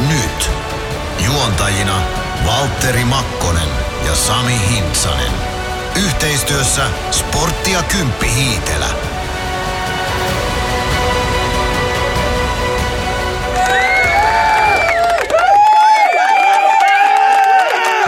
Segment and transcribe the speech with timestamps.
[0.00, 0.50] nyt.
[1.26, 2.00] Juontajina
[2.46, 3.68] Valtteri Makkonen
[4.06, 5.32] ja Sami Hintsanen.
[6.06, 8.86] Yhteistyössä Sportti ja Kymppi Hiitelä.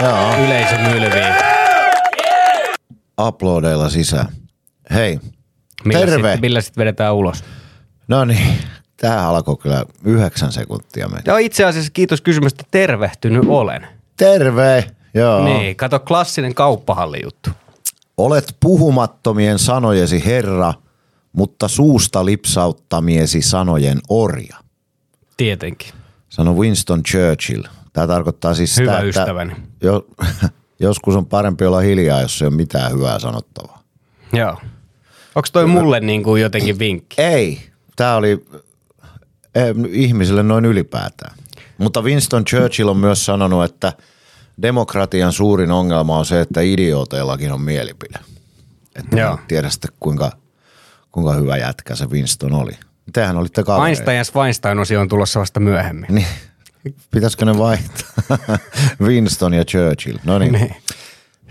[0.01, 1.33] Joo, Yleisö mylvii.
[3.21, 4.25] uploadeilla sisään.
[4.93, 5.19] Hei,
[5.85, 6.31] Millä Terve.
[6.31, 7.43] Sit, millä sitten vedetään ulos?
[8.07, 8.57] no niin,
[9.01, 11.23] tää alkoi kyllä yhdeksän sekuntia mennä.
[11.25, 13.87] Joo, itse asiassa kiitos kysymästä, tervehtynyt olen.
[14.17, 14.91] Terve!
[15.13, 15.43] Joo.
[15.45, 17.49] Niin, kato klassinen kauppahallijuttu.
[18.17, 20.73] Olet puhumattomien sanojesi herra,
[21.33, 24.57] mutta suusta lipsauttamiesi sanojen orja.
[25.37, 25.93] Tietenkin.
[26.29, 27.63] Sano Winston Churchill.
[27.93, 29.53] Tämä tarkoittaa siis Hyvä sitä, että ystäväni.
[29.81, 30.05] jo,
[30.79, 33.83] joskus on parempi olla hiljaa, jos ei ole mitään hyvää sanottavaa.
[34.33, 34.57] Joo.
[35.35, 37.21] Onko toi mulle niin kuin jotenkin vinkki?
[37.21, 37.59] Ei,
[37.95, 38.45] tämä oli
[39.59, 41.35] eh, ihmisille noin ylipäätään.
[41.77, 43.93] Mutta Winston Churchill on myös sanonut, että
[44.61, 48.19] demokratian suurin ongelma on se, että idiooteillakin on mielipide.
[48.95, 49.39] Että Joo.
[49.47, 50.31] tiedä sitten kuinka,
[51.11, 52.71] kuinka hyvä jätkä se Winston oli.
[53.13, 53.87] Tehän olitte kavereita.
[53.87, 56.15] Einstein ja Weinstein-osio on tulossa vasta myöhemmin.
[56.15, 56.27] Niin,
[57.11, 58.37] pitäisikö ne vaihtaa?
[59.07, 60.17] Winston ja Churchill.
[60.23, 60.53] No niin.
[60.53, 60.75] Niin.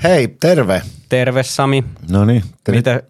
[0.03, 0.83] Hei, terve.
[1.09, 1.85] Terve Sami.
[2.11, 2.45] No niin.
[2.65, 3.03] ter- Miten,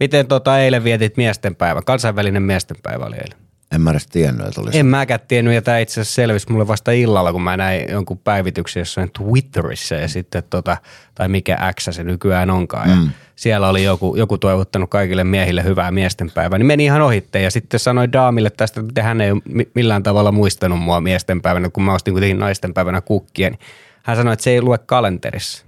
[0.00, 1.82] miten tota eilen vietit miestenpäivä?
[1.82, 3.43] Kansainvälinen miestenpäivä oli eilen.
[3.72, 4.78] En mä edes tiennyt, että olisi.
[4.78, 8.18] En mäkään tiennyt, ja tämä itse asiassa selvisi mulle vasta illalla, kun mä näin jonkun
[8.18, 10.76] päivityksen jossain Twitterissä ja sitten tota,
[11.14, 12.90] tai mikä X se nykyään onkaan.
[12.90, 12.96] Ja
[13.36, 17.80] siellä oli joku, joku toivottanut kaikille miehille hyvää miestenpäivää, niin meni ihan ohitte ja sitten
[17.80, 19.42] sanoi Daamille tästä, että hän ei ole
[19.74, 23.60] millään tavalla muistanut mua miestenpäivänä, kun mä ostin kuitenkin naistenpäivänä kukkia, niin
[24.02, 25.64] hän sanoi, että se ei lue kalenterissa.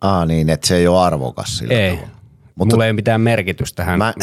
[0.00, 1.90] Aa niin, että se ei ole arvokas sillä Ei.
[1.90, 2.14] tavalla.
[2.54, 4.14] Mutta Mulla ei ole mitään merkitystä, hän Mä-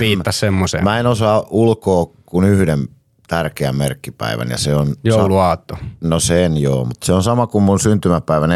[0.00, 0.84] viittasi semmoiseen.
[0.90, 2.88] Mä en osaa ulkoa kuin yhden
[3.28, 4.94] tärkeän merkkipäivän ja se on...
[5.04, 8.52] Jouluaatto, No sen joo, mutta se on sama kuin mun syntymäpäivä 14.3.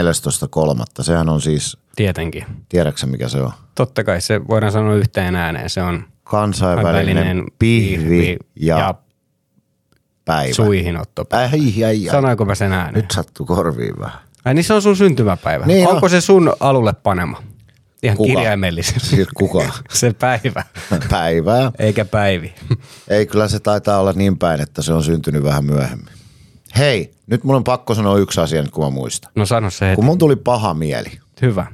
[1.01, 2.45] Sehän on siis, tietenkin.
[2.69, 3.51] tiedätkö mikä se on?
[3.75, 5.71] Totta kai se voidaan sanoa yhteen ääneen.
[5.71, 8.95] Se on Kansainvälinen pihvi ja, ja
[10.25, 10.55] päivä.
[10.55, 11.25] suihinotto.
[11.33, 11.49] Ai,
[11.85, 12.11] ai, ai.
[12.11, 12.95] Sanoinko mä sen ääneen?
[12.95, 14.19] Nyt sattuu korviin vähän.
[14.45, 15.67] Ai niin se on sun syntymäpäivä.
[15.67, 16.11] Niin Onko on.
[16.11, 17.43] se sun alulle panema?
[18.05, 18.27] Ihan Kuka?
[18.29, 19.01] kirjaimellisesti.
[19.01, 19.65] Siis kuka?
[19.93, 20.65] se päivä,
[21.11, 21.73] Päivää.
[21.79, 22.55] eikä päivi.
[23.09, 26.15] Ei, kyllä se taitaa olla niin päin, että se on syntynyt vähän myöhemmin.
[26.79, 29.33] Hei, nyt mun on pakko sanoa yksi asia, nyt kun mä muistan.
[29.37, 29.97] No sano se heti.
[29.97, 31.67] Kun mun tuli paha mieli, Hyvä.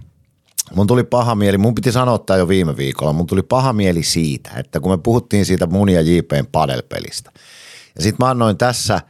[0.75, 4.03] mun tuli paha mieli, mun piti sanoa tämä jo viime viikolla, mun tuli paha mieli
[4.03, 7.31] siitä, että kun me puhuttiin siitä mun ja JPn padelpelistä.
[7.97, 9.01] Ja sit mä annoin tässä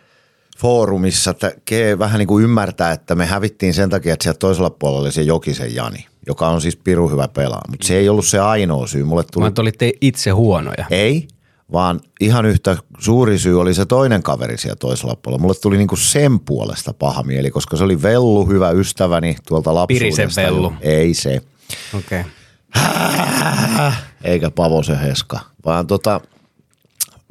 [0.61, 1.35] foorumissa,
[1.65, 5.13] Kee vähän niin kuin ymmärtää, että me hävittiin sen takia, että siellä toisella puolella oli
[5.13, 7.63] se Jokisen Jani, joka on siis piru hyvä pelaa.
[7.69, 9.05] Mutta se ei ollut se ainoa syy.
[9.05, 10.85] Mulle tuli Mä olitte itse huonoja.
[10.91, 11.29] ei,
[11.73, 15.43] vaan ihan yhtä suuri syy oli se toinen kaveri siellä toisella puolella.
[15.43, 20.23] Mulle tuli niinku sen puolesta paha mieli, koska se oli Vellu, hyvä ystäväni tuolta lapsuudesta.
[20.23, 20.73] Pirisen Vellu.
[20.81, 21.43] Ei se.
[21.99, 22.21] Okei.
[22.21, 23.93] Okay.
[24.25, 26.21] Eikä Pavosen Heska, vaan tota,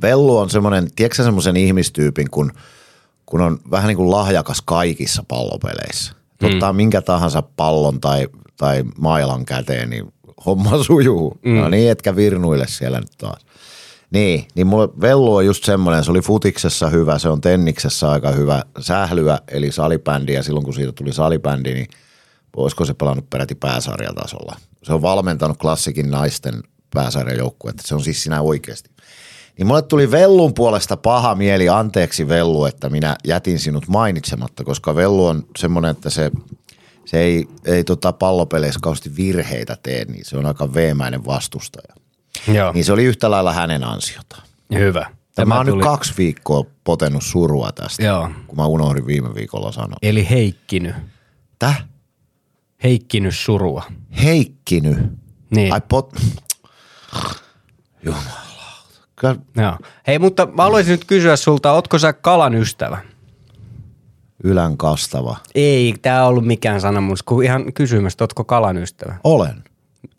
[0.02, 2.52] Vellu on semmoinen, tiedätkö semmoisen ihmistyypin, kun,
[3.30, 6.14] kun on vähän niin kuin lahjakas kaikissa pallopeleissä.
[6.42, 6.48] Mm.
[6.48, 10.14] Ottaa minkä tahansa pallon tai, tai mailan käteen, niin
[10.46, 11.40] homma sujuu.
[11.46, 11.56] Mm.
[11.56, 13.46] No niin, etkä virnuille siellä nyt taas.
[14.12, 18.32] Niin, niin mulle Vellu on just semmoinen, se oli futiksessa hyvä, se on tenniksessä aika
[18.32, 21.88] hyvä sählyä, eli salibändi, ja silloin kun siitä tuli salibändi, niin
[22.56, 24.56] olisiko se pelannut peräti pääsarjatasolla.
[24.84, 26.64] Se on valmentanut klassikin naisten
[26.94, 28.90] pääsarjajoukkuetta, se on siis sinä oikeasti.
[29.60, 34.96] Niin mulle tuli Vellun puolesta paha mieli, anteeksi Vellu, että minä jätin sinut mainitsematta, koska
[34.96, 36.32] Vellu on semmoinen, että se,
[37.06, 41.96] se ei, ei tota pallopeleissä kauheasti virheitä tee, niin se on aika veemäinen vastustaja.
[42.54, 44.42] Joo, Niin se oli yhtä lailla hänen ansiota.
[44.74, 45.06] hyvä.
[45.38, 48.30] Ja mä oon tuli- nyt kaksi viikkoa potenut surua tästä, Joo.
[48.48, 49.98] kun mä unohdin viime viikolla sanoa.
[50.02, 50.94] Eli heikkiny.
[51.60, 51.86] Täh?
[52.84, 53.84] Heikkiny surua.
[54.24, 55.10] Heikkiny.
[55.56, 55.74] Niin.
[55.74, 56.14] Ai pot...
[58.04, 58.49] Jumalauta.
[59.56, 59.78] Joo.
[60.08, 62.98] Hei, mutta mä haluaisin nyt kysyä sulta, ootko sä kalan ystävä?
[64.44, 65.38] ylän kastava.
[65.56, 69.16] Ei, tää on ollut mikään sanomus, kun ihan kysymys, että ootko kalan ystävä?
[69.24, 69.64] Olen.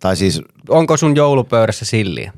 [0.00, 2.32] Tai siis, Onko sun joulupöydässä silliä?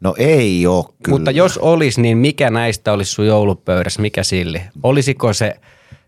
[0.00, 1.18] no ei oo kyllä.
[1.18, 4.62] Mutta jos olisi, niin mikä näistä olisi sun joulupöydässä, mikä silli?
[4.82, 5.60] Olisiko se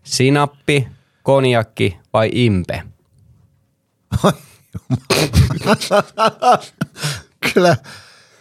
[0.03, 0.87] sinappi,
[1.23, 2.83] konjakki vai impe?
[7.53, 7.75] kyllä,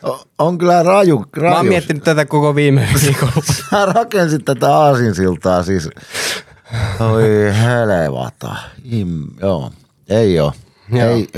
[0.04, 1.50] o- on kyllä raju, raju.
[1.50, 3.32] Mä oon miettinyt tätä koko viime viikolla.
[3.70, 5.90] Sä rakensit tätä aasinsiltaa siis.
[7.12, 8.54] Oi helevata.
[8.84, 9.70] Im, joo,
[10.08, 10.52] ei oo.
[10.92, 11.08] Joo.
[11.10, 11.28] Ei,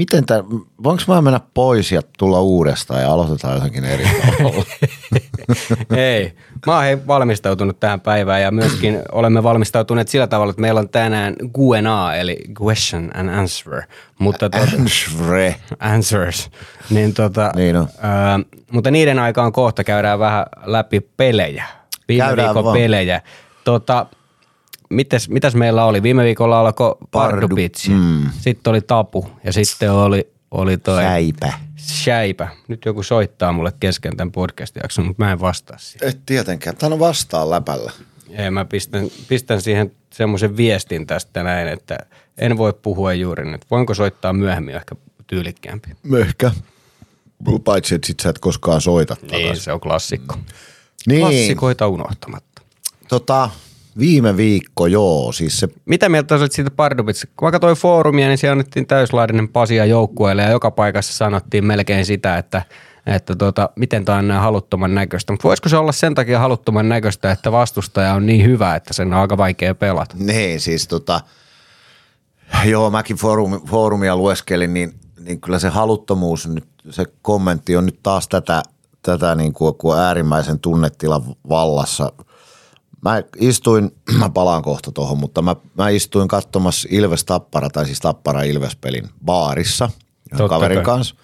[0.00, 0.44] Miten tää,
[0.82, 4.04] voinko mä mennä pois ja tulla uudestaan ja aloitetaan jotenkin eri
[4.38, 4.64] tavalla?
[5.96, 6.32] Ei.
[6.66, 11.34] Mä oon valmistautunut tähän päivään ja myöskin olemme valmistautuneet sillä tavalla, että meillä on tänään
[11.36, 13.82] Q&A eli question and answer.
[14.18, 15.56] Mutta tuota, Ansvre.
[15.80, 16.50] answers.
[16.90, 17.88] Niin tota, Niin on.
[18.00, 18.40] ää,
[18.72, 21.64] mutta niiden aikaan kohta käydään vähän läpi pelejä.
[22.08, 22.26] Viime
[22.72, 23.20] pelejä.
[23.64, 24.06] Tota,
[24.90, 26.02] mitäs, mitäs meillä oli?
[26.02, 27.90] Viime viikolla alkoi Pardu- Pardubitsi.
[27.90, 28.26] mm.
[28.40, 31.52] Sitten oli Tapu ja sitten oli, oli toi Säipä.
[31.76, 32.48] Säipä.
[32.68, 36.08] Nyt joku soittaa mulle kesken tämän podcast-jakson, mutta mä en vastaa siihen.
[36.08, 36.76] Et tietenkään.
[36.76, 37.92] Tää on vastaan läpällä.
[38.30, 41.98] Ei, mä pistän, pistän siihen semmoisen viestin tästä näin, että
[42.38, 43.62] en voi puhua juuri nyt.
[43.70, 44.94] Voinko soittaa myöhemmin ehkä
[45.26, 45.88] tyylikkäämpi?
[46.18, 46.50] Ehkä.
[47.64, 49.64] Paitsi, että sit sä et koskaan soita Niin, takaisin.
[49.64, 50.36] se on klassikko.
[51.06, 52.62] Niin, Klassikoita unohtamatta.
[53.08, 53.50] tota,
[53.98, 57.26] viime viikko, joo, siis se Mitä mieltä olet siitä Pardubitsa?
[57.36, 62.06] Kun mä katsoin foorumia, niin siellä annettiin täyslaadinen pasia joukkueelle ja joka paikassa sanottiin melkein
[62.06, 62.62] sitä, että
[63.06, 65.32] että tota, miten tämä on näin haluttoman näköistä.
[65.32, 69.14] Mutta voisiko se olla sen takia haluttoman näköistä, että vastustaja on niin hyvä, että sen
[69.14, 70.16] on aika vaikea pelata?
[70.18, 71.20] Niin, siis tota,
[72.64, 78.00] joo, mäkin foorumi, foorumia lueskelin, niin, niin kyllä se haluttomuus nyt, se kommentti on nyt
[78.02, 78.62] taas tätä,
[79.02, 82.12] tätä niin kuin, kuin äärimmäisen tunnetilan vallassa.
[83.02, 88.00] Mä istuin, mä palaan kohta tuohon, mutta mä, mä istuin katsomassa Ilves Tappara, tai siis
[88.00, 90.84] Tappara Ilves-pelin baarissa yhden Totta kaverin kai.
[90.84, 91.14] kanssa.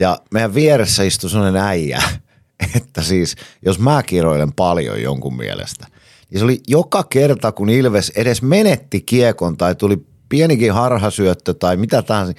[0.00, 2.02] Ja meidän vieressä istui sellainen äijä,
[2.76, 5.86] että siis jos mä kiroilen paljon jonkun mielestä,
[6.30, 11.76] niin se oli joka kerta, kun Ilves edes menetti kiekon tai tuli pienikin harhasyöttö tai
[11.76, 12.32] mitä tahansa,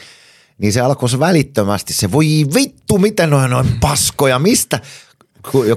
[0.57, 4.79] niin se alkoi se välittömästi se, voi vittu, miten noin noin paskoja, mistä,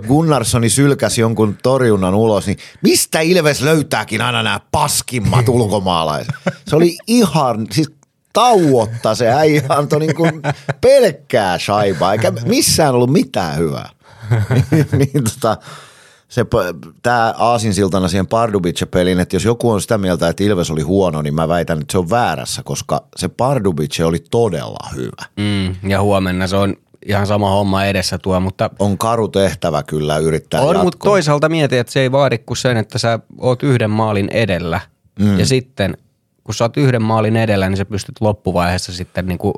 [0.09, 6.35] Gunnarssoni sylkäsi jonkun torjunnan ulos, niin mistä Ilves löytääkin aina nämä paskimmat ulkomaalaiset?
[6.69, 7.91] Se oli ihan, siis
[8.33, 10.43] tauotta se äijä antoi niin kuin
[10.81, 13.91] pelkkää shaibaa, eikä missään ollut mitään hyvää.
[14.99, 15.57] niin tota,
[16.29, 16.47] se,
[17.03, 21.35] tämä aasinsiltana siihen Pardubice-peliin, että jos joku on sitä mieltä, että Ilves oli huono, niin
[21.35, 25.25] mä väitän, että se on väärässä, koska se Pardubice oli todella hyvä.
[25.37, 30.19] Mm, ja huomenna se on ihan sama homma edessä tuo, mutta On karu tehtävä kyllä
[30.19, 30.85] yrittää on, jatkoa.
[30.85, 34.81] mutta toisaalta mieti, että se ei vaadi kuin sen, että sä oot yhden maalin edellä
[35.19, 35.39] mm.
[35.39, 35.97] ja sitten
[36.45, 39.55] kun sä oot yhden maalin edellä, niin sä pystyt loppuvaiheessa sitten niinku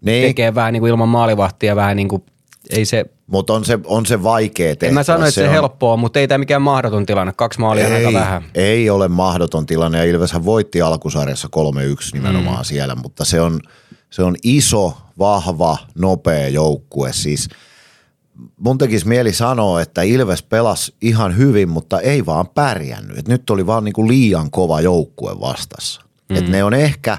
[0.00, 2.24] niin, tekee vähän niinku ilman maalivahtia vähän niinku,
[2.70, 4.88] ei se, mutta on se, on se vaikea tehtävä.
[4.88, 7.32] en mä sano, että se, on- helppoa, mutta ei tämä mikään mahdoton tilanne.
[7.36, 8.42] Kaksi maalia on aika ei, vähän.
[8.54, 11.60] ei ole mahdoton tilanne ja Ilveshän voitti alkusarjassa 3-1
[12.12, 12.64] nimenomaan mm.
[12.64, 13.60] siellä, mutta se on,
[14.10, 17.12] se on iso, vahva, nopea joukkue.
[17.12, 17.48] Siis
[18.56, 23.18] mun tekisi mieli sanoa, että Ilves pelasi ihan hyvin, mutta ei vaan pärjännyt.
[23.18, 26.02] Et nyt oli vaan niinku liian kova joukkue vastassa.
[26.28, 26.36] Mm.
[26.36, 27.18] Et ne on ehkä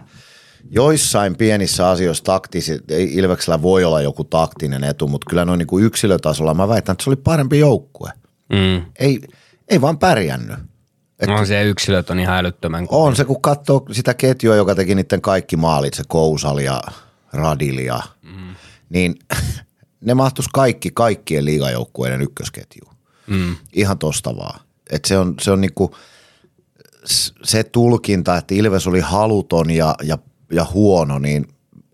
[0.70, 5.80] joissain pienissä asioissa taktisi, ei Ilveksellä voi olla joku taktinen etu, mutta kyllä noin niinku
[5.80, 8.12] yksilötasolla mä väitän, että se oli parempi joukkue.
[8.50, 8.86] Mm.
[9.00, 9.22] Ei,
[9.68, 10.71] ei vaan pärjännyt.
[11.22, 13.04] Et, on se yksilöt on ihan älyttömän kovia.
[13.04, 16.82] On se, kun katsoo sitä ketjua, joka teki niiden kaikki maalit, se Kousal ja
[17.34, 18.56] Radil ja, mm.
[18.90, 19.16] niin
[20.06, 22.96] ne mahtuisi kaikki kaikkien liigajoukkueiden ykkösketjuun.
[23.28, 23.56] Mm.
[23.74, 24.60] Ihan tosta vaan.
[24.90, 25.96] Et se on, se on niinku,
[27.44, 30.18] se tulkinta, että Ilves oli haluton ja, ja,
[30.52, 31.48] ja huono, niin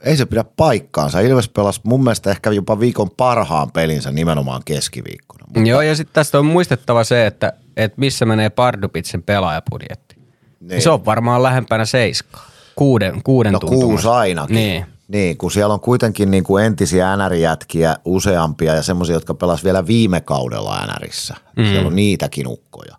[0.04, 1.20] ei se pidä paikkaansa.
[1.20, 5.66] Ilves pelasi mun mielestä ehkä jopa viikon parhaan pelinsä nimenomaan keskiviikkona.
[5.66, 10.16] Joo, ja sitten tästä on muistettava se, että, että missä menee Pardubitsen pelaajapudjetti.
[10.60, 10.82] Niin.
[10.82, 12.50] Se on varmaan lähempänä seiskaa.
[12.76, 13.88] Kuuden, kuuden No tuntumassa.
[13.88, 14.56] kuusi ainakin.
[14.56, 14.86] Niin.
[15.08, 19.88] Niin, kun siellä on kuitenkin niin kuin entisiä NR-jätkiä useampia ja semmoisia, jotka pelas vielä
[19.88, 21.36] viime kaudella NRissä.
[21.56, 21.66] Mm.
[21.66, 22.96] Siellä on niitäkin ukkoja.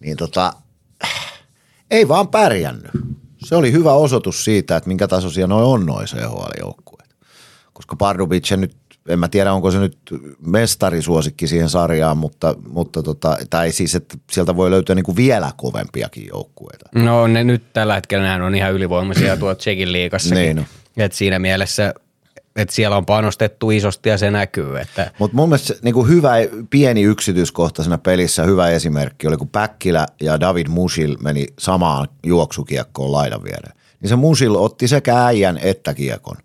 [0.00, 0.52] Niin tota,
[1.90, 2.90] ei vaan pärjännyt.
[3.38, 7.14] Se oli hyvä osoitus siitä, että minkä tasoisia noin on noin CHL-joukkueet.
[7.72, 8.76] Koska Pardubice nyt,
[9.10, 9.98] en mä tiedä onko se nyt
[10.46, 15.52] mestarisuosikki siihen sarjaan, mutta, mutta tota, tai siis, että sieltä voi löytyä niin kuin vielä
[15.56, 16.90] kovempiakin joukkueita.
[16.94, 20.38] No ne nyt tällä hetkellä nehän on ihan ylivoimaisia tuolla Tsekin liigassakin.
[20.38, 20.64] Niin on.
[20.96, 21.94] Et siinä mielessä,
[22.56, 24.78] että siellä on panostettu isosti ja se näkyy.
[24.78, 26.32] Että Mutta mun mielestä se, niin kuin hyvä,
[26.70, 33.12] pieni yksityiskohta siinä pelissä, hyvä esimerkki oli, kun Päkkilä ja David Musil meni samaan juoksukiekkoon
[33.12, 33.76] laidan viereen.
[34.00, 36.36] Niin se Musil otti sekä äijän että kiekon.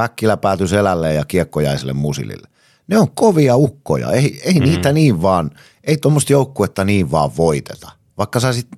[0.00, 2.48] Päkkilä päätyi selälleen ja kiekko jäi sille Musilille.
[2.88, 4.64] Ne on kovia ukkoja, ei, ei mm.
[4.64, 5.50] niitä niin vaan,
[5.84, 7.90] ei tuommoista joukkuetta niin vaan voiteta.
[8.18, 8.68] Vaikka, sä sit,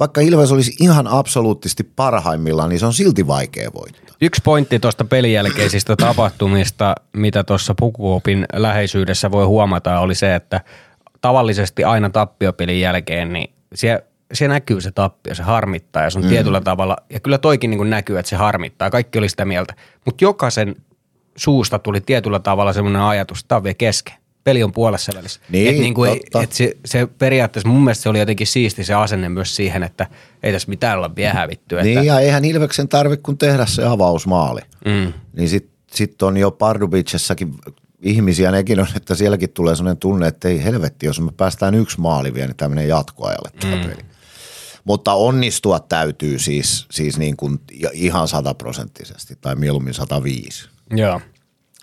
[0.00, 4.14] vaikka Ilves olisi ihan absoluuttisesti parhaimmillaan, niin se on silti vaikea voittaa.
[4.20, 10.60] Yksi pointti tuosta pelin jälkeisistä tapahtumista, mitä tuossa Pukuopin läheisyydessä voi huomata, oli se, että
[11.20, 16.24] tavallisesti aina tappiopelin jälkeen, niin siellä se näkyy se tappio, se harmittaa ja se on
[16.24, 16.28] mm.
[16.28, 20.24] tietyllä tavalla, ja kyllä toikin niin näkyy, että se harmittaa, kaikki oli sitä mieltä, mutta
[20.24, 20.76] jokaisen
[21.36, 24.14] suusta tuli tietyllä tavalla semmoinen ajatus, että tämä on vielä kesken.
[24.44, 25.40] Peli on puolessa välissä.
[25.48, 28.84] Niin, et niin kuin ei, et se, se, periaatteessa mun mielestä se oli jotenkin siisti
[28.84, 30.06] se asenne myös siihen, että
[30.42, 31.76] ei tässä mitään olla vielä hävitty.
[31.76, 34.60] Niin että, ja eihän Ilveksen tarvitse kun tehdä se avausmaali.
[34.84, 37.54] mm, Niin sitten sit on jo Pardubicessakin
[38.02, 42.00] ihmisiä, nekin on, että sielläkin tulee sellainen tunne, että ei helvetti, jos me päästään yksi
[42.00, 43.82] maali vielä, niin tämä menee jatkoajalle tämä mm.
[43.82, 44.09] peli.
[44.84, 47.60] Mutta onnistua täytyy siis, siis niin kuin
[47.92, 50.68] ihan sataprosenttisesti tai mieluummin 105.
[50.96, 51.20] joo.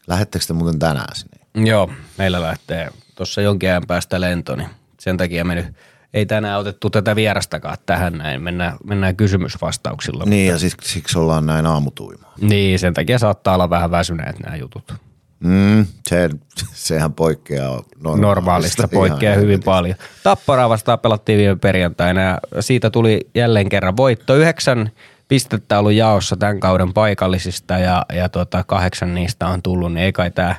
[0.07, 1.67] Lähettekö te muuten tänään sinne?
[1.69, 5.65] Joo, meillä lähtee tuossa jonkin ajan päästä lento, niin sen takia me nyt
[6.13, 8.41] ei tänään otettu tätä vierastakaan tähän näin.
[8.41, 10.23] Mennään, mennään kysymysvastauksilla.
[10.25, 12.33] Niin ja siksi, siksi ollaan näin aamutuimaa.
[12.41, 14.93] Niin, sen takia saattaa olla vähän väsyneet nämä jutut.
[15.39, 16.29] Mm, se,
[16.73, 18.21] sehän poikkeaa normaalista.
[18.21, 19.65] Normaalista poikkeaa Ihan hyvin helvetisti.
[19.65, 19.95] paljon.
[20.23, 24.35] Tapparaa vastaan pelattiin viime perjantaina ja siitä tuli jälleen kerran voitto.
[24.35, 24.91] Yhdeksän
[25.27, 30.11] pistettä ollut jaossa tämän kauden paikallisista ja, ja tota, kahdeksan niistä on tullut, niin ei
[30.13, 30.55] kai tämä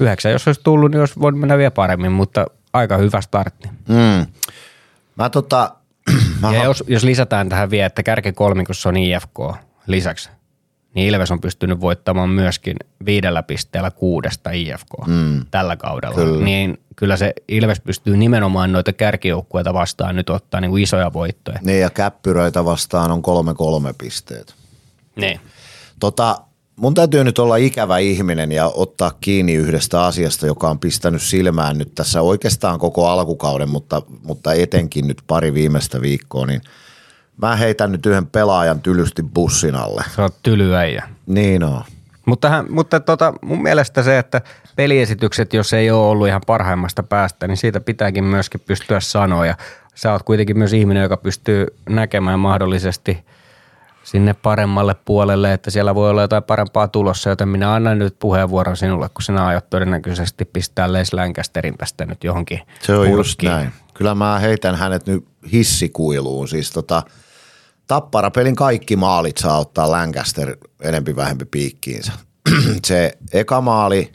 [0.00, 3.68] yhdeksän, jos olisi tullut, niin olisi voinut mennä vielä paremmin, mutta aika hyvä startti.
[3.88, 4.26] Mm.
[5.16, 5.74] Mä tota,
[6.40, 9.38] mä Ja ha- jos, jos lisätään tähän vielä, että kärkikolmikossa on IFK
[9.86, 10.30] lisäksi,
[10.96, 12.76] niin Ilves on pystynyt voittamaan myöskin
[13.06, 15.44] viidellä pisteellä kuudesta IFK mm.
[15.50, 16.14] tällä kaudella.
[16.14, 16.44] Kyllä.
[16.44, 21.58] Niin kyllä se Ilves pystyy nimenomaan noita kärkijoukkueita vastaan nyt ottaa niin kuin isoja voittoja.
[21.62, 24.54] niin ja käppyröitä vastaan on kolme kolme pisteet.
[25.16, 25.40] Niin.
[26.00, 26.36] Tota,
[26.76, 31.78] mun täytyy nyt olla ikävä ihminen ja ottaa kiinni yhdestä asiasta, joka on pistänyt silmään
[31.78, 36.60] nyt tässä oikeastaan koko alkukauden, mutta, mutta etenkin nyt pari viimeistä viikkoa, niin
[37.42, 40.04] mä heitän nyt yhden pelaajan tylysti bussin alle.
[40.14, 41.08] Se on tylyäjä.
[41.26, 41.82] Niin on.
[42.26, 44.40] Mutta, hän, mutta tota, mun mielestä se, että
[44.76, 49.46] peliesitykset, jos ei ole ollut ihan parhaimmasta päästä, niin siitä pitääkin myöskin pystyä sanoa.
[49.46, 49.54] Ja
[49.94, 53.24] sä oot kuitenkin myös ihminen, joka pystyy näkemään mahdollisesti
[54.04, 58.76] sinne paremmalle puolelle, että siellä voi olla jotain parempaa tulossa, joten minä annan nyt puheenvuoron
[58.76, 63.52] sinulle, kun sinä aiot todennäköisesti pistää Les Lancasterin tästä nyt johonkin Se on just purkkiin.
[63.52, 63.72] näin.
[63.94, 66.48] Kyllä mä heitän hänet nyt hissikuiluun.
[66.48, 67.02] Siis tota,
[67.86, 72.12] Tappara-pelin kaikki maalit saa ottaa Lancaster enempi vähempi piikkiinsä.
[72.86, 74.12] Se eka maali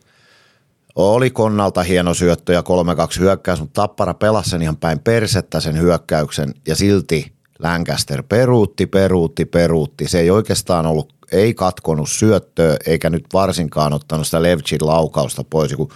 [0.96, 5.80] oli Konnalta hieno syöttö ja 3-2 hyökkäys, mutta Tappara pelasi sen ihan päin persettä sen
[5.80, 10.08] hyökkäyksen ja silti Lancaster peruutti, peruutti, peruutti.
[10.08, 15.74] Se ei oikeastaan ollut, ei katkonut syöttöä eikä nyt varsinkaan ottanut sitä Levchin laukausta pois,
[15.74, 15.92] kun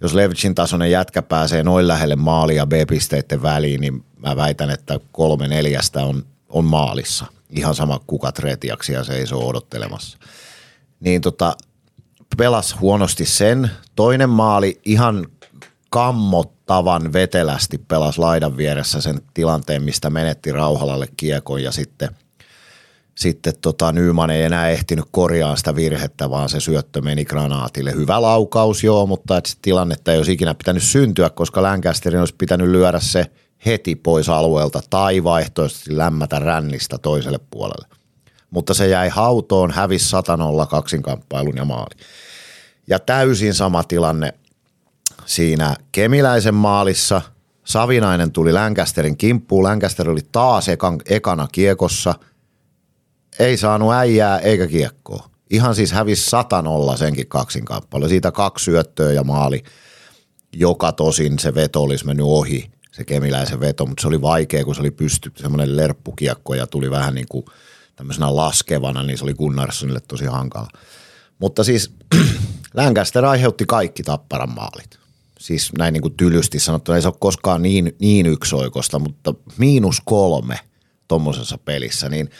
[0.00, 5.48] jos Levchin tasoinen jätkä pääsee noin lähelle maalia B-pisteiden väliin, niin mä väitän, että kolme
[5.48, 6.22] neljästä on,
[6.54, 7.26] on maalissa.
[7.50, 10.18] Ihan sama kuka tretiaksi ja seisoo odottelemassa.
[11.00, 11.56] Niin tota,
[12.36, 13.70] pelas huonosti sen.
[13.96, 15.26] Toinen maali ihan
[15.90, 22.10] kammottavan vetelästi pelas laidan vieressä sen tilanteen, mistä menetti Rauhalalle kiekon ja sitten
[23.14, 27.92] sitten tota, Nyman ei enää ehtinyt korjaa sitä virhettä, vaan se syöttö meni granaatille.
[27.92, 32.34] Hyvä laukaus, joo, mutta et sit tilannetta ei olisi ikinä pitänyt syntyä, koska Lancasterin olisi
[32.38, 33.26] pitänyt lyödä se
[33.66, 37.86] heti pois alueelta tai vaihtoehtoisesti lämmätä rännistä toiselle puolelle.
[38.50, 41.94] Mutta se jäi hautoon, hävisi satanolla kaksinkamppailun ja maali.
[42.86, 44.34] Ja täysin sama tilanne
[45.26, 47.22] siinä Kemiläisen maalissa.
[47.64, 49.64] Savinainen tuli Lancasterin kimppuun.
[49.64, 52.14] Lancaster oli taas ekan, ekana kiekossa.
[53.38, 55.28] Ei saanut äijää eikä kiekkoa.
[55.50, 58.08] Ihan siis hävisi satanolla senkin kaksinkamppailu.
[58.08, 59.62] Siitä kaksi syöttöä ja maali,
[60.52, 64.74] joka tosin se veto olisi mennyt ohi, se Kemiläisen veto, mutta se oli vaikea, kun
[64.74, 67.44] se oli pysty semmoinen lerppukiekko ja tuli vähän niin kuin
[67.96, 70.68] tämmöisenä laskevana, niin se oli Gunnarssonille tosi hankala.
[71.38, 71.94] Mutta siis
[72.74, 74.98] Lancaster aiheutti kaikki tapparan maalit.
[75.38, 80.02] Siis näin niin kuin tylysti sanottuna, ei se ole koskaan niin, niin yksioikosta, mutta miinus
[80.04, 80.58] kolme
[81.08, 82.30] tuommoisessa pelissä, niin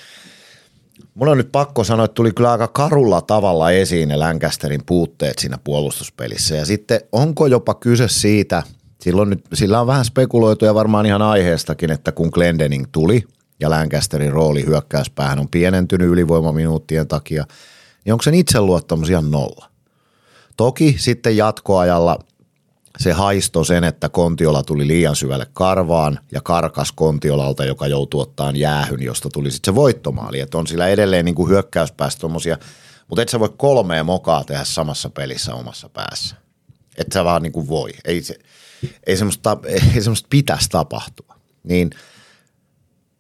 [1.15, 5.39] Mulla on nyt pakko sanoa, että tuli kyllä aika karulla tavalla esiin ne Lancasterin puutteet
[5.39, 6.55] siinä puolustuspelissä.
[6.57, 8.63] Ja sitten onko jopa kyse siitä,
[9.05, 13.25] silloin nyt, sillä on vähän spekuloitu ja varmaan ihan aiheestakin, että kun Glendening tuli
[13.61, 17.45] ja Lancasterin rooli hyökkäyspäähän on pienentynyt ylivoimaminuuttien takia,
[18.05, 19.71] niin onko sen itseluottamus ihan nolla?
[20.57, 22.19] Toki sitten jatkoajalla
[22.99, 28.57] se haisto sen, että Kontiola tuli liian syvälle karvaan ja karkas Kontiolalta, joka joutui ottaan
[28.57, 30.41] jäähyn, josta tuli sitten se voittomaali.
[30.41, 32.59] Että on sillä edelleen niin kuin hyökkäyspäästä tommosia,
[33.09, 36.37] mutta et sä voi kolmea mokaa tehdä samassa pelissä omassa päässä.
[36.97, 37.91] Et sä vaan niin kuin voi.
[38.05, 38.35] Ei, se,
[39.07, 39.57] ei, semmoista,
[39.95, 41.35] ei semmoista pitäisi tapahtua.
[41.65, 41.91] Niin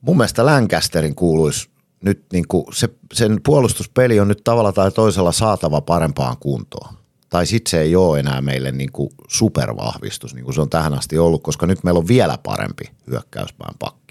[0.00, 1.68] mun mielestä Lancasterin kuuluisi
[2.04, 6.94] nyt niin kuin se, sen puolustuspeli on nyt tavalla tai toisella saatava parempaan kuntoon.
[7.30, 10.94] tai sitten se ei ole enää meille niin kuin supervahvistus, niin kuin se on tähän
[10.94, 14.03] asti ollut, koska nyt meillä on vielä parempi hyökkäyspään pakki.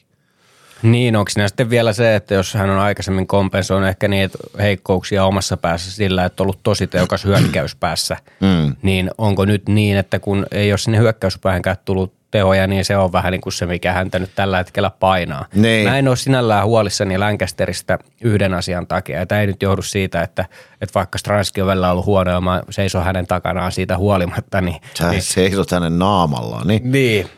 [0.83, 5.25] Niin, onko siinä sitten vielä se, että jos hän on aikaisemmin kompensoinut ehkä niitä heikkouksia
[5.25, 8.75] omassa päässä sillä, että on ollut tosi tehokas hyökkäyspäässä, mm.
[8.81, 13.11] niin onko nyt niin, että kun ei ole sinne hyökkäyspäähänkään tullut tehoja, niin se on
[13.11, 15.45] vähän niin kuin se, mikä häntä nyt tällä hetkellä painaa.
[15.55, 15.89] Niin.
[15.89, 19.19] Mä en ole sinällään huolissani Lancasterista yhden asian takia.
[19.19, 20.45] Ja tämä ei nyt johdu siitä, että,
[20.81, 24.61] että vaikka Stranski on välillä ollut huono ja mä seison hänen takanaan siitä huolimatta.
[24.61, 26.91] Niin, Sä niin, seisot hänen naamallaan, niin?
[26.91, 27.29] Niin,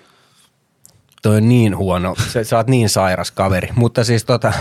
[1.25, 3.70] toi on niin huono, sä, sä oot niin sairas kaveri.
[3.75, 4.53] Mutta siis, tota,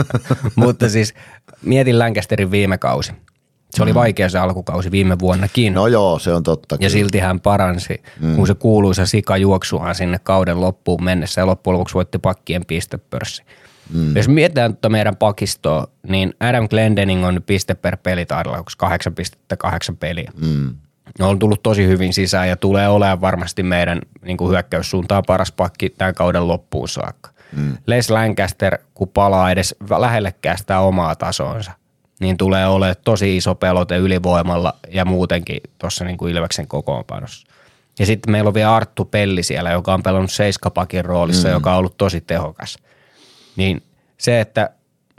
[0.54, 1.14] mutta siis
[1.62, 3.12] mietin Lancasterin viime kausi.
[3.70, 3.94] Se oli mm.
[3.94, 5.74] vaikea se alkukausi viime vuonnakin.
[5.74, 6.74] No joo, se on totta.
[6.74, 6.90] Ja kyllä.
[6.90, 8.36] silti hän paransi, mm.
[8.36, 13.42] kun se kuuluisa sikajuoksuhan sinne kauden loppuun mennessä ja loppujen lopuksi voitti pakkien pistepörssi.
[13.94, 14.16] Mm.
[14.16, 19.14] Jos mietitään tuota meidän pakistoa, niin Adam Glendening on piste per peli taidella, onko 8
[19.14, 20.32] pistettä kahdeksan peliä.
[20.40, 20.74] Mm.
[21.20, 25.90] On tullut tosi hyvin sisään ja tulee olemaan varmasti meidän niin kuin hyökkäyssuuntaan paras pakki
[25.90, 27.30] tämän kauden loppuun saakka.
[27.56, 27.76] Mm.
[27.86, 31.72] Les Lancaster, kun palaa edes lähellekään sitä omaa tasoonsa–
[32.20, 37.46] niin tulee olemaan tosi iso pelote ylivoimalla ja muutenkin tuossa niin kuin Ilveksen kokoonpanossa.
[37.98, 41.54] Ja sitten meillä on vielä Arttu Pelli siellä, joka on pelannut seiskapakin roolissa, mm.
[41.54, 42.78] joka on ollut tosi tehokas.
[43.56, 43.82] Niin
[44.18, 44.70] se, että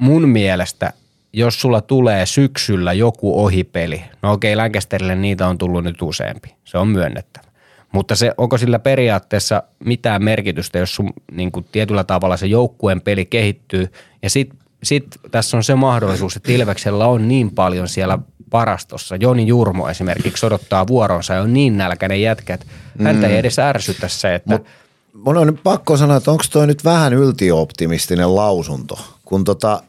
[0.02, 0.94] mun mielestä,
[1.38, 6.78] jos sulla tulee syksyllä joku ohipeli, no okei, Lancasterille niitä on tullut nyt useampi, se
[6.78, 7.48] on myönnettävä.
[7.92, 13.02] Mutta se, onko sillä periaatteessa mitään merkitystä, jos sun niin kuin tietyllä tavalla se joukkueen
[13.02, 13.88] peli kehittyy
[14.24, 19.16] ja sitten sitten tässä on se mahdollisuus, että Ilveksellä on niin paljon siellä parastossa.
[19.16, 22.66] Joni Jurmo esimerkiksi odottaa vuoronsa ja on niin nälkäinen jätkä, että
[23.04, 23.34] häntä mm.
[23.34, 24.66] ei edes ärsytä se, että Mut,
[25.14, 29.84] mun on pakko sanoa, että onko toi nyt vähän yltiöoptimistinen lausunto, kun, tota,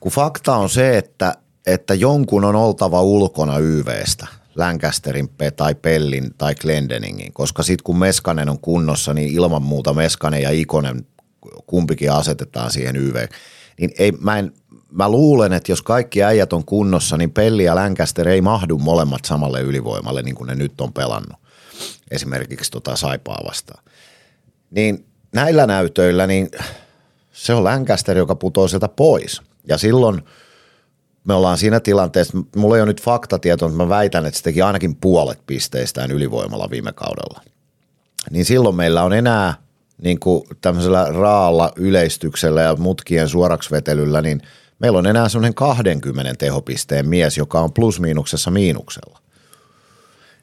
[0.00, 1.34] kun fakta on se, että,
[1.66, 4.26] että jonkun on oltava ulkona YVstä.
[4.56, 10.42] Lancasterin tai Pellin tai Glendeningin, koska sitten kun Meskanen on kunnossa, niin ilman muuta Meskanen
[10.42, 11.06] ja Ikonen
[11.66, 13.26] kumpikin asetetaan siihen YV
[13.80, 14.52] niin ei, mä, en,
[14.92, 19.24] mä luulen, että jos kaikki äijät on kunnossa, niin Pelli ja Lancaster ei mahdu molemmat
[19.24, 21.38] samalle ylivoimalle, niin kuin ne nyt on pelannut.
[22.10, 23.84] Esimerkiksi tota Saipaa vastaan.
[24.70, 26.50] Niin näillä näytöillä, niin
[27.32, 29.42] se on Lancaster, joka putoo sieltä pois.
[29.68, 30.22] Ja silloin
[31.24, 34.62] me ollaan siinä tilanteessa, mulla ei ole nyt faktatieto, mutta mä väitän, että se teki
[34.62, 37.40] ainakin puolet pisteistään ylivoimalla viime kaudella.
[38.30, 39.54] Niin silloin meillä on enää–
[40.02, 44.42] niin kuin tämmöisellä raalla yleistyksellä ja mutkien suoraksvetelyllä, niin
[44.78, 49.18] meillä on enää semmoinen 20 tehopisteen mies, joka on plus-miinuksessa miinuksella.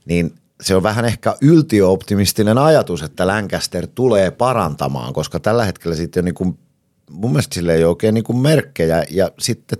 [0.05, 6.25] Niin se on vähän ehkä yltiöoptimistinen ajatus, että Lancaster tulee parantamaan, koska tällä hetkellä sitten
[6.25, 6.59] niin kuin,
[7.09, 9.79] mun mielestä sille ei ole oikein niin kuin merkkejä ja sitten,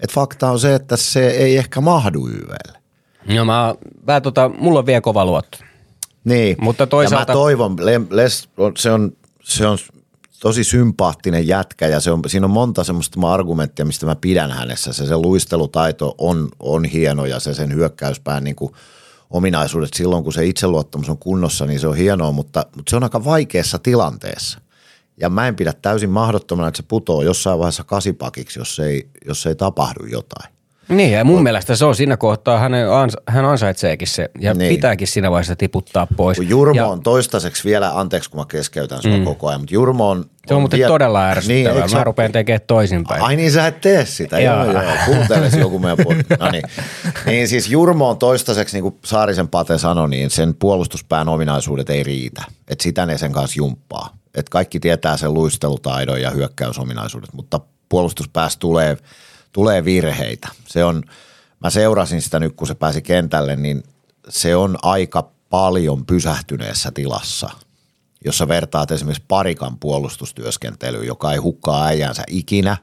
[0.00, 2.78] että fakta on se, että se ei ehkä mahdu YVlle.
[3.34, 3.74] No mä,
[4.06, 5.58] mä tota, mulla on vielä kova luotto.
[6.24, 7.32] Niin, mutta toisaalta...
[7.32, 7.76] ja mä toivon,
[8.10, 9.78] Les, se, on, se on
[10.40, 14.92] tosi sympaattinen jätkä ja se on, siinä on monta semmoista argumenttia, mistä mä pidän hänessä.
[14.92, 18.72] Se, se luistelutaito on, on hieno ja se sen hyökkäyspään niin kuin
[19.30, 23.02] ominaisuudet silloin, kun se itseluottamus on kunnossa, niin se on hienoa, mutta, mutta se on
[23.02, 24.58] aika vaikeassa tilanteessa.
[25.20, 29.46] Ja mä en pidä täysin mahdottomana, että se putoo jossain vaiheessa kasipakiksi, jos ei, jos
[29.46, 30.58] ei tapahdu jotain.
[30.88, 32.72] Niin, ja mun Mut, mielestä se on siinä kohtaa, hän,
[33.26, 34.74] hän ansaitseekin se, ja niin.
[34.74, 36.36] pitääkin siinä vaiheessa tiputtaa pois.
[36.38, 39.24] Kun Jurmo ja, on toistaiseksi vielä, anteeksi kun mä keskeytän sua mm.
[39.24, 40.24] koko ajan, mutta Jurmo on...
[40.46, 40.86] Se on, on muuten vie...
[40.86, 43.22] todella ärsyttävää, niin, mä rupean tekemään toisinpäin.
[43.22, 46.22] Ai niin, sä et tee sitä, joo, joo, kuunteles joku meidän puolta.
[46.44, 46.64] No niin.
[47.26, 52.02] niin siis Jurmo on toistaiseksi, niin kuin Saarisen Pate sanoi, niin sen puolustuspään ominaisuudet ei
[52.02, 54.17] riitä, että sitä ne sen kanssa jumppaa.
[54.38, 58.96] Että kaikki tietää sen luistelutaidon ja hyökkäysominaisuudet, mutta puolustuspäässä tulee–
[59.52, 60.48] tulee virheitä.
[60.66, 61.02] Se on,
[61.60, 63.82] mä seurasin sitä nyt, kun se pääsi kentälle, niin
[64.28, 67.50] se on aika paljon pysähtyneessä tilassa,
[68.24, 72.76] jossa vertaat esimerkiksi parikan puolustustyöskentelyyn, joka ei hukkaa äijänsä ikinä,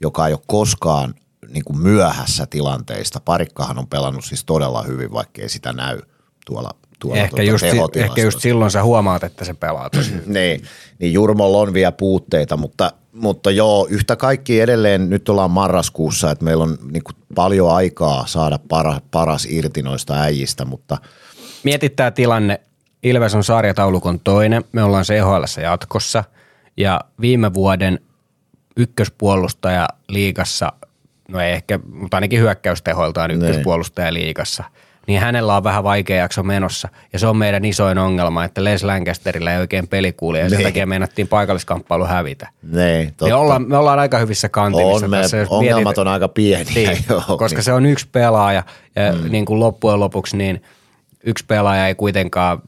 [0.00, 1.14] joka ei ole koskaan
[1.48, 3.20] niin kuin myöhässä tilanteista.
[3.20, 6.00] Parikkahan on pelannut siis todella hyvin, vaikka ei sitä näy
[6.46, 10.62] tuolla tuolla ehkä, tuota just, ehkä just silloin sä huomaat, että se pelaa tosi niin,
[10.98, 16.44] niin Jurmolla on vielä puutteita, mutta mutta joo, yhtä kaikki edelleen, nyt ollaan marraskuussa, että
[16.44, 20.98] meillä on niin kuin paljon aikaa saada para, paras irti noista äijistä, mutta...
[21.62, 22.60] Mietit tämä tilanne,
[23.02, 26.24] Ilves on sarjataulukon toinen, me ollaan CHL jatkossa.
[26.76, 28.00] Ja viime vuoden
[28.76, 30.72] ykköspuolustaja liigassa,
[31.28, 33.42] no ei ehkä, mutta ainakin hyökkäystehoiltaan niin.
[33.42, 34.64] ykköspuolustaja liigassa,
[35.08, 36.88] niin hänellä on vähän vaikea jakso menossa.
[37.12, 40.66] Ja se on meidän isoin ongelma, että Les Lancasterilla ei oikein pelikuuli ja sen Niin.
[40.68, 42.48] takia meinattiin paikalliskamppailu hävitä.
[42.62, 43.26] Niin, totta.
[43.26, 45.46] Me ollaan, me ollaan aika hyvissä kantimissa on, me, tässä.
[45.50, 46.72] ongelmat mietit- on aika pieniä.
[46.74, 47.62] niin, joo, koska niin.
[47.64, 48.62] se on yksi pelaaja
[48.96, 49.32] ja mm.
[49.32, 50.62] niin kuin loppujen lopuksi niin
[51.24, 52.62] yksi pelaaja ei kuitenkaan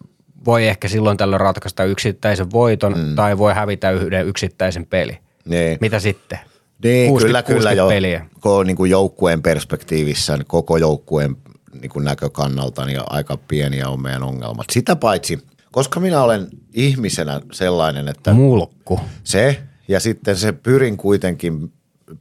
[0.45, 3.15] voi ehkä silloin tällöin ratkaista yksittäisen voiton mm.
[3.15, 5.19] tai voi hävitä yhden yksittäisen peli.
[5.45, 5.79] Niin.
[5.81, 6.39] Mitä sitten?
[6.85, 7.89] Niin, 60 kyllä, kyllä 60 jo.
[7.89, 8.27] peliä.
[8.41, 11.37] Koko niin kuin joukkueen perspektiivissä, niin koko joukkueen
[11.81, 14.67] niin kuin näkökannalta, niin aika pieniä on meidän ongelmat.
[14.73, 15.39] Sitä paitsi,
[15.73, 19.01] koska minä olen ihmisenä sellainen, että Mulkku.
[19.25, 21.73] se ja sitten se pyrin kuitenkin,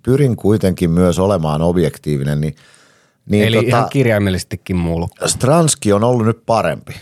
[0.03, 2.55] pyrin kuitenkin myös olemaan objektiivinen, niin,
[3.29, 5.27] niin Eli tota, ihan kirjaimellisestikin mulkku.
[5.27, 6.93] Stranski on ollut nyt parempi.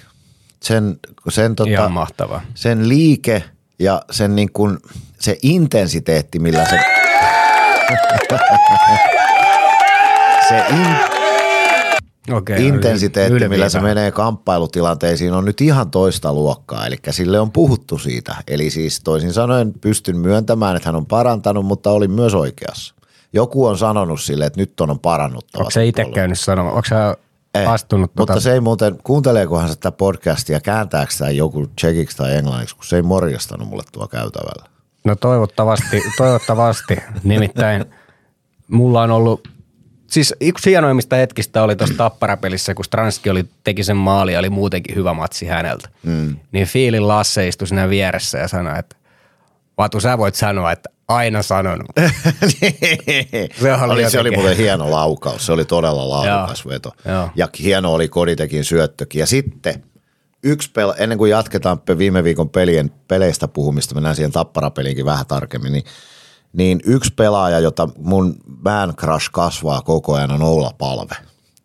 [0.63, 2.41] Sen, sen, tota, Ihan mahtavaa.
[2.55, 3.43] sen liike
[3.79, 4.77] ja sen niin kuin,
[5.19, 6.79] se intensiteetti, millä se...
[10.49, 11.16] se in,
[12.31, 16.87] Okei, intensiteetti, ylviä millä se menee kamppailutilanteisiin, on nyt ihan toista luokkaa.
[16.87, 18.35] Eli sille on puhuttu siitä.
[18.47, 22.95] Eli siis toisin sanoen pystyn myöntämään, että hän on parantanut, mutta olin myös oikeassa.
[23.33, 25.61] Joku on sanonut sille, että nyt on parannuttava.
[25.61, 26.75] Onko se itse käynyt sanomaan?
[26.75, 27.17] Onko sä
[27.55, 32.17] Eh, astunut Mutta tota, se ei muuten, kuunteleekohan se tätä podcastia, kääntääkö tämä joku tsekiksi
[32.17, 34.69] tai englanniksi, kun se ei morjastanut mulle tuo käytävällä.
[35.03, 36.97] No toivottavasti, toivottavasti.
[37.23, 37.85] Nimittäin
[38.67, 39.47] mulla on ollut,
[40.07, 44.49] siis yksi hienoimmista hetkistä oli tuossa tapparapelissä, kun Stranski oli, teki sen maali ja oli
[44.49, 45.89] muutenkin hyvä matsi häneltä.
[46.03, 46.35] Mm.
[46.51, 48.95] Niin Fiilin Lasse istui siinä vieressä ja sanoi, että
[49.77, 51.87] Vatu, sä voit sanoa, että aina sanonut.
[53.59, 56.91] se oli oli, se oli muuten hieno laukaus, se oli todella laadukas Joo, veto.
[57.05, 57.29] joo.
[57.35, 59.19] Ja hieno oli Koditekin syöttökin.
[59.19, 59.83] Ja sitten
[60.43, 65.71] yksi pel- ennen kuin jatketaan viime viikon pelien, peleistä puhumista, mennään siihen tapparapeliinkin vähän tarkemmin,
[65.71, 65.83] niin,
[66.57, 71.15] niin yksi pelaaja, jota mun man crush kasvaa koko ajan on Oula Palve.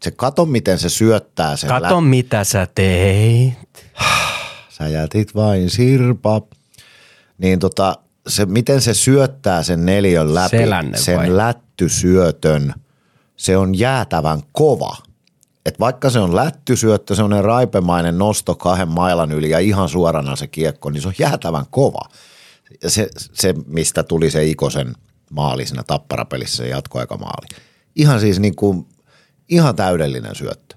[0.02, 3.54] Se kato, miten se syöttää sen Kato, mitä sä teit.
[4.78, 6.42] sä jätit vain sirpa.
[7.38, 7.96] Niin tota,
[8.28, 11.36] se, miten se syöttää sen neljön läpi, Selänne sen vai?
[11.36, 12.74] lättysyötön,
[13.36, 14.96] se on jäätävän kova.
[15.66, 20.46] Et vaikka se on lättysyöttö, semmoinen raipemainen nosto kahden mailan yli ja ihan suorana se
[20.46, 22.08] kiekko, niin se on jäätävän kova.
[22.82, 24.94] Ja se, se mistä tuli se Ikosen
[25.30, 27.46] maali siinä tapparapelissä, se jatkoaikamaali.
[27.96, 28.86] Ihan siis niin kuin,
[29.48, 30.76] ihan täydellinen syöttö.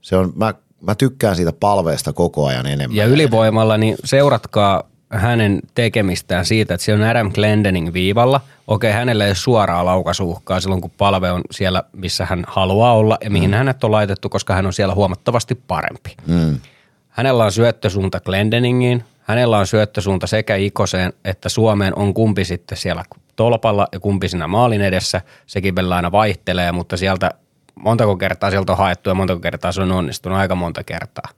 [0.00, 2.96] Se on, mä, mä tykkään siitä palveesta koko ajan enemmän.
[2.96, 8.40] Ja ylivoimalla, niin seuratkaa hänen tekemistään siitä, että se on Adam Glendening viivalla.
[8.66, 13.18] Okei, hänellä ei ole suoraa laukaisuhkaa silloin, kun palve on siellä, missä hän haluaa olla
[13.24, 13.56] ja mihin mm.
[13.56, 16.16] hänet on laitettu, koska hän on siellä huomattavasti parempi.
[16.26, 16.60] Mm.
[17.08, 23.04] Hänellä on syöttösuunta Glendeningiin, hänellä on syöttösuunta sekä Ikoseen että Suomeen on kumpi sitten siellä
[23.36, 25.20] tolpalla ja kumpi siinä maalin edessä.
[25.46, 27.30] Sekin välillä aina vaihtelee, mutta sieltä
[27.74, 31.28] montako kertaa sieltä on haettu ja montako kertaa se on onnistunut, aika monta kertaa.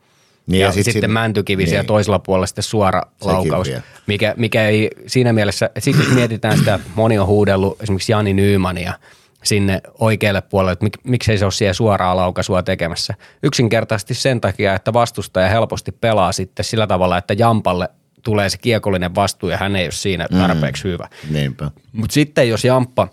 [0.47, 1.71] Niin, ja, ja sit sitten siinä- Mäntykivi niin.
[1.71, 3.83] siellä toisella puolella sitten suora Sekin laukaus, vielä.
[4.07, 8.33] mikä, mikä ei siinä mielessä, että sitten jos mietitään sitä, moni on huudellut esimerkiksi Jani
[8.33, 8.93] Nymania
[9.45, 13.15] sinne oikealle puolelle, että mik, miksei se ole siellä suoraa laukaisua tekemässä.
[13.43, 17.89] Yksinkertaisesti sen takia, että vastustaja helposti pelaa sitten sillä tavalla, että Jampalle
[18.23, 20.91] tulee se kiekollinen vastuu ja hän ei ole siinä tarpeeksi mm.
[20.91, 21.09] hyvä.
[21.31, 21.71] Niinpä.
[21.93, 23.09] Mutta sitten jos Jamppa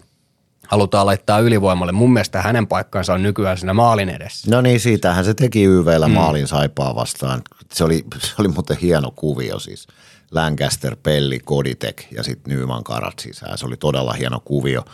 [0.67, 4.51] halutaan laittaa ylivoimalle, mun mielestä hänen paikkansa on nykyään siinä maalin edessä.
[4.51, 6.13] No niin, siitähän se teki YVllä mm.
[6.13, 7.41] maalin saipaa vastaan.
[7.73, 9.87] Se oli, se oli muuten hieno kuvio siis.
[10.31, 13.57] Lancaster, Pelli, Koditek ja sitten Nyman karat sisään.
[13.57, 14.85] Se oli todella hieno kuvio.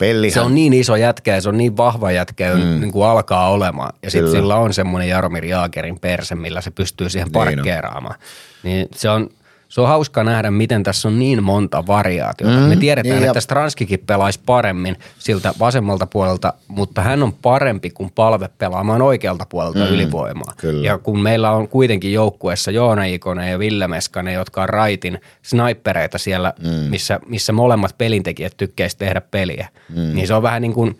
[0.00, 2.80] Pellihän, Se on niin iso jätkä ja se on niin vahva jätkä, mm.
[2.80, 3.92] niin kuin alkaa olemaan.
[4.02, 8.14] Ja sitten sillä on semmoinen Jaromir Jaakerin perse, millä se pystyy siihen Niin parkkeeraamaan.
[8.62, 9.30] Niin se on,
[9.70, 12.56] se on hauska nähdä, miten tässä on niin monta variaatiota.
[12.56, 17.90] Mm, Me tiedetään, niin että Stranskikin pelaisi paremmin siltä vasemmalta puolelta, mutta hän on parempi
[17.90, 20.52] kuin palve pelaamaan oikealta puolelta mm, ylivoimaa.
[20.56, 20.86] kyllä.
[20.86, 26.18] Ja kun meillä on kuitenkin joukkueessa Joona Ikonen ja Ville Meskanen, jotka on raitin snipereita
[26.18, 26.68] siellä, mm.
[26.70, 30.14] missä, missä molemmat pelintekijät tykkäisi tehdä peliä, mm.
[30.14, 30.98] niin se on vähän niin kuin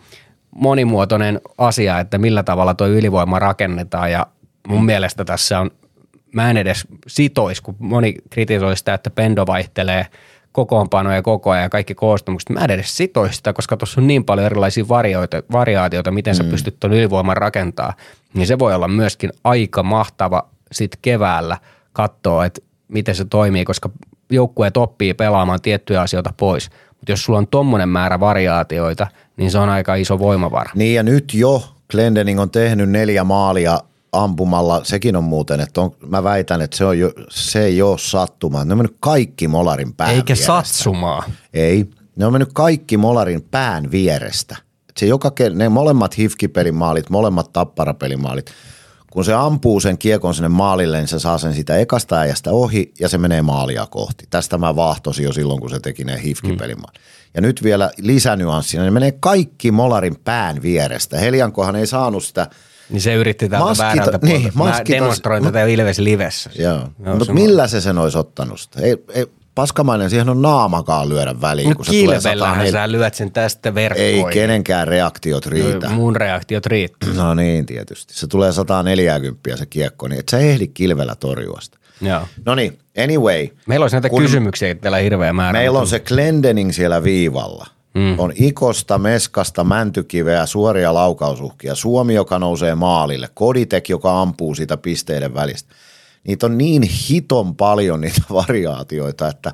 [0.55, 4.27] monimuotoinen asia, että millä tavalla tuo ylivoima rakennetaan ja
[4.67, 5.71] mun mielestä tässä on,
[6.33, 10.07] mä en edes sitois, kun moni kritisoi sitä, että Pendo vaihtelee
[10.51, 12.49] kokoonpanoja koko ajan ja kaikki koostumukset.
[12.49, 16.43] Mä en edes sitois sitä, koska tuossa on niin paljon erilaisia varioita, variaatioita, miten sä
[16.43, 17.93] pystyt tuon ylivoiman rakentaa.
[18.33, 21.57] Niin se voi olla myöskin aika mahtava sit keväällä
[21.93, 23.89] katsoa, että miten se toimii, koska
[24.29, 26.69] joukkueet oppii pelaamaan tiettyjä asioita pois.
[26.89, 30.71] Mutta jos sulla on tommonen määrä variaatioita, niin se on aika iso voimavara.
[30.75, 33.79] Niin ja nyt jo Glendening on tehnyt neljä maalia
[34.11, 34.83] ampumalla.
[34.83, 38.65] Sekin on muuten, että on, mä väitän, että se, on jo, se ei ole sattumaa.
[38.65, 40.45] Ne on mennyt kaikki molarin pään Eikä vierestä.
[40.45, 41.23] satsumaa.
[41.53, 41.85] Ei.
[42.15, 44.57] Ne on mennyt kaikki molarin pään vierestä.
[44.97, 48.51] Se joka, ne molemmat hifkipelin maalit, molemmat tapparapelin maalit,
[49.11, 52.93] kun se ampuu sen kiekon sinne maalille, niin se saa sen sitä ekasta äijästä ohi
[52.99, 54.25] ja se menee maalia kohti.
[54.29, 56.93] Tästä mä vahtosin jo silloin, kun se teki ne hifkipelimaan.
[56.97, 57.01] Mm.
[57.33, 61.17] Ja nyt vielä lisänyanssina, ne menee kaikki Molarin pään vierestä.
[61.17, 62.47] Heliankohan ei saanut sitä
[62.91, 64.57] Niin se yritti täältä Maskita- väärältä niin, puolelta.
[64.57, 66.49] Mä maskita- demonstroin tätä Ilves Livessä.
[66.59, 66.79] Joo.
[67.05, 68.81] Joo, Mutta millä se sen olisi ottanut sitä?
[68.81, 69.25] Ei, ei,
[69.55, 72.71] paskamainen, siihen on naamakaan lyödä väliin, No kun se tulee kilvellähän 104.
[72.71, 74.27] sä lyöt sen tästä verkkoihin.
[74.27, 75.89] Ei kenenkään reaktiot riitä.
[75.89, 77.09] Mun reaktiot riittää.
[77.13, 78.13] No niin, tietysti.
[78.13, 81.77] Se tulee 140 se kiekko, niin et sä ehdi kilvellä torjua sitä.
[82.01, 82.21] Joo.
[82.45, 83.47] No niin, anyway.
[83.67, 85.59] Meillä olisi näitä kysymyksiä täällä hirveä määrä.
[85.59, 87.67] Meillä on se Glendening siellä viivalla.
[87.93, 88.19] Mm.
[88.19, 91.75] On Ikosta, Meskasta, Mäntykiveä, suoria laukausuhkia.
[91.75, 93.29] Suomi, joka nousee maalille.
[93.33, 95.75] Koditek, joka ampuu siitä pisteiden välistä.
[96.27, 99.53] Niitä on niin hiton paljon niitä variaatioita, että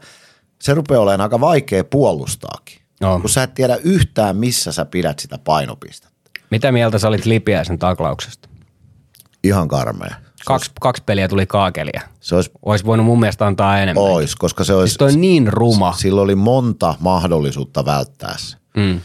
[0.61, 2.81] se rupeaa olemaan aika vaikea puolustaakin.
[3.01, 3.21] On.
[3.21, 6.17] Kun sä et tiedä yhtään, missä sä pidät sitä painopistettä.
[6.51, 8.49] Mitä mieltä sä olit Lipiäisen taklauksesta?
[9.43, 10.15] Ihan karmea.
[10.47, 12.01] Kaksi, kaksi peliä tuli kaakelia.
[12.19, 14.03] Se olisi, Olisi voinut mun mielestä antaa enemmän.
[14.03, 15.93] ois, koska se olisi, Siis toi on niin ruma.
[15.97, 18.57] sillä oli monta mahdollisuutta välttää se.
[18.77, 18.99] Mm.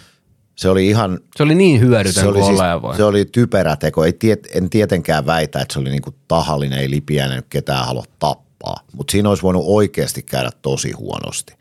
[0.56, 2.96] Se oli ihan Se oli niin hyödytön se oli, kuin siis, voi.
[2.96, 4.04] se oli typerä teko.
[4.04, 8.76] Ei tiet, en tietenkään väitä, että se oli niinku tahallinen, ei lipiäinen ketään halua tappaa.
[8.96, 11.54] Mutta siinä olisi voinut oikeasti käydä tosi huonosti.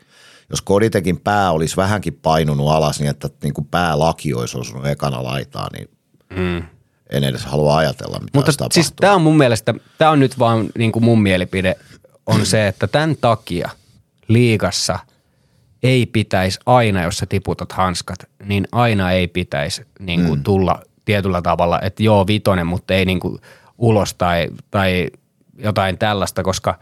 [0.50, 5.68] Jos Koditekin pää olisi vähänkin painunut alas niin, että niinku päälaki olisi osunut ekana laitaa,
[5.72, 5.88] niin
[6.36, 6.62] mm.
[7.12, 8.72] En edes halua ajatella, mitä Mutta olisi tapahtunut.
[8.72, 11.76] siis tämä on mun mielestä, tämä on nyt vaan niin kuin mun mielipide,
[12.26, 13.70] on se, että tämän takia
[14.28, 14.98] liigassa
[15.82, 20.42] ei pitäisi aina, jos sä tiputat hanskat, niin aina ei pitäisi niin kuin mm.
[20.42, 23.38] tulla tietyllä tavalla, että joo vitonen, mutta ei niin kuin
[23.78, 25.06] ulos tai, tai
[25.58, 26.78] jotain tällaista, koska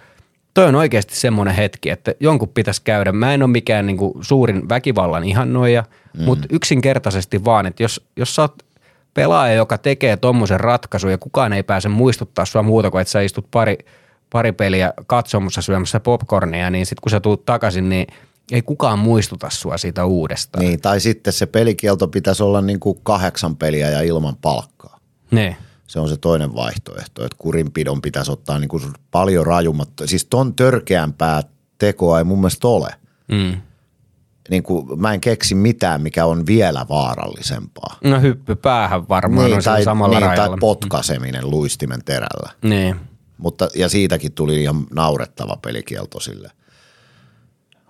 [0.55, 3.12] toi on oikeasti semmoinen hetki, että jonkun pitäisi käydä.
[3.12, 5.85] Mä en ole mikään niin kuin suurin väkivallan ihannoija,
[6.19, 6.25] mm.
[6.25, 8.62] mutta yksinkertaisesti vaan, että jos, jos sä oot
[9.14, 13.20] pelaaja, joka tekee tommosen ratkaisun ja kukaan ei pääse muistuttaa sua muuta kuin, että sä
[13.20, 13.79] istut pari,
[14.31, 18.07] pari peliä katsomussa syömässä popcornia, niin sitten kun sä tuut takaisin, niin
[18.53, 20.64] ei kukaan muistuta sua siitä uudestaan.
[20.64, 24.99] Niin, tai sitten se pelikielto pitäisi olla niinku kahdeksan peliä ja ilman palkkaa.
[25.31, 25.57] Niin.
[25.87, 29.88] Se on se toinen vaihtoehto, että kurinpidon pitäisi ottaa niin kuin paljon rajummat.
[30.05, 31.42] Siis ton törkeämpää
[31.79, 32.88] tekoa ei mun mielestä ole.
[33.29, 33.57] Mm.
[34.51, 37.97] Niin kuin, mä en keksi mitään, mikä on vielä vaarallisempaa.
[38.05, 40.49] No hyppy päähän varmaan niin, on tai, samalla niin, rajalla.
[40.49, 42.51] tai potkaseminen luistimen terällä.
[42.63, 42.97] niin.
[43.39, 46.51] Mutta, ja siitäkin tuli ihan naurettava pelikielto sille.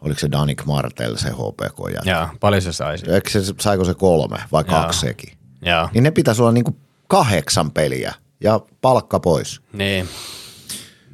[0.00, 1.78] Oliko se Danik Martel se HPK?
[2.04, 3.10] Joo, paljon se saisi.
[3.10, 4.80] Eikö se, saiko se kolme vai Joo.
[4.80, 5.32] kaksi sekin?
[5.62, 5.88] Joo.
[5.94, 6.76] Niin ne pitäisi olla niin kuin
[7.08, 9.60] kahdeksan peliä ja palkka pois.
[9.72, 10.08] Niin.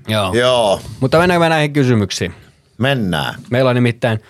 [0.08, 0.34] Joo.
[0.34, 2.34] Joo, Mutta mennäänkö me näihin kysymyksiin?
[2.78, 3.34] mennään.
[3.50, 4.20] Meillä on nimittäin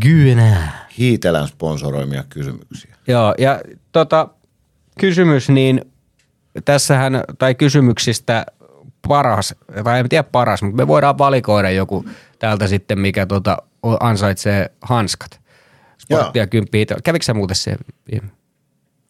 [0.00, 0.86] Gynää.
[0.98, 2.96] Hiitelän sponsoroimia kysymyksiä.
[3.08, 3.60] Joo, ja
[3.92, 4.28] tota,
[4.98, 5.80] kysymys, niin
[6.64, 8.46] tässähän, tai kysymyksistä
[9.08, 12.04] paras, tai en tiedä paras, mutta me voidaan valikoida joku
[12.38, 13.56] täältä sitten, mikä tota,
[14.00, 15.40] ansaitsee hanskat.
[15.98, 16.86] Sporttia kymppiä.
[17.04, 17.76] Kävikö sä muuten se?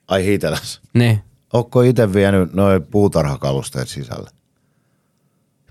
[0.09, 0.81] Ai Hiitelässä.
[0.95, 1.21] Niin.
[1.53, 4.31] Onko itse vienyt noin puutarhakalusteet sisälle?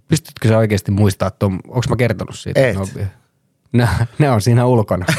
[0.08, 2.68] Pystytkö sä oikeasti muistaa, että onko mä kertonut siitä?
[2.68, 2.76] Et.
[2.76, 2.88] No,
[3.74, 3.88] ne,
[4.20, 5.06] ne on siinä ulkona.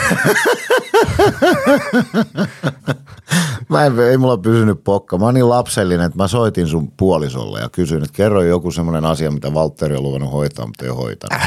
[3.68, 5.18] Mä en, ei mulla pysynyt pokka.
[5.18, 9.04] Mä oon niin lapsellinen, että mä soitin sun puolisolle ja kysyin, että kerro joku semmoinen
[9.04, 11.42] asia, mitä Valtteri on luvannut hoitaa, mutta ei hoitanut.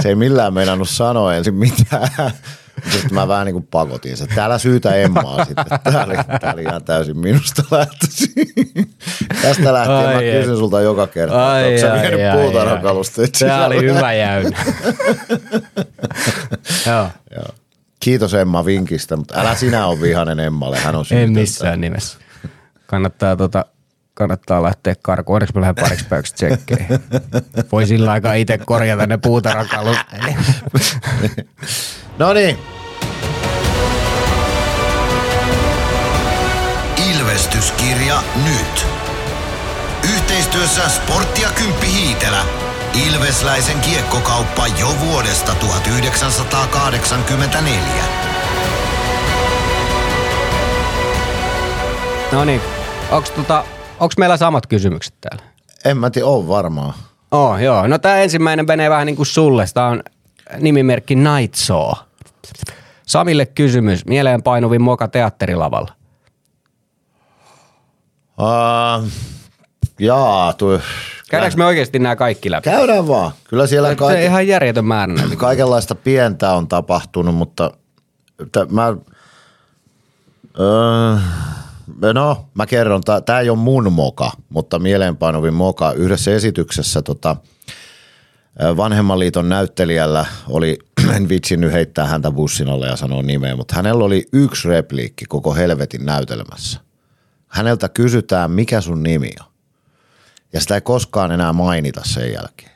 [0.00, 2.08] Se ei millään meinannut sanoa ensin mitään.
[2.90, 4.26] Sitten mä vähän niin kuin pakotin se.
[4.26, 5.64] Täällä syytä Emmaa sitten.
[5.92, 8.34] Tää oli, tää oli ihan täysin minusta lähtöisin.
[9.42, 10.32] Tästä lähtien Ai mä ai.
[10.40, 14.64] kysyn sulta joka kerta, että onko sä vienyt puutarhakalusteet Tämä oli hyvä jäynä.
[16.86, 17.61] Joo, Joo.
[18.02, 22.18] Kiitos Emma vinkistä, mutta älä sinä ole vihanen Emmalle, hän on en missään nimessä.
[22.86, 23.64] Kannattaa, tota,
[24.14, 25.36] kannattaa lähteä karkuun.
[25.36, 27.00] Onneksi mä lähden pariksi päiväksi tsekkeihin.
[27.72, 29.96] Voi sillä aikaa itse korjata ne puutarhakalut.
[32.18, 32.58] No niin,
[37.10, 38.86] Ilvestyskirja nyt.
[40.14, 42.71] Yhteistyössä Sporttia Kymppi Hiitelä.
[42.94, 47.82] Ilvesläisen kiekkokauppa jo vuodesta 1984.
[52.32, 52.60] No niin,
[53.10, 53.64] onks, tota,
[54.00, 55.42] onks meillä samat kysymykset täällä?
[55.84, 56.94] en mä tiedä, on varmaan.
[57.30, 57.86] Oh, joo.
[57.86, 59.64] No tää ensimmäinen menee vähän niin kuin sulle.
[59.74, 60.02] Tää on
[60.60, 61.92] nimimerkki Night Saw.
[63.06, 64.06] Samille kysymys.
[64.06, 65.92] Mieleen painuvin moka teatterilavalla.
[68.38, 69.08] Uh,
[69.98, 70.80] jaa, tuo,
[71.32, 72.64] Käydäänkö me oikeasti nämä kaikki läpi?
[72.70, 73.32] käydään vaan.
[73.48, 77.70] Kyllä siellä Se on kaik- ihan järjetön määrä kaikenlaista pientä on tapahtunut, mutta
[78.70, 78.96] mä,
[80.60, 85.92] öö, no mä kerron, tämä ei ole mun moka, mutta mieleenpainuvin moka.
[85.92, 87.36] Yhdessä esityksessä tota,
[88.76, 90.78] vanhemman liiton näyttelijällä oli,
[91.16, 95.24] en vitsi nyt heittää häntä bussin alle ja sanoa nimeä, mutta hänellä oli yksi repliikki
[95.28, 96.80] koko helvetin näytelmässä.
[97.48, 99.51] Häneltä kysytään, mikä sun nimi on.
[100.52, 102.72] Ja sitä ei koskaan enää mainita sen jälkeen.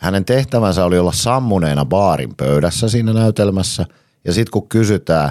[0.00, 3.86] Hänen tehtävänsä oli olla sammuneena baarin pöydässä siinä näytelmässä,
[4.24, 5.30] ja sitten kun kysytään,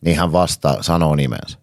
[0.00, 1.58] niin hän vasta sanoo nimensä.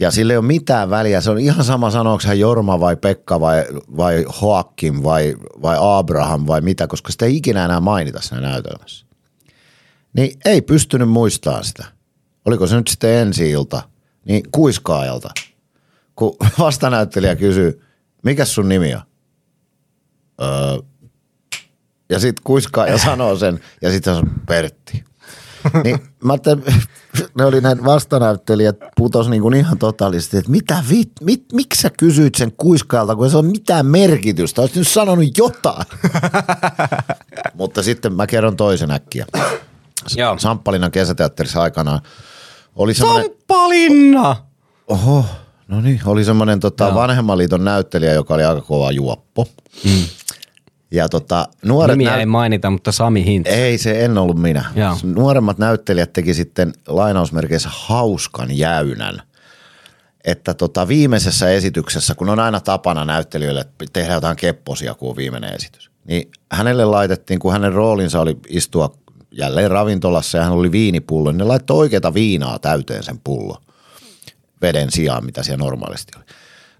[0.00, 1.20] Ja sillä ei ole mitään väliä.
[1.20, 3.64] Se on ihan sama sanooko hän Jorma vai Pekka vai,
[3.96, 9.06] vai Hoakim vai, vai Abraham vai mitä, koska sitä ei ikinä enää mainita siinä näytelmässä.
[10.12, 11.84] Niin ei pystynyt muistamaan sitä.
[12.44, 13.82] Oliko se nyt sitten ensi ilta,
[14.24, 15.30] niin kuiskaajalta.
[16.16, 17.82] Kun vastanäyttelijä kysyy,
[18.22, 19.02] mikä sun nimi on?
[20.42, 20.78] Öö,
[22.10, 25.04] ja sitten kuiskaa ja sanoo sen, ja sitten se on Pertti.
[25.84, 26.34] niin mä
[27.38, 31.90] ne oli näin vastanäyttelijät putos niin kuin ihan totaalisesti, että mitä vit, mit, miksi sä
[31.98, 35.86] kysyit sen kuiskaalta, kun se on mitään merkitystä, olisit nyt sanonut jotain.
[37.54, 39.26] Mutta sitten mä kerron toisen äkkiä.
[40.16, 40.38] Joo.
[40.38, 42.00] Samppalinnan kesäteatterissa aikanaan
[42.76, 43.24] oli semmoinen...
[43.24, 44.36] Samppalinna!
[44.88, 45.24] Oho,
[45.70, 49.46] no niin, oli semmoinen tota, vanhemman liiton näyttelijä, joka oli aika kova juoppo.
[49.84, 50.04] Mm.
[50.90, 53.46] Ja tota, nuoret Nimiä näyt- ei mainita, mutta Sami Hint.
[53.46, 54.64] ei, se en ollut minä.
[54.74, 54.96] Joo.
[55.02, 59.22] Nuoremmat näyttelijät teki sitten lainausmerkeissä hauskan jäynän.
[60.24, 65.54] Että tota, viimeisessä esityksessä, kun on aina tapana näyttelijöille tehdä jotain kepposia, kun on viimeinen
[65.54, 68.92] esitys, niin hänelle laitettiin, kun hänen roolinsa oli istua
[69.30, 73.56] jälleen ravintolassa ja hän oli viinipullo, niin ne laittoi oikeita viinaa täyteen sen pullo
[74.62, 76.24] veden sijaan, mitä siellä normaalisti oli.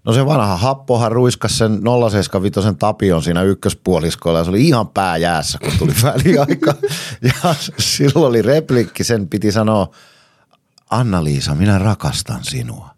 [0.03, 5.17] No se vanha happohan ruiskas sen 075 tapion siinä ykköspuoliskolla ja se oli ihan pää
[5.17, 6.73] jäässä, kun tuli väliaika.
[7.21, 9.91] Ja silloin oli replikki, sen piti sanoa,
[10.89, 12.89] Anna-Liisa, minä rakastan sinua.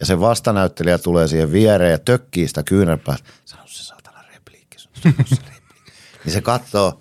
[0.00, 3.16] Ja se vastanäyttelijä tulee siihen viereen ja tökkii sitä kyynärpää.
[3.44, 4.78] Sano se saatana repliikki.
[4.78, 5.42] Se repliikki.
[6.24, 7.00] niin se katsoo,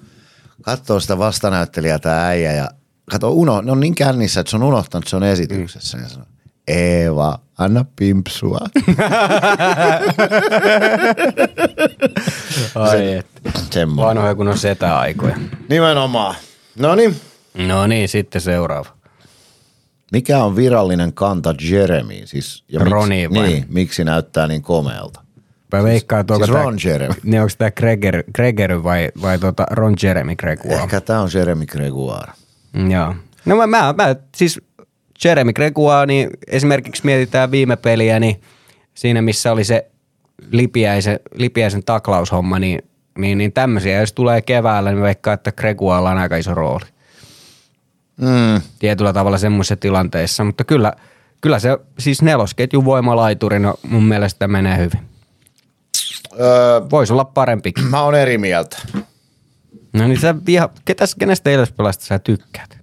[0.61, 2.69] katsoo sitä vastanäyttelijää tämä äijä ja
[3.11, 5.97] katsoo, uno, ne on niin kännissä, että se on unohtanut, että se on esityksessä.
[5.97, 6.27] Ja sanoo,
[6.67, 8.59] Eeva, anna pimpsua.
[12.75, 13.27] Ai et.
[13.71, 14.05] Semmoinen.
[14.05, 15.35] Vanhoja kun on setä-aikoja.
[15.69, 16.35] Nimenomaan.
[16.79, 17.15] No niin.
[17.67, 18.89] No niin, sitten seuraava.
[20.11, 22.13] Mikä on virallinen kanta Jeremy?
[22.25, 23.47] Siis, ja Roni vai?
[23.47, 25.21] Niin, miksi näyttää niin komealta?
[25.73, 27.13] Mä veikkaan, että onko Siis tää- Ron Jeremy.
[27.23, 30.75] Niin onko tämä Gregor, Gregor vai, vai tota Ron Jeremy Gregoire?
[30.83, 32.31] Ehkä tämä on Jeremy Gregoire.
[32.73, 33.15] Mm, Joo.
[33.45, 34.61] No mä, mä, mä siis
[35.23, 38.41] Jeremy Gregoire, niin esimerkiksi mietitään viime peliä, niin
[38.93, 39.91] siinä missä oli se
[40.51, 42.81] lipiäisen, lipiäisen taklaushomma, niin,
[43.17, 46.85] niin, niin tämmöisiä, jos tulee keväällä, niin veikkaa, että Gregoirella on aika iso rooli.
[48.17, 48.61] Mm.
[48.79, 50.93] Tietyllä tavalla semmoisissa tilanteissa, mutta kyllä,
[51.41, 54.99] kyllä se siis nelosketjun voimalaiturina mun mielestä menee hyvin.
[56.39, 57.85] Öö, Voisi olla parempikin.
[57.85, 58.77] mä oon eri mieltä.
[59.93, 62.74] No niin sä viha, ketäs, kenestä Ilves-pelasta sä tykkäät?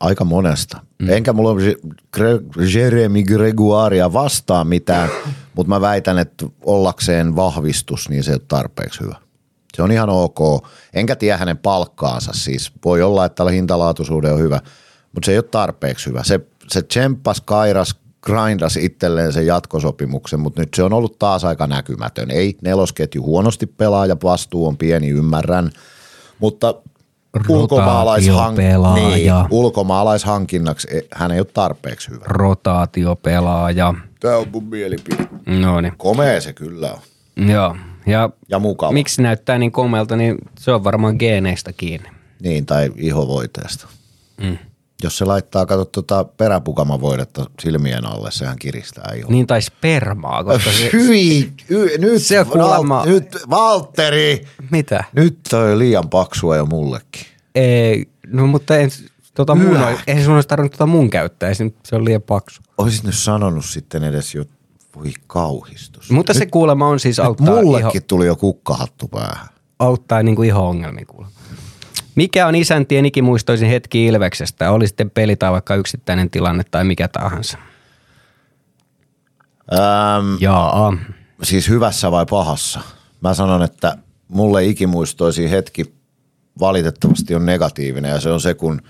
[0.00, 0.80] Aika monesta.
[0.98, 1.10] Mm.
[1.10, 1.76] Enkä mulla ole
[2.16, 5.10] Gre- Jeremy Gregoirea vastaan mitään,
[5.56, 9.16] mutta mä väitän, että ollakseen vahvistus, niin se ei ole tarpeeksi hyvä.
[9.74, 10.66] Se on ihan ok.
[10.94, 12.72] Enkä tiedä hänen palkkaansa siis.
[12.84, 14.60] Voi olla, että tällä hintalaatuisuuden on hyvä,
[15.14, 16.22] mutta se ei ole tarpeeksi hyvä.
[16.24, 21.66] Se, se tsemppas, kairas, grindas itselleen sen jatkosopimuksen, mutta nyt se on ollut taas aika
[21.66, 22.30] näkymätön.
[22.30, 25.70] Ei nelosketju huonosti pelaa ja vastuu on pieni, ymmärrän,
[26.38, 26.74] mutta
[27.48, 32.24] ulkomaalaishank- niin, ulkomaalaishankinnaksi e- hän ei ole tarpeeksi hyvä.
[32.26, 33.94] Rotaatiopelaaja.
[34.20, 35.28] Tämä on mun mielipide.
[35.46, 35.92] No niin.
[35.96, 37.00] Komea se kyllä on.
[37.48, 37.76] Joo.
[38.06, 38.92] Ja Ja mukava.
[38.92, 42.08] miksi näyttää niin komealta, niin se on varmaan geeneistä kiinni.
[42.42, 43.88] Niin, tai ihovoiteesta.
[44.42, 44.58] Mm.
[45.02, 49.30] Jos se laittaa, kato tuota peräpukamavoidetta silmien alle, sehän kiristää ihoa.
[49.30, 50.90] Niin tai spermaa, koska se...
[50.92, 55.04] Hyi, y, nyt, Se kuulemma- nyt, Valtteri, Mitä?
[55.12, 57.22] nyt toi on liian paksua jo mullekin.
[57.54, 58.90] Ei, no mutta en,
[59.34, 62.62] tota mun, eihän sun olisi tarvinnut tota mun käyttää, se, se on liian paksu.
[62.78, 64.44] Olisit nyt sanonut sitten edes jo,
[64.96, 66.10] voi kauhistus.
[66.10, 69.48] Mutta se kuulemma on siis Nyt auttaa, mullekin iho, tuli jo kukkahattu päähän.
[69.78, 71.37] auttaa niin kuin iho-ongelmiin kuulemma.
[72.18, 74.70] Mikä on isäntien ikimuistoisin hetki Ilveksestä?
[74.70, 77.58] Oli sitten peli tai vaikka yksittäinen tilanne tai mikä tahansa.
[79.72, 80.96] Ähm, Jaa.
[81.42, 82.80] siis hyvässä vai pahassa?
[83.20, 85.94] Mä sanon, että mulle ikimuistoisin hetki
[86.60, 88.82] valitettavasti on negatiivinen ja se on se, kun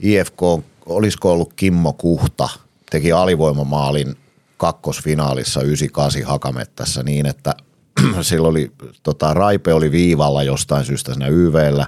[0.00, 0.42] IFK,
[0.86, 2.48] olisiko ollut Kimmo Kuhta,
[2.90, 4.16] teki alivoimamaalin
[4.56, 7.54] kakkosfinaalissa 98 Hakamettässä niin, että
[8.22, 8.72] sillä oli,
[9.02, 11.86] tota, Raipe oli viivalla jostain syystä siinä YVllä.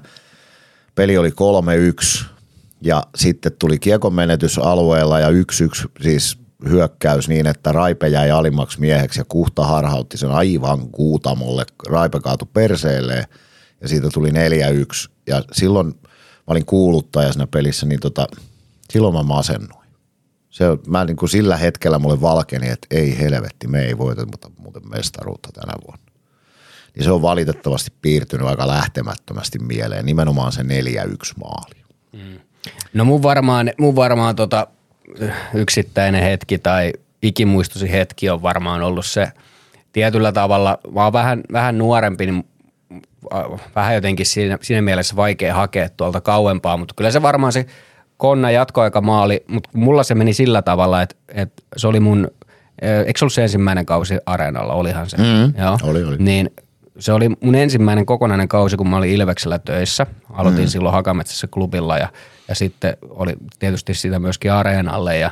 [0.96, 2.24] Peli oli 3-1
[2.80, 5.32] ja sitten tuli kiekon menetys alueella ja 1-1
[6.02, 6.38] siis
[6.68, 11.66] hyökkäys niin, että Raipe jäi alimmaksi mieheksi ja Kuhta harhautti sen aivan kuutamolle.
[11.88, 13.24] Raipe kaatui perseelleen
[13.80, 14.32] ja siitä tuli 4-1
[15.26, 15.92] ja silloin mä
[16.46, 18.26] olin kuuluttaja siinä pelissä, niin tota,
[18.90, 19.86] silloin mä masennuin.
[20.50, 24.50] Se, mä niin kuin sillä hetkellä mulle valkeni, että ei helvetti, me ei voita mutta
[24.58, 26.05] muuten mestaruutta tänä vuonna.
[26.96, 30.64] Niin se on valitettavasti piirtynyt aika lähtemättömästi mieleen, nimenomaan se 4-1
[31.40, 31.76] maali.
[32.94, 34.66] No mun varmaan, mun varmaan tota,
[35.54, 36.92] yksittäinen hetki tai
[37.22, 39.32] ikimuistosi hetki on varmaan ollut se
[39.92, 42.44] tietyllä tavalla, mä oon vähän, vähän nuorempi, niin
[43.34, 47.66] äh, vähän jotenkin siinä, siinä mielessä vaikea hakea tuolta kauempaa, mutta kyllä se varmaan se
[48.16, 52.28] Konna jatkoaikamaali, mutta mulla se meni sillä tavalla, että, että se oli mun,
[52.82, 55.16] eikö se ollut se ensimmäinen kausi Areenalla, olihan se?
[55.16, 56.16] Mm, oli, oli.
[56.18, 56.50] Niin
[56.98, 60.06] se oli mun ensimmäinen kokonainen kausi, kun mä olin Ilveksellä töissä.
[60.30, 60.68] Aloitin mm.
[60.68, 62.08] silloin Hakametsässä klubilla ja,
[62.48, 65.30] ja sitten oli tietysti sitä myöskin Areenalle ja,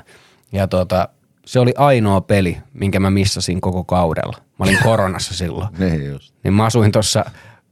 [0.53, 1.09] ja tota,
[1.47, 4.37] se oli ainoa peli, minkä mä missasin koko kaudella.
[4.59, 5.69] Mä olin koronassa silloin.
[5.79, 6.35] Niin just.
[6.45, 7.25] Niin mä asuin tuossa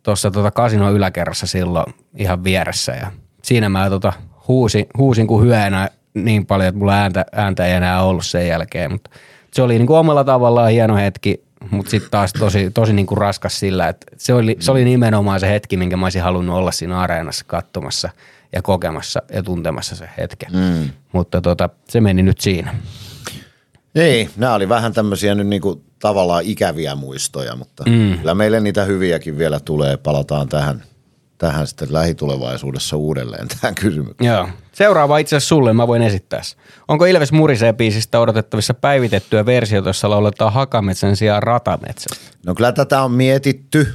[0.03, 3.13] tossa tota kasinon yläkerrassa silloin ihan vieressä ja
[3.43, 4.13] siinä mä tota
[4.49, 8.93] huusin, huusin kuin hyönä niin paljon, että mulla ääntä, ääntä ei enää ollut sen jälkeen,
[8.93, 9.11] mutta
[9.53, 13.89] se oli niinku omalla tavallaan hieno hetki, mutta sitten taas tosi, tosi niinku raskas sillä,
[13.89, 17.45] että se oli, se oli nimenomaan se hetki, minkä mä olisin halunnut olla siinä areenassa
[17.49, 18.11] katsomassa
[18.53, 20.53] ja kokemassa ja tuntemassa se hetken.
[20.53, 20.91] Mm.
[21.13, 22.75] Mutta tota, se meni nyt siinä.
[23.95, 28.19] Niin, nämä oli vähän tämmöisiä nyt niinku tavallaan ikäviä muistoja, mutta mm.
[28.19, 29.97] kyllä meille niitä hyviäkin vielä tulee.
[29.97, 30.83] Palataan tähän,
[31.43, 34.33] tähän sitten lähitulevaisuudessa uudelleen tähän kysymykseen.
[34.33, 34.49] Joo.
[34.73, 36.41] Seuraava itse asiassa sulle, mä voin esittää.
[36.89, 42.17] Onko Ilves Murisee biisistä odotettavissa päivitettyä versiota, jossa lauletaan Hakametsän sijaan Ratametsä?
[42.47, 43.93] No kyllä tätä on mietitty,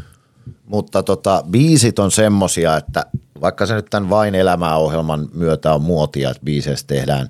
[0.65, 3.05] mutta tota, biisit on semmosia, että
[3.41, 7.27] vaikka se nyt tämän Vain elämää ohjelman myötä on muotia, että biiseistä tehdään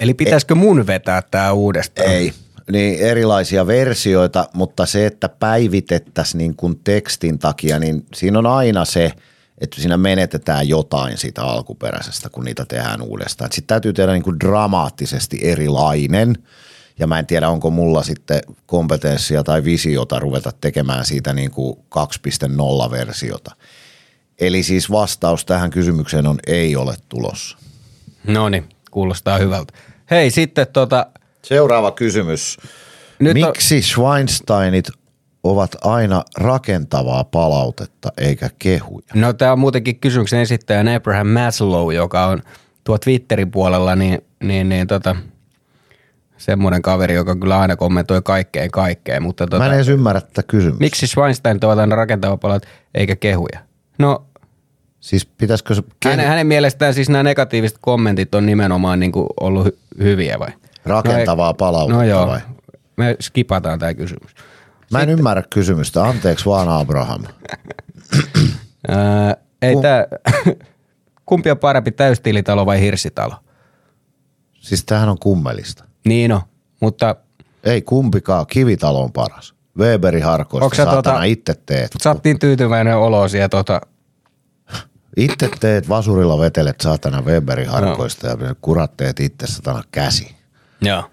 [0.00, 2.10] Eli pitäisikö mun vetää tää uudestaan?
[2.10, 2.32] ei,
[2.72, 8.84] niin erilaisia versioita, mutta se, että päivitettäisiin niin kuin tekstin takia, niin siinä on aina
[8.84, 9.12] se,
[9.60, 13.52] että siinä menetetään jotain siitä alkuperäisestä, kun niitä tehdään uudestaan.
[13.52, 16.36] Sitten täytyy tehdä niin kuin dramaattisesti erilainen,
[16.98, 21.76] ja mä en tiedä, onko mulla sitten kompetenssia tai visiota ruveta tekemään siitä niin kuin
[21.78, 23.54] 2.0-versiota.
[24.40, 27.58] Eli siis vastaus tähän kysymykseen on ei ole tulossa.
[28.26, 29.72] No niin, kuulostaa hyvältä.
[30.10, 31.06] Hei, sitten tota,
[31.42, 32.56] Seuraava kysymys.
[33.18, 34.88] Nyt on- Miksi Schweinsteinit
[35.44, 39.06] ovat aina rakentavaa palautetta eikä kehuja?
[39.14, 42.42] no tää on muutenkin kysymyksen esittäjä Abraham Maslow, joka on
[42.84, 45.16] tuo Twitterin puolella, niin, niin, niin tota,
[46.36, 50.42] semmoinen kaveri, joka kyllä aina kommentoi kaikkeen kaikkeen, mutta tota, Mä en edes ymmärrä tätä
[50.42, 50.80] kysymystä.
[50.84, 53.58] miksi Schweinstein ovat aina rakentava palaut eikä kehuja?
[53.98, 54.24] No
[55.00, 59.66] Siis pitäisikö se hänen, hänen mielestään siis nämä negatiiviset kommentit on nimenomaan niin kuin ollut
[59.66, 60.48] hy- hyviä vai?
[60.84, 62.40] rakentavaa palautetta No joo, vai?
[62.96, 64.30] me skipataan tämä kysymys.
[64.90, 66.04] Mä en ymmärrä kysymystä.
[66.04, 67.24] Anteeksi vaan Abraham.
[68.90, 68.96] Öö,
[69.62, 70.06] ei tää,
[71.26, 73.34] kumpi on parempi, täystilitalo vai hirsitalo?
[74.60, 75.84] Siis tämähän on kummelista.
[76.06, 76.40] Niin on,
[76.80, 77.16] mutta
[77.64, 79.54] Ei kumpikaan, kivitalo on paras.
[79.78, 81.90] Weberi harkoista, sä saatana tota- itse teet.
[82.02, 83.80] sä oot niin tyytyväinen olo siellä tota,
[85.16, 90.36] Itse teet vasurilla vetelet saatana Weberi harkoista ja kurat teet itse satana käsi.
[90.80, 91.04] joo.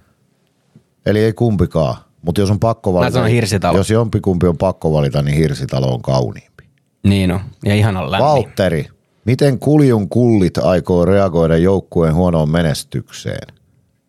[1.05, 1.95] Eli ei kumpikaan.
[2.25, 3.77] Mutta jos on pakko valita, sanon hirsitalo.
[3.77, 6.63] jos jompikumpi on pakko valita, niin hirsitalo on kauniimpi.
[7.03, 8.27] Niin on, ja ihan on lämmin.
[8.29, 8.85] Valtteri,
[9.25, 13.47] miten kuljun kullit aikoo reagoida joukkueen huonoon menestykseen?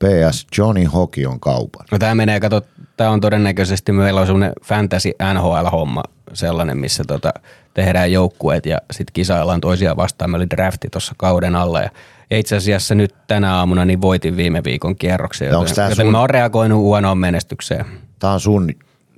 [0.05, 1.87] PS Johnny Hockey on kaupan.
[1.93, 2.63] No tämä menee, kato,
[2.97, 6.03] tämä on todennäköisesti, meillä on semmoinen fantasy NHL-homma
[6.33, 7.33] sellainen, missä tota,
[7.75, 10.31] tehdään joukkueet ja sitten kisaillaan toisiaan vastaan.
[10.31, 11.91] Meillä oli drafti tuossa kauden alla ja,
[12.31, 16.21] ja itse asiassa nyt tänä aamuna niin voitin viime viikon kierroksen, joten, joten sun- mä
[16.21, 17.85] oon reagoinut huonoon menestykseen.
[18.19, 18.71] Tämä on sun,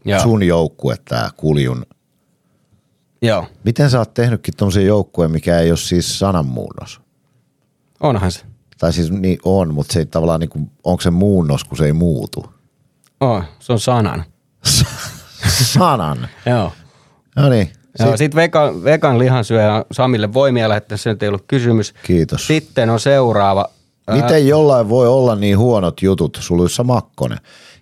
[0.05, 0.20] Joo.
[0.20, 1.86] sun joukkue, tämä kuljun.
[3.22, 7.01] Joo, Miten sä oot tehnytkin tuommoisen joukkueen, mikä ei ole siis sananmuunnos?
[8.01, 8.40] onhan se.
[8.78, 11.86] Tai siis niin on, mutta se ei tavallaan, niin kuin, onko se muunnos, kun se
[11.86, 12.46] ei muutu?
[13.20, 14.24] Oh, se on sanan.
[15.72, 16.28] Sanan.
[16.46, 16.72] Joo.
[17.36, 21.94] No niin, Joo, sitten vegan, vegan lihansyöjä Samille voimia lähettää, se nyt ei ollut kysymys.
[22.03, 22.46] Kiitos.
[22.46, 23.68] Sitten on seuraava.
[24.11, 27.38] Miten jollain voi olla niin huonot jutut, suluissa Makkonen,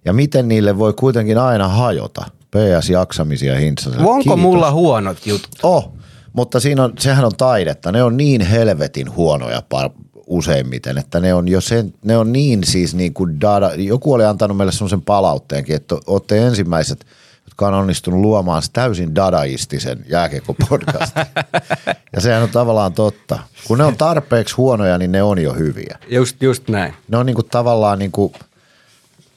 [0.07, 2.25] ja miten niille voi kuitenkin aina hajota?
[2.51, 4.07] PS jaksamisia hintsaselle.
[4.07, 4.41] Onko Kiitos.
[4.41, 5.51] mulla huonot jutut?
[5.63, 5.93] Oh,
[6.33, 7.93] mutta siinä on, sehän on taidetta.
[7.93, 9.91] Ne on niin helvetin huonoja par,
[10.27, 14.25] useimmiten, että ne on jo sen, ne on niin siis niin kuin dada, joku oli
[14.25, 17.07] antanut meille semmoisen palautteenkin, että olette ensimmäiset,
[17.45, 21.27] jotka on onnistunut luomaan täysin dadaistisen jääkiekko-podcastin.
[22.15, 23.39] ja sehän on tavallaan totta.
[23.67, 25.99] Kun ne on tarpeeksi huonoja, niin ne on jo hyviä.
[26.09, 26.95] Just, just näin.
[27.09, 28.33] Ne on niin kuin tavallaan niin kuin,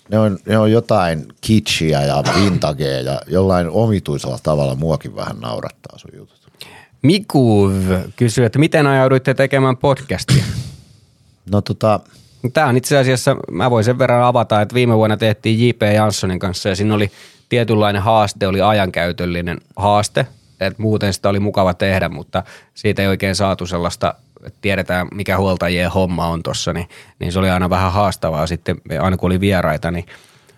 [0.09, 5.97] ne on, ne on jotain kitschia ja vintagea ja jollain omituisella tavalla muakin vähän naurattaa
[5.97, 6.39] sun jutut.
[7.01, 7.71] Mikuv
[8.15, 10.43] kysyy, että miten ajauduitte tekemään podcastia?
[11.51, 11.99] No tota,
[12.53, 15.81] Tämä on itse asiassa, mä voin sen verran avata, että viime vuonna tehtiin J.P.
[15.95, 17.11] Janssonin kanssa ja siinä oli
[17.49, 20.27] tietynlainen haaste, oli ajankäytöllinen haaste,
[20.59, 22.43] että muuten sitä oli mukava tehdä, mutta
[22.73, 24.13] siitä ei oikein saatu sellaista,
[24.61, 29.17] tiedetään mikä huoltajien homma on tuossa, niin, niin se oli aina vähän haastavaa sitten, aina
[29.17, 30.05] kun oli vieraita, niin,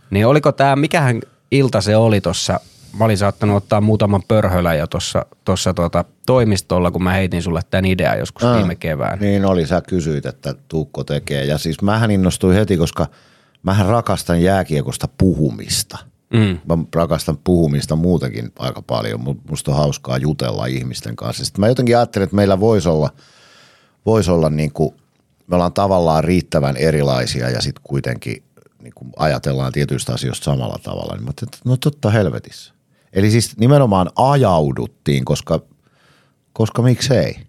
[0.10, 1.22] niin oliko tämä, mikähän
[1.52, 2.60] ilta se oli tuossa,
[3.00, 7.62] mä olin saattanut ottaa muutaman pörhölän jo tuossa tossa tuota toimistolla, kun mä heitin sulle
[7.70, 9.20] tämän idean joskus Aa, viime kevään.
[9.20, 11.46] Niin oli, sä kysyit, että Tuukko tekee.
[11.46, 13.08] Ja siis mähän innostuin heti, koska
[13.64, 15.98] mähän rakastan jääkiekosta puhumista.
[16.34, 16.58] Mm.
[16.68, 19.20] Mä rakastan puhumista muutenkin aika paljon.
[19.20, 21.46] Mu- Musta on hauskaa jutella ihmisten kanssa.
[21.46, 23.10] Sitten mä jotenkin ajattelin, että meillä voisi olla,
[24.06, 24.95] voisi olla niin kuin,
[25.47, 28.43] me ollaan tavallaan riittävän erilaisia ja sitten kuitenkin
[28.82, 31.16] niin kuin ajatellaan tietyistä asioista samalla tavalla.
[31.16, 32.74] Niin mä että no totta helvetissä.
[33.14, 35.60] Eli siis nimenomaan ajauduttiin, koska,
[36.54, 37.39] koska miksei.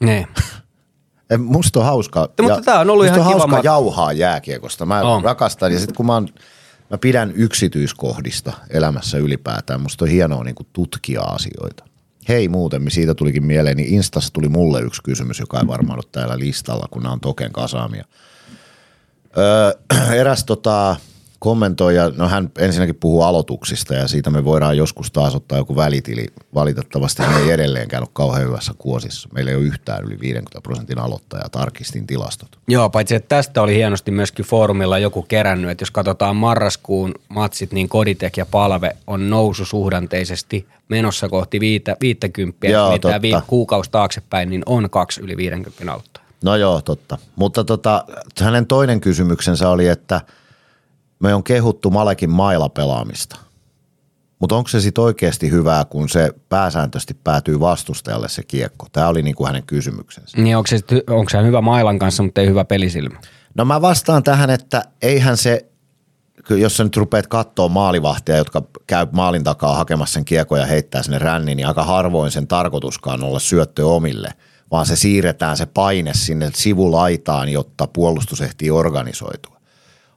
[0.00, 0.26] Niin.
[1.38, 2.28] Musta on hauska.
[2.42, 4.86] mutta tää on ollut ihan on kiva hauska mat- jauhaa jääkiekosta.
[4.86, 5.24] Mä On.
[5.24, 6.28] rakastan ja sitten kun mä, oon,
[6.90, 11.84] mä pidän yksityiskohdista elämässä ylipäätään, musta on hienoa niin tutkia asioita.
[12.28, 16.08] Hei muuten, siitä tulikin mieleen, niin Instassa tuli mulle yksi kysymys, joka ei varmaan ole
[16.12, 18.04] täällä listalla, kun nämä on Token kasaamia.
[19.38, 19.72] Öö,
[20.20, 20.96] eräs tota,
[21.38, 26.26] kommentoija, no hän ensinnäkin puhuu aloituksista ja siitä me voidaan joskus taas ottaa joku välitili.
[26.54, 29.28] Valitettavasti me ei edelleenkään ole kauhean hyvässä kuosissa.
[29.32, 32.48] Meillä ei ole yhtään yli 50 prosentin aloittajaa, tarkistin tilastot.
[32.68, 37.72] Joo, paitsi että tästä oli hienosti myöskin foorumilla joku kerännyt, että jos katsotaan marraskuun matsit,
[37.72, 42.66] niin Koditek ja Palve on noususuhdanteisesti menossa kohti viitä, 50.
[42.66, 43.22] Joo, mietitään totta.
[43.22, 46.26] viime kuukausi taaksepäin, niin on kaksi yli 50 auttaa.
[46.42, 47.18] No joo, totta.
[47.36, 48.04] Mutta tota,
[48.40, 50.20] hänen toinen kysymyksensä oli, että
[51.18, 53.36] me on kehuttu Malekin mailla pelaamista.
[54.38, 58.86] Mutta onko se sitten oikeasti hyvää, kun se pääsääntöisesti päätyy vastustajalle se kiekko?
[58.92, 60.42] Tämä oli niinku hänen kysymyksensä.
[60.42, 63.20] Niin onko se, onko se hyvä mailan kanssa, mutta ei hyvä pelisilmä?
[63.54, 65.66] No mä vastaan tähän, että eihän se,
[66.50, 71.02] jos sä nyt rupeat katsoa maalivahtia, jotka käy maalin takaa hakemassa sen kiekon ja heittää
[71.02, 74.28] sinne ränniin, niin aika harvoin sen tarkoituskaan olla syöttö omille,
[74.70, 79.55] vaan se siirretään se paine sinne sivulaitaan, jotta puolustus ehtii organisoitua.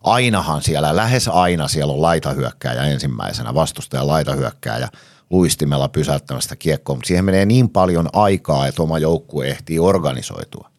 [0.04, 4.90] Ainahan siellä, lähes aina siellä on laitahyökkääjä ensimmäisenä, vastustaja laitahyökkääjä
[5.30, 10.70] luistimella pysäyttämästä kiekkoa, mutta siihen menee niin paljon aikaa, että oma joukkue ehtii organisoitua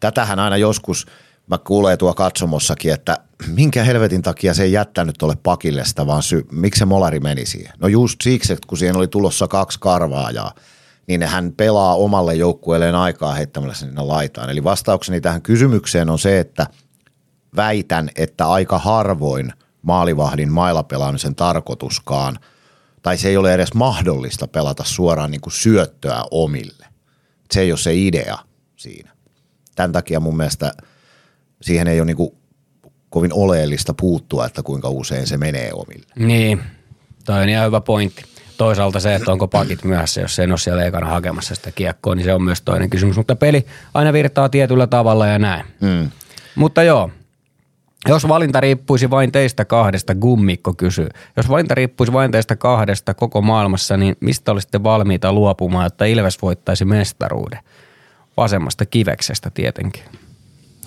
[0.00, 1.06] tätähän aina joskus
[1.46, 6.22] mä kuulee tuo katsomossakin, että minkä helvetin takia se ei jättänyt tuolle pakille sitä, vaan
[6.22, 7.72] sy- miksi se molari meni siihen.
[7.78, 10.54] No just siksi, että kun siihen oli tulossa kaksi karvaajaa,
[11.06, 14.50] niin hän pelaa omalle joukkueelleen aikaa heittämällä sinne laitaan.
[14.50, 16.66] Eli vastaukseni tähän kysymykseen on se, että
[17.56, 22.38] väitän, että aika harvoin maalivahdin mailapelaamisen tarkoituskaan,
[23.02, 26.86] tai se ei ole edes mahdollista pelata suoraan niin kuin syöttöä omille.
[27.50, 28.38] Se ei ole se idea
[28.76, 29.10] siinä.
[29.74, 30.72] Tämän takia mun mielestä
[31.62, 32.30] siihen ei ole niin kuin
[33.10, 36.06] kovin oleellista puuttua, että kuinka usein se menee omille.
[36.16, 36.62] Niin,
[37.24, 38.24] toi on ihan hyvä pointti.
[38.56, 42.24] Toisaalta se, että onko pakit myöhässä, jos ei ole siellä ekana hakemassa sitä kiekkoa, niin
[42.24, 43.16] se on myös toinen kysymys.
[43.16, 45.64] Mutta peli aina virtaa tietyllä tavalla ja näin.
[45.80, 46.10] Mm.
[46.54, 47.10] Mutta joo,
[48.08, 51.08] jos valinta riippuisi vain teistä kahdesta, Gummikko kysyy.
[51.36, 56.42] Jos valinta riippuisi vain teistä kahdesta koko maailmassa, niin mistä olisitte valmiita luopumaan, jotta Ilves
[56.42, 57.58] voittaisi mestaruuden?
[58.36, 60.02] Vasemmasta kiveksestä tietenkin.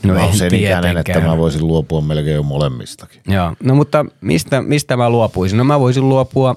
[0.04, 3.22] No en on sen ikäinen, että mä voisin luopua melkein jo molemmistakin.
[3.28, 5.58] Joo, no mutta mistä, mistä mä luopuisin?
[5.58, 6.56] No mä voisin luopua,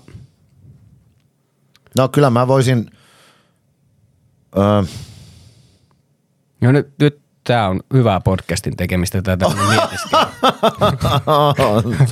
[1.99, 2.91] No kyllä mä voisin,
[4.59, 4.83] öö,
[6.61, 9.47] no nyt, nyt tää on hyvää podcastin tekemistä tätä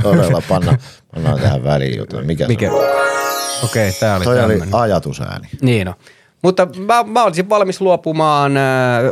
[0.03, 0.79] todella panna,
[1.15, 2.27] pannaan tähän väliin jotain.
[2.27, 2.67] Mikä, Mikä?
[2.67, 2.85] se on?
[3.65, 5.49] Okei, okay, tää oli Toi oli ajatusääni.
[5.61, 5.95] Niin no.
[6.43, 8.57] Mutta mä, mä olisin valmis luopumaan...
[8.57, 9.05] Äh,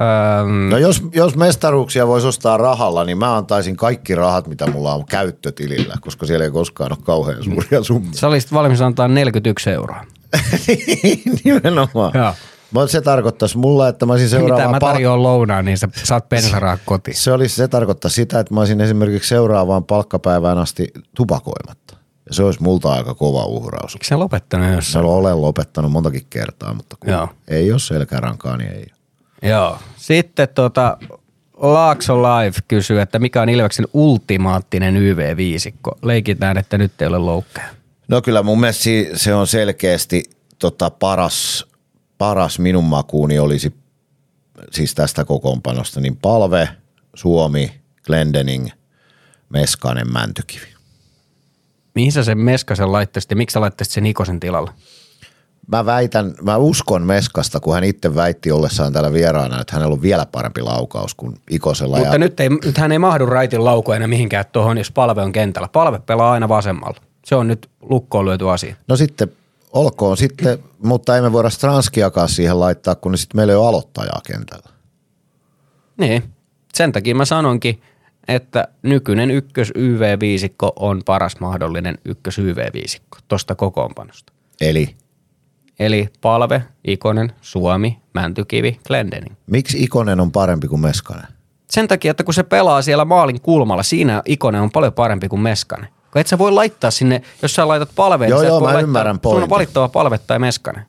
[0.00, 4.94] ähm, No jos, jos mestaruuksia voisi ostaa rahalla, niin mä antaisin kaikki rahat, mitä mulla
[4.94, 8.12] on käyttötilillä, koska siellä ei koskaan ole kauhean suuria summia.
[8.12, 10.04] sä olisit valmis antaa 41 euroa.
[11.44, 12.12] Nimenomaan.
[12.14, 12.34] Joo.
[12.70, 15.88] Mutta se tarkoittaisi mulla, että mä olisin Mitä seuraavaan mä palk- tarjoan lounaan, niin sä
[16.04, 17.16] saat pensarahaa kotiin.
[17.16, 21.96] se, olisi, se tarkoittaa sitä, että mä olisin esimerkiksi seuraavaan palkkapäivään asti tupakoimatta.
[22.28, 23.94] Ja se olisi multa aika kova uhraus.
[23.94, 25.04] Eikö sä lopettanut jossain?
[25.04, 27.28] Mä olen lopettanut montakin kertaa, mutta kun Joo.
[27.48, 28.86] ei ole selkärankaa, niin ei
[29.42, 29.50] ole.
[29.52, 29.78] Joo.
[29.96, 30.96] Sitten tota,
[31.56, 35.98] Laakso Live kysyy, että mikä on Ilveksen ultimaattinen YV-viisikko.
[36.02, 37.66] Leikitään, että nyt ei ole loukkeja.
[38.08, 40.24] No kyllä mun mielestä se on selkeästi
[40.58, 41.66] tota paras,
[42.20, 43.74] paras minun makuuni olisi
[44.70, 46.68] siis tästä kokoonpanosta, niin Palve,
[47.14, 48.68] Suomi, Glendening,
[49.48, 50.66] Meskanen Mäntykivi.
[51.94, 54.70] Mihin sä sen Meskasen laittaisit ja miksi sä laittaisit sen Ikosen tilalle?
[55.66, 60.02] Mä väitän, mä uskon Meskasta, kun hän itse väitti ollessaan täällä vieraana, että hänellä on
[60.02, 61.96] vielä parempi laukaus kuin Ikosella.
[61.98, 65.22] Mutta ja nyt, ei, nyt hän ei mahdu raitin laukoa enää mihinkään tuohon, jos palve
[65.22, 65.68] on kentällä.
[65.68, 67.00] Palve pelaa aina vasemmalla.
[67.24, 68.76] Se on nyt lukkoon lyöty asia.
[68.88, 69.32] No sitten
[69.72, 74.70] olkoon sitten, mutta emme voida Stranskiakaan siihen laittaa, kun sitten meillä ei ole aloittajaa kentällä.
[75.96, 76.22] Niin.
[76.74, 77.82] Sen takia mä sanonkin,
[78.28, 84.32] että nykyinen ykkös YV-viisikko on paras mahdollinen ykkös YV-viisikko tuosta kokoonpanosta.
[84.60, 84.96] Eli
[85.80, 89.34] Eli Palve, Ikonen, Suomi, Mäntykivi, Glendening.
[89.46, 91.26] miksi Ikonen on parempi kuin Meskanen?
[91.70, 95.42] Sen takia, että kun se pelaa siellä maalin kulmalla, siinä Ikonen on paljon parempi kuin
[95.42, 95.88] Meskanen.
[96.12, 98.72] Kun et sä voi laittaa sinne, jos sä laitat palveen, Joo, niin joo, voi mä
[98.74, 99.50] laittaa, ymmärrän sun on pointin.
[99.50, 100.82] valittava palve tai Meskanen.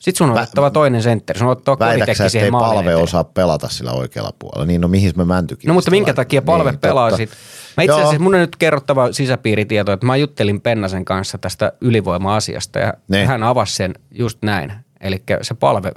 [0.00, 2.74] Sitten sun on Vä- otettava toinen sentteri, sun on otettava Väitäksä, että siihen ei maalin
[2.76, 3.04] palve eteen.
[3.04, 4.66] osaa pelata sillä oikealla puolella?
[4.66, 5.68] Niin, no mihin me Mäntykivi?
[5.68, 7.16] No mutta minkä takia palve niin, pelaa totta.
[7.16, 7.30] sit?
[7.76, 12.78] Mä itse asiassa, mun on nyt kerrottava sisäpiiritieto, että mä juttelin Pennasen kanssa tästä ylivoima-asiasta
[12.78, 13.26] ja Ne.
[13.26, 14.72] hän avasi sen just näin.
[15.00, 15.92] Eli se palve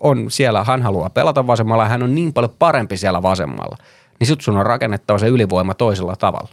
[0.00, 3.76] on siellä, hän haluaa pelata vasemmalla ja hän on niin paljon parempi siellä vasemmalla.
[4.20, 6.48] Niin sit sun on rakennettava se ylivoima toisella tavalla.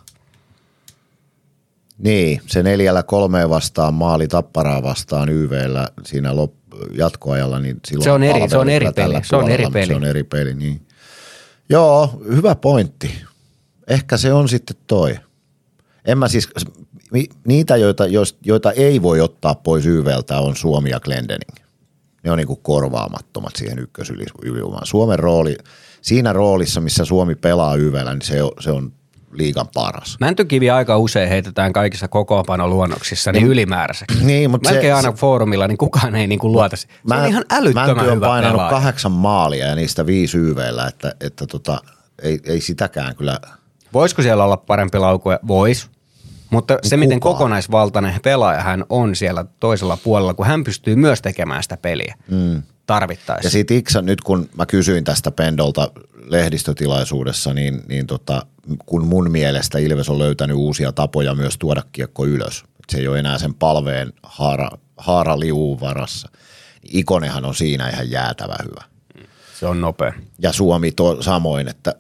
[1.98, 8.12] Niin, se neljällä kolmeen vastaan maali tapparaa vastaan YVllä siinä lop- jatkoajalla, niin silloin Se
[8.12, 9.88] on eri- se on eri peli, se on eri peli.
[9.88, 10.82] Se on eri peli, niin.
[11.70, 13.12] Joo, hyvä pointti.
[13.88, 15.16] Ehkä se on sitten toi.
[16.06, 16.50] En mä siis,
[17.48, 18.04] niitä, joita,
[18.46, 21.56] joita ei voi ottaa pois YVltä on Suomi ja Glendening.
[22.24, 24.86] Ne on niinku korvaamattomat siihen ykkösylivoimaan.
[24.86, 25.58] Suomen rooli,
[26.02, 28.94] siinä roolissa, missä Suomi pelaa YVllä, niin se on, se on
[29.34, 30.18] liigan paras.
[30.20, 34.26] Mäntykivi aika usein heitetään kaikissa kokoonpanoluonnoksissa niin ylimääräiseksi.
[34.26, 36.76] Niin, mutta se- Melkein aina se- foorumilla, niin kukaan ei niinku luota.
[36.76, 38.70] Se se on ihan älyttömän Mänty on hyvä painanut pelaaja.
[38.70, 41.82] kahdeksan maalia ja niistä viisi YVllä, että, että tota,
[42.22, 43.40] ei, ei sitäkään kyllä.
[43.94, 45.40] Voisiko siellä olla parempi laukue?
[45.48, 45.90] Vois.
[46.50, 47.34] Mutta se, miten Kuka?
[47.34, 52.64] kokonaisvaltainen pelaaja hän on siellä toisella puolella, kun hän pystyy myös tekemään sitä peliä mm.
[52.86, 53.48] tarvittaessa.
[53.48, 55.92] Ja sit Iksa, nyt kun mä kysyin tästä Pendolta
[56.26, 58.46] lehdistötilaisuudessa, niin, niin tota,
[58.86, 63.08] kun mun mielestä Ilves on löytänyt uusia tapoja myös tuoda kiekko ylös, että se ei
[63.08, 66.30] ole enää sen palveen haara, haaraliuun varassa,
[66.84, 68.84] niin Ikonenhan on siinä ihan jäätävä hyvä.
[69.60, 70.14] Se on nopea.
[70.40, 71.96] ja Suomi to, samoin, että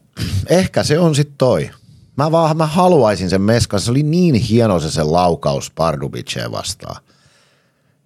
[0.49, 1.69] ehkä se on sitten toi.
[2.15, 7.03] Mä vaan mä haluaisin sen meskan, se oli niin hieno se sen laukaus Pardubiceen vastaan.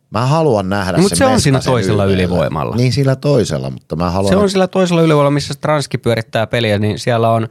[0.09, 2.15] Mä haluan nähdä Mut sen se on siinä toisella YVllä.
[2.15, 2.75] ylivoimalla.
[2.75, 4.33] Niin sillä toisella, mutta mä haluan.
[4.33, 7.47] Se on sillä toisella ylivoimalla, missä Stranski pyörittää peliä, niin siellä on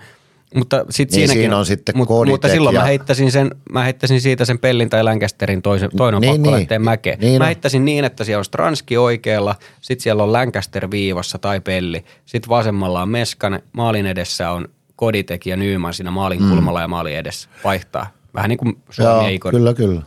[0.55, 3.83] mutta sit Niin siinäkin, siinä on sitten mut, mutta silloin ja- mä heittäisin, sen, mä
[3.85, 6.57] heittäisin siitä sen Pellin tai Lancasterin toisen, toinen Niin, pakko niin.
[6.61, 7.19] lähteä mäkeen.
[7.21, 7.47] Niin mä on.
[7.47, 12.49] heittäisin niin, että siellä on Stranski oikealla, sitten siellä on Lancaster viivassa tai Pelli, sitten
[12.49, 16.49] vasemmalla on Meskanen, maalin edessä on Koditek ja Nyman siinä maalin Mm.
[16.51, 17.49] kulmalla ja maalin edessä.
[17.65, 18.07] Vaihtaa.
[18.35, 19.51] Vähän niin kuin Suomi Joo, ja Ikon.
[19.51, 20.03] kyllä, kyllä.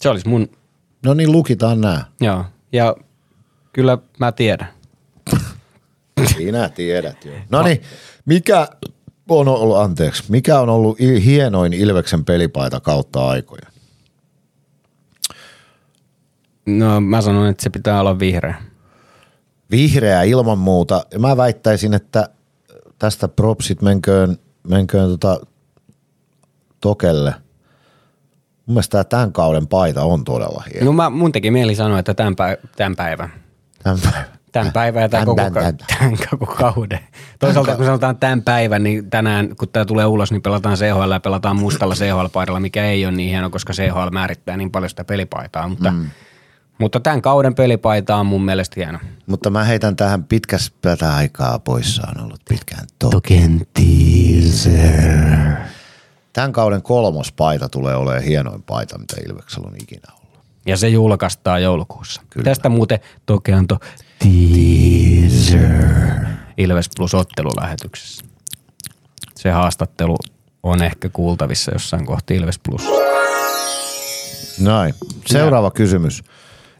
[0.00, 0.48] Se olisi mun,
[1.06, 2.04] No niin, lukitaan nämä.
[2.20, 2.44] joo.
[2.72, 2.96] Ja
[3.72, 4.68] kyllä mä tiedän.
[6.36, 7.32] Sinä tiedät jo.
[7.50, 7.80] No niin,
[8.24, 8.68] mikä
[9.28, 13.66] on ollut, anteeksi, mikä on ollut hienoin Ilveksen pelipaita kautta aikoja?
[16.66, 18.62] No mä sanon, että se pitää olla vihreä.
[19.70, 21.06] Vihreä ilman muuta.
[21.18, 22.28] Mä väittäisin, että
[22.98, 24.38] tästä propsit menköön,
[24.68, 25.40] menköön tota
[26.80, 27.34] Tokelle.
[28.66, 30.86] Mun mielestä tämän kauden paita on todella hieno.
[30.86, 33.32] No mä, mun teki mieli sanoa, että tämän, päiv- tämän päivän.
[33.82, 34.36] Tämän päivän.
[34.52, 35.76] Tämän päivän ja tämän Tän, koko, tän.
[35.98, 36.98] tämän koko kauden.
[37.38, 41.20] Toisaalta kun sanotaan tämän päivän, niin tänään kun tämä tulee ulos, niin pelataan CHL ja
[41.20, 45.68] pelataan mustalla CHL-paidalla, mikä ei ole niin hieno, koska CHL määrittää niin paljon sitä pelipaitaa.
[45.68, 46.10] Mutta, mm.
[46.78, 48.98] mutta tämän kauden pelipaita on mun mielestä hieno.
[49.26, 53.10] Mutta mä heitän tähän pitkäs tätä aikaa poissa on ollut pitkään to.
[53.10, 55.56] Token teaser.
[56.36, 60.38] Tämän kauden kolmos paita tulee olemaan hienoin paita, mitä Ilveksellä on ikinä ollut.
[60.66, 62.22] Ja se julkaistaan joulukuussa.
[62.30, 62.44] Kyllä.
[62.44, 63.78] Tästä muuten toki antoi
[64.18, 65.64] teaser
[66.56, 68.24] Ilves Plus ottelulähetyksessä.
[69.34, 70.16] Se haastattelu
[70.62, 72.82] on ehkä kuultavissa jossain kohti Ilves Plus.
[74.60, 74.94] Näin.
[75.26, 76.22] Seuraava kysymys.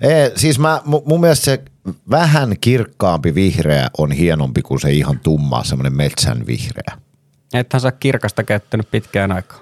[0.00, 1.64] Ei, siis mä, mu- mun mielestä se
[2.10, 7.05] vähän kirkkaampi vihreä on hienompi kuin se ihan tumma, semmoinen metsän vihreä.
[7.54, 9.60] Ethän sä kirkasta käyttänyt pitkään aikaa.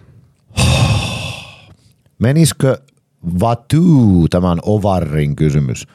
[2.19, 2.79] Menisikö
[3.41, 5.89] Vatu, tämän Ovarrin kysymys,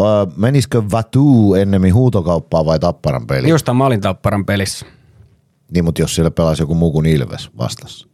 [0.00, 0.04] öö,
[0.36, 3.50] menisikö Vatu ennemmin huutokauppaa vai Tapparan peliin?
[3.50, 4.86] Just mä olin Tapparan pelissä.
[5.74, 8.08] Niin, mutta jos siellä pelaisi joku muu kuin Ilves vastassa.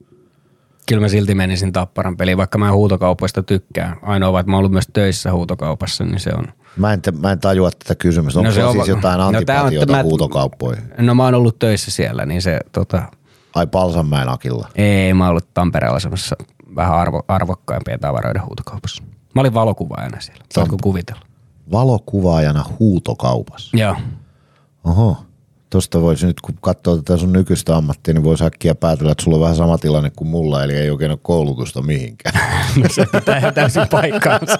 [0.89, 3.97] Kyllä mä silti menisin Tapparan peliin, vaikka mä huutokaupoista tykkään.
[4.03, 6.45] Ainoa vaan, että mä oon ollut myös töissä huutokaupassa, niin se on.
[6.77, 8.39] Mä en, mä en tajua tätä kysymystä.
[8.41, 10.85] Onko No no se on siis jotain no antipatiota mä- huutokauppoihin?
[10.99, 13.03] No mä oon ollut töissä siellä, niin se tota,
[13.55, 14.69] Ai Palsanmäen Akilla.
[14.75, 16.37] Ei, mä ollut Tampereella semmoisessa
[16.77, 19.03] vähän arvo, arvokkaimpien tavaroiden huutokaupassa.
[19.35, 20.45] Mä olin valokuvaajana siellä.
[20.55, 21.23] Saatko kuvitella?
[21.73, 23.77] Valokuvaajana huutokaupassa.
[23.77, 23.97] Joo.
[24.85, 25.17] Oho.
[25.71, 29.37] Tosta voisi nyt, kun katsoo tätä sun nykyistä ammattia, niin voisi äkkiä päätellä, että sulla
[29.37, 32.41] on vähän sama tilanne kuin mulla, eli ei oikein ole koulutusta mihinkään.
[32.83, 34.59] No se pitää täysin paikkaansa.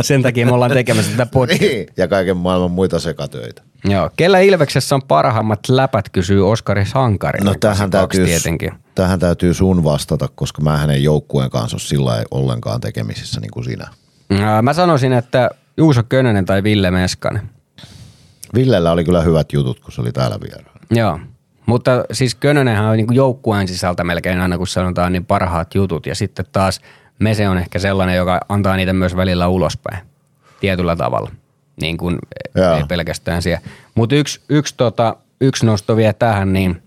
[0.00, 1.68] Sen takia me ollaan tekemässä tätä podcastia.
[1.68, 3.62] niin, ja kaiken maailman muita sekatöitä.
[3.84, 4.10] Joo.
[4.16, 7.40] Kellä Ilveksessä on parhaimmat läpät, kysyy Oskari Sankari.
[7.44, 8.72] No tähän täytyy, tietenkin.
[8.94, 13.50] tähän täytyy sun vastata, koska mä hänen joukkueen kanssa ole sillä lailla ollenkaan tekemisissä niin
[13.50, 13.88] kuin sinä.
[14.30, 17.50] Ää, Mä sanoisin, että Juuso Könönen tai Ville Meskanen.
[18.56, 20.80] Villellä oli kyllä hyvät jutut, kun se oli täällä vieraana.
[20.90, 21.20] Joo.
[21.66, 26.06] Mutta siis Könönenhän on niin joukkueen sisältä melkein aina, kun sanotaan niin parhaat jutut.
[26.06, 26.80] Ja sitten taas
[27.18, 29.98] Mese on ehkä sellainen, joka antaa niitä myös välillä ulospäin
[30.60, 31.30] tietyllä tavalla.
[31.80, 32.18] Niin kuin
[32.54, 32.76] Joo.
[32.76, 33.60] ei pelkästään siellä.
[33.94, 36.82] Mutta yksi, yksi, tota, yksi nosto vielä tähän, niin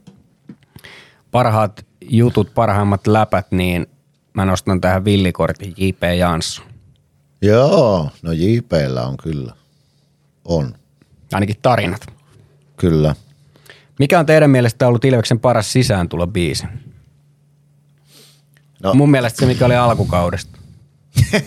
[1.32, 3.88] parhaat jutut, parhaimmat läpät, niin
[4.34, 6.04] mä nostan tähän villikortin J.P.
[6.18, 6.66] Jansson.
[7.42, 9.54] Joo, no JPllä on kyllä.
[10.46, 10.76] On,
[11.34, 12.02] Ainakin tarinat.
[12.78, 13.16] kyllä.
[14.00, 16.68] Mikä on teidän mielestä ollut Ilveksen paras sisääntulo biisi?
[18.84, 18.94] No.
[18.94, 20.60] Mun mielestä se, mikä oli alkukaudesta.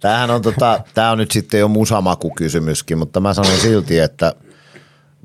[0.00, 4.34] Tämähän on, tota, tää on nyt sitten jo musamakukysymyskin, mutta mä sanon silti, että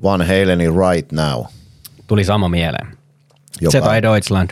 [0.02, 1.44] Van Halenin Right Now.
[2.06, 2.96] Tuli sama mieleen.
[3.60, 4.50] Joka, Se tai Deutschland.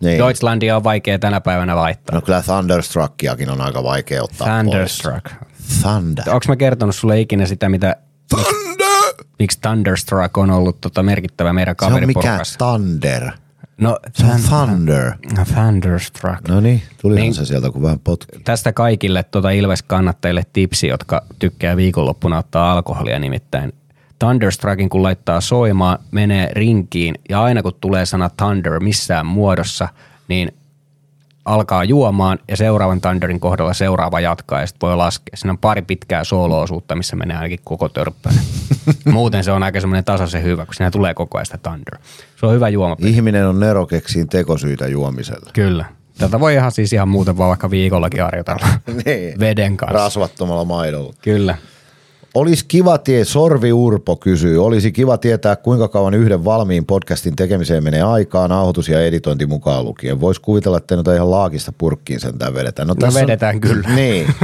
[0.00, 0.18] Niin.
[0.18, 2.14] Deutschlandia on vaikea tänä päivänä laittaa.
[2.14, 5.24] No kyllä Thunderstruckiakin on aika vaikea ottaa Thunderstruck.
[5.24, 5.49] pois.
[5.82, 6.24] Thunder.
[6.30, 7.96] Onko mä kertonut sulle ikinä sitä, mitä,
[8.28, 9.24] Thunder!
[9.38, 12.58] miksi Thunderstruck on ollut tota merkittävä meidän Se on mikä kaveriporukassa?
[12.58, 13.30] Thunder.
[13.78, 15.12] No, Se on Thunder.
[15.54, 16.48] Thunderstruck.
[16.48, 17.34] No niin, tulihan Niin.
[17.34, 18.38] se sieltä, kun vähän potki.
[18.44, 23.72] Tästä kaikille tuota Ilves-kannattajille tipsi, jotka tykkää viikonloppuna ottaa alkoholia nimittäin.
[24.18, 29.88] Thunderstruckin kun laittaa soimaan, menee rinkiin ja aina kun tulee sana Thunder missään muodossa,
[30.28, 30.52] niin
[31.44, 35.36] alkaa juomaan ja seuraavan Thunderin kohdalla seuraava jatkaa ja sitten voi laskea.
[35.36, 38.42] Siinä on pari pitkää sooloosuutta, missä menee ainakin koko törppöinen.
[39.12, 41.98] Muuten se on aika semmoinen tasaisen hyvä, kun siinä tulee koko ajan sitä Thunder.
[42.36, 42.96] Se on hyvä juoma.
[42.98, 45.50] Ihminen on nerokeksiin tekosyitä juomiselle.
[45.52, 45.84] Kyllä.
[46.18, 48.66] Tätä voi ihan siis ihan muuten vaan vaikka viikollakin harjoitella
[49.04, 49.40] Niin.
[49.40, 49.98] veden kanssa.
[49.98, 51.12] Rasvattomalla maidolla.
[51.22, 51.56] Kyllä.
[52.34, 57.84] Olisi kiva tie, Sorvi Urpo kysyy, olisi kiva tietää kuinka kauan yhden valmiin podcastin tekemiseen
[57.84, 60.20] menee aikaa, nauhoitus ja editointi mukaan lukien.
[60.20, 62.88] Voisi kuvitella, että noita ihan laakista purkkiin sentään vedetään.
[62.88, 63.88] No, tässä vedetään on, kyllä.
[63.96, 64.34] Niin.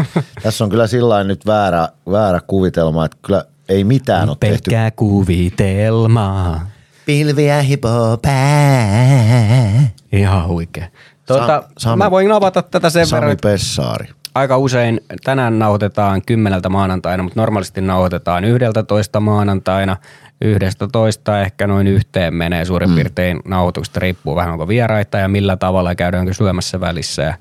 [0.43, 4.55] tässä on kyllä sillä nyt väärä, väärä kuvitelma, että kyllä ei mitään ole tehty.
[4.55, 6.71] Pelkkää kuvitelmaa.
[7.07, 9.91] Pilviä hipoo pää.
[10.13, 10.87] Ihan huikea.
[11.27, 14.09] Tuota, Sami- mä voin avata tätä sen verran, Sami Pessaari.
[14.37, 19.97] Aika usein tänään nauhoitetaan kymmeneltä maanantaina, mutta normaalisti nauhoitetaan yhdeltä toista maanantaina.
[20.41, 22.95] Yhdestä toista ehkä noin yhteen menee suurin mm.
[22.95, 27.35] piirtein nauhoituksesta, riippuu vähän onko vieraita ja millä tavalla käydäänkö syömässä välissä ja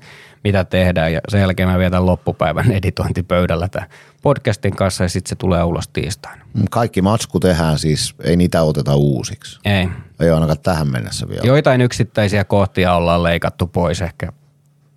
[0.44, 1.12] mitä tehdään.
[1.12, 3.88] Ja sen jälkeen mä vietän loppupäivän editointipöydällä tämän
[4.22, 6.44] podcastin kanssa ja sitten se tulee ulos tiistaina.
[6.70, 9.60] Kaikki matsku tehdään siis, ei niitä oteta uusiksi.
[9.64, 9.88] Ei.
[10.20, 11.46] Ei ainakaan tähän mennessä vielä.
[11.46, 14.32] Joitain yksittäisiä kohtia ollaan leikattu pois ehkä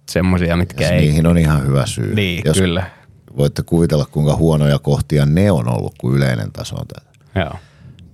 [0.09, 1.01] semmoisia, mitkä Ja ei.
[1.01, 2.15] niihin on ihan hyvä syy.
[2.15, 2.89] Niin, Jos kyllä.
[3.37, 7.09] Voitte kuvitella, kuinka huonoja kohtia ne on ollut, kuin yleinen taso on tätä.
[7.35, 7.59] Joo.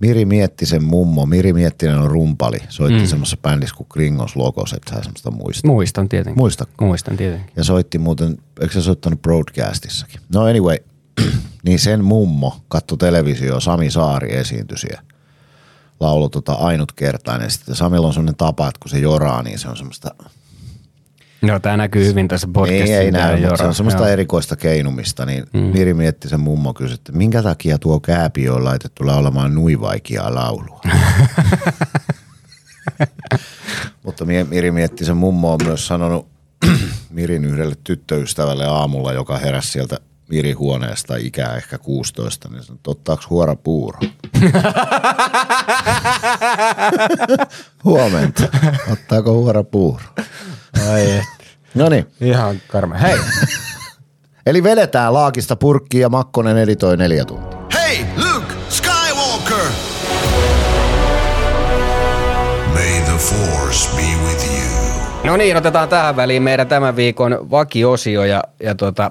[0.00, 3.06] Miri Miettisen mummo, Miri Miettinen on rumpali, soitti mm.
[3.06, 5.68] semmoisessa bändissä kuin Kringos Logos, että sä semmoista muista.
[5.68, 6.38] Muistan tietenkin.
[6.38, 6.84] Muistatko?
[6.84, 7.52] Muistan tietenkin.
[7.56, 10.20] Ja soitti muuten, eikö se soittanut broadcastissakin?
[10.34, 10.76] No anyway,
[11.64, 15.02] niin sen mummo katto televisio, Sami Saari esiintyi siellä.
[16.00, 17.50] Laulu tota ainutkertainen.
[17.50, 20.14] Sitten Samilla on semmoinen tapa, että kun se joraa, niin se on semmoista,
[21.42, 22.94] Joo, tämä näkyy hyvin tässä ei, podcastissa.
[22.94, 24.12] ei mitä näy, mutta se on semmoista Joo.
[24.12, 25.26] erikoista keinumista.
[25.26, 25.60] Niin mm.
[25.60, 30.80] Miri mietti sen mummo kysyi, että minkä takia tuo kääpi on laitettu laulamaan nuivaikia laulua.
[34.04, 36.28] Mutta Miri mietti sen mummo on myös sanonut
[37.10, 39.96] Mirin yhdelle tyttöystävälle aamulla, joka heräsi sieltä
[40.28, 43.98] Mirin huoneesta ikää ehkä 16, niin sanoi, että ottaako huora puuro?
[47.84, 48.42] Huomenta.
[48.92, 50.02] Ottaako huora puuro?
[50.92, 51.22] Ai.
[51.74, 52.06] No niin.
[52.20, 53.00] Ihan karme.
[53.02, 53.18] Hei,
[54.46, 57.58] Eli vedetään laakista purkkiin ja Makkonen editoi neljä tuntia.
[57.74, 59.66] Hey, Luke Skywalker!
[62.74, 64.90] May the Force be with you.
[65.24, 69.10] no niin, otetaan tähän väliin meidän tämän viikon vakiosio ja, ja tota,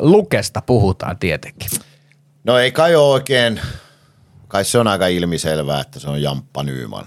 [0.00, 1.68] Lukesta puhutaan tietenkin.
[2.44, 3.60] No ei kai ole oikein,
[4.48, 7.04] kai se on aika ilmiselvää, että se on Jamppa Nyyman.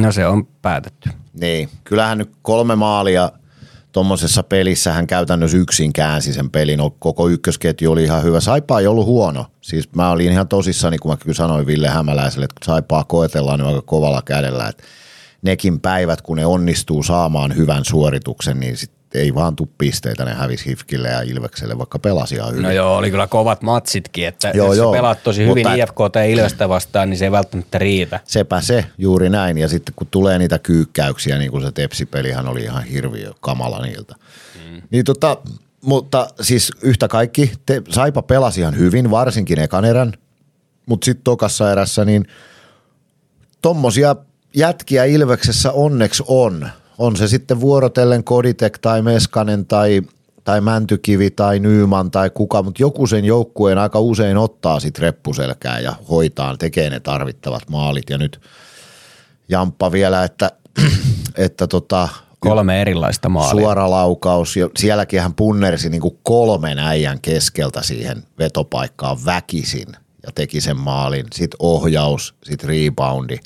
[0.00, 1.10] No se on päätetty.
[1.40, 3.32] Niin, kyllähän nyt kolme maalia
[3.92, 6.80] tuommoisessa pelissä hän käytännössä yksin käänsi sen pelin.
[6.98, 8.40] Koko ykkösketju oli ihan hyvä.
[8.40, 9.46] Saipa ei ollut huono.
[9.60, 13.68] Siis mä olin ihan tosissani, kun mä kyllä sanoin Ville Hämäläiselle, että Saipaa koetellaan nyt
[13.68, 14.68] aika kovalla kädellä.
[14.68, 14.82] Että
[15.42, 20.34] nekin päivät, kun ne onnistuu saamaan hyvän suorituksen, niin sit ei vaan tuu pisteitä, ne
[20.34, 22.62] hävisi Hifkille ja Ilvekselle, vaikka pelasi ihan hyvin.
[22.62, 24.92] No joo, oli kyllä kovat matsitkin, että Joo, jos joo.
[24.92, 28.20] pelaat tosi hyvin Mutta- IFK tai Ilvestä vastaan, niin se ei välttämättä riitä.
[28.24, 29.58] Sepä se, juuri näin.
[29.58, 34.14] Ja sitten kun tulee niitä kyykkäyksiä, niin kuin se tepsipelihän oli ihan hirviö kamala niiltä.
[34.70, 34.82] Mm.
[34.90, 35.36] Niin tota,
[35.84, 40.12] mutta siis yhtä kaikki, te, Saipa pelasi ihan hyvin, varsinkin ekan erän,
[40.86, 42.26] mutta sitten tokassa erässä, niin
[43.62, 44.16] tommosia
[44.56, 46.68] jätkiä Ilveksessä onneksi on.
[47.00, 50.02] On se sitten vuorotellen Koditek tai Meskanen tai,
[50.44, 55.78] tai Mäntykivi tai Nyyman tai kuka, mutta joku sen joukkueen aika usein ottaa sit reppuselkää
[55.80, 58.10] ja hoitaa, tekee ne tarvittavat maalit.
[58.10, 58.40] Ja nyt
[59.48, 60.50] Jamppa vielä, että,
[61.36, 62.08] että tota,
[62.40, 63.62] Kolme erilaista maalia.
[63.62, 64.56] suora laukaus.
[64.56, 69.88] Ja sielläkin hän punnersi niin kuin kolmen äijän keskeltä siihen vetopaikkaan väkisin
[70.26, 71.26] ja teki sen maalin.
[71.34, 73.38] Sitten ohjaus, sitten reboundi.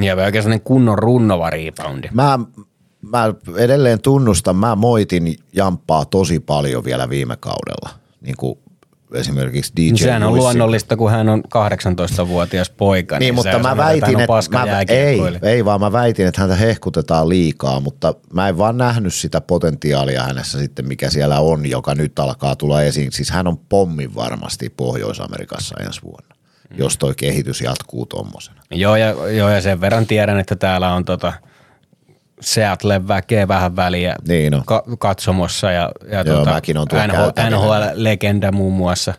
[0.00, 2.08] Ja oikein sellainen kunnon runnova reboundi.
[2.12, 2.38] Mä,
[3.02, 7.90] mä edelleen tunnustan, mä moitin Jamppaa tosi paljon vielä viime kaudella.
[8.20, 8.58] Niin kuin
[9.14, 10.42] esimerkiksi DJ Sehän on Luissi.
[10.42, 13.18] luonnollista, kun hän on 18-vuotias poika.
[13.18, 17.28] Niin, mutta sä mä väitin, että mä, ei, ei, vaan mä väitin, että häntä hehkutetaan
[17.28, 22.18] liikaa, mutta mä en vaan nähnyt sitä potentiaalia hänessä sitten, mikä siellä on, joka nyt
[22.18, 23.12] alkaa tulla esiin.
[23.12, 26.34] Siis hän on pommin varmasti Pohjois-Amerikassa ensi vuonna,
[26.70, 26.76] Mm.
[26.78, 28.60] jos toi kehitys jatkuu tommosena.
[28.70, 31.32] Joo ja, joo, ja sen verran tiedän, että täällä on tota
[32.40, 34.62] Seattle väkeä vähän väliä Niin on.
[34.66, 37.50] ka- katsomossa ja, ja Joo, tota, mäkin NHL, käytävillä.
[37.50, 39.14] NHL-legenda muun muassa.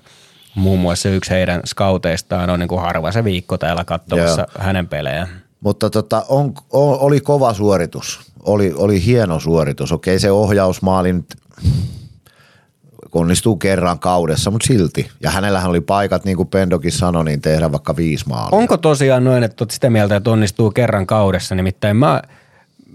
[0.56, 4.66] Muun muassa yksi heidän skauteistaan on niin kuin harva se viikko täällä katsomassa Joo.
[4.66, 5.28] hänen pelejään.
[5.60, 9.92] Mutta tota, on, on, oli kova suoritus, oli, oli hieno suoritus.
[9.92, 11.36] Okei, se ohjausmaali nyt
[13.20, 15.10] onnistuu kerran kaudessa, mutta silti.
[15.22, 18.58] Ja hänellähän oli paikat, niin kuin Pendokin sanoi, niin tehdä vaikka viisi maalia.
[18.58, 21.56] Onko tosiaan noin, että olet sitä mieltä, että onnistuu kerran kaudessa?
[21.56, 22.22] Nimittäin mä,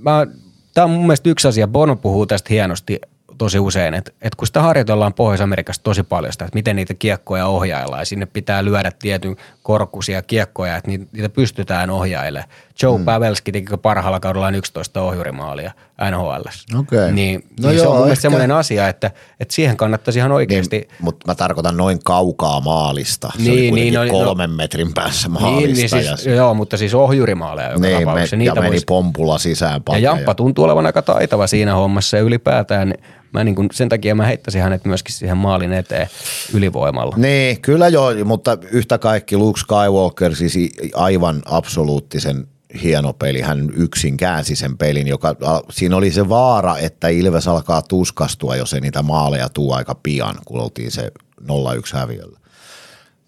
[0.02, 0.26] mä
[0.74, 3.00] tämä on mun mielestä yksi asia, Bono puhuu tästä hienosti
[3.38, 7.46] tosi usein, että, että kun sitä harjoitellaan Pohjois-Amerikassa tosi paljon sitä, että miten niitä kiekkoja
[7.46, 12.50] ohjaillaan ja sinne pitää lyödä tietyn korkuisia kiekkoja, että niitä, niitä pystytään ohjailemaan.
[12.82, 13.04] Joe mm.
[13.04, 15.72] Pavelski teki parhaalla kaudellaan 11 ohjurimaalia
[16.10, 16.76] NHL.
[16.78, 17.12] Okei.
[17.12, 19.10] Niin, No niin se joo, on mun mielestä ehkä- semmoinen asia, että,
[19.40, 23.28] että siihen kannattaisi ihan oikeasti Niin, mutta mä tarkoitan noin kaukaa maalista.
[23.36, 25.96] Se Niin, oli niin, kuitenkin no- no- kolmen metrin päässä niin, maalista.
[25.96, 28.36] niin siis, ja, joo, mutta siis ohjurimaaleja joka niin, tapauksessa.
[28.36, 29.98] me, ja niitä meni voisi- pompulla sisään Ja.
[29.98, 32.94] Jamppa tuntuu olevan aika taitava siinä hommassa ja ylipäätään
[33.32, 36.08] mä niin kuin, sen takia mä heittäisin hänet myöskin siihen maalin eteen
[36.54, 37.16] ylivoimalla.
[37.16, 40.58] Niin, kyllä joo, mutta yhtä kaikki Luke Skywalker siis
[40.94, 42.46] aivan absoluuttisen
[42.82, 43.40] hieno peli.
[43.40, 45.36] Hän yksin käänsi sen pelin, joka,
[45.70, 50.34] siinä oli se vaara, että Ilves alkaa tuskastua, jos ei niitä maaleja tuu aika pian,
[50.44, 51.12] kun oltiin se
[51.42, 51.46] 0-1
[51.92, 52.38] häviöllä.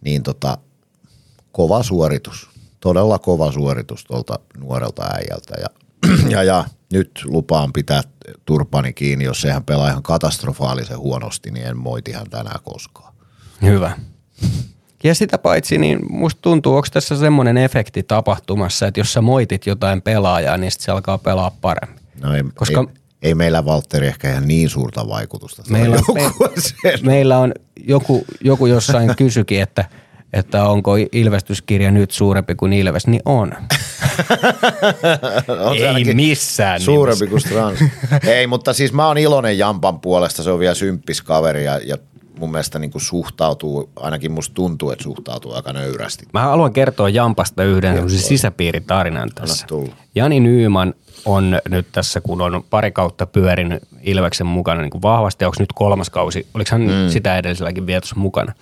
[0.01, 0.59] Niin tota,
[1.53, 2.49] kova suoritus,
[2.80, 5.68] todella kova suoritus tuolta nuorelta äijältä ja,
[6.36, 8.03] ja, ja nyt lupaan pitää
[8.44, 13.14] turpani kiinni, jos sehän pelaa ihan katastrofaalisen huonosti, niin en moiti hän tänään koskaan.
[13.62, 13.99] Hyvä.
[15.05, 19.66] Ja sitä paitsi, niin musta tuntuu, onko tässä semmoinen efekti tapahtumassa, että jos sä moitit
[19.66, 21.99] jotain pelaajaa, niin sit se alkaa pelaa paremmin.
[22.20, 25.62] No ei, Koska- ei, ei meillä Valtteri ehkä ihan niin suurta vaikutusta.
[25.68, 26.99] Meillä on, joukkueeseen.
[27.03, 27.53] meillä on
[27.86, 29.84] joku, joku jossain kysykin, että,
[30.32, 33.53] että onko ilvestyskirja nyt suurempi kuin Ilves, niin on.
[35.66, 37.78] On se Ei ainakin missään Suurempi kuin Strans.
[38.26, 40.42] Ei, mutta siis mä oon iloinen Jampan puolesta.
[40.42, 41.99] Se on vielä symppis kaveri ja, ja
[42.39, 46.26] mun mielestä niin kuin suhtautuu, ainakin musta tuntuu, että suhtautuu aika nöyrästi.
[46.32, 49.66] Mä haluan kertoa Jampasta yhden sisäpiiritarinan tässä.
[50.14, 55.45] Jani Nyyman on nyt tässä, kun on pari kautta pyörinyt Ilveksen mukana niin kuin vahvasti,
[55.45, 57.09] onko nyt kolmas kausi, oliko hän mm.
[57.09, 58.53] sitä edelliselläkin vietossa mukana.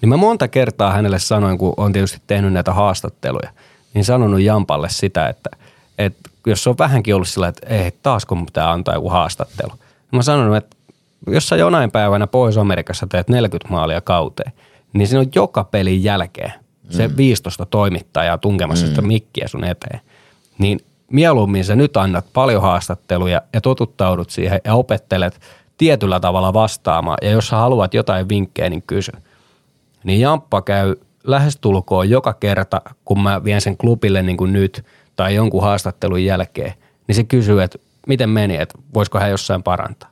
[0.00, 3.50] Niin mä monta kertaa hänelle sanoin, kun on tietysti tehnyt näitä haastatteluja,
[3.94, 5.50] niin sanonut Jampalle sitä, että,
[5.98, 9.72] että jos on vähänkin ollut sillä, että ei, taas kun pitää antaa joku haastattelu.
[10.12, 10.76] Mä sanonut, että
[11.26, 14.52] jos sä jonain päivänä Pohjois-Amerikassa teet 40 maalia kauteen,
[14.92, 16.52] niin siinä on joka pelin jälkeen
[16.90, 20.00] se 15 toimittajaa tunkemassa sitä mikkiä sun eteen.
[20.58, 25.40] Niin mieluummin sä nyt annat paljon haastatteluja ja totuttaudut siihen ja opettelet
[25.78, 27.18] tietyllä tavalla vastaamaan.
[27.22, 29.12] Ja jos sä haluat jotain vinkkejä, niin kysy.
[30.04, 34.84] Niin Jamppa käy lähestulkoon joka kerta, kun mä vien sen klubille niin kuin nyt
[35.16, 36.74] tai jonkun haastattelun jälkeen,
[37.06, 40.11] niin se kysyy, että miten meni, että voisiko hän jossain parantaa.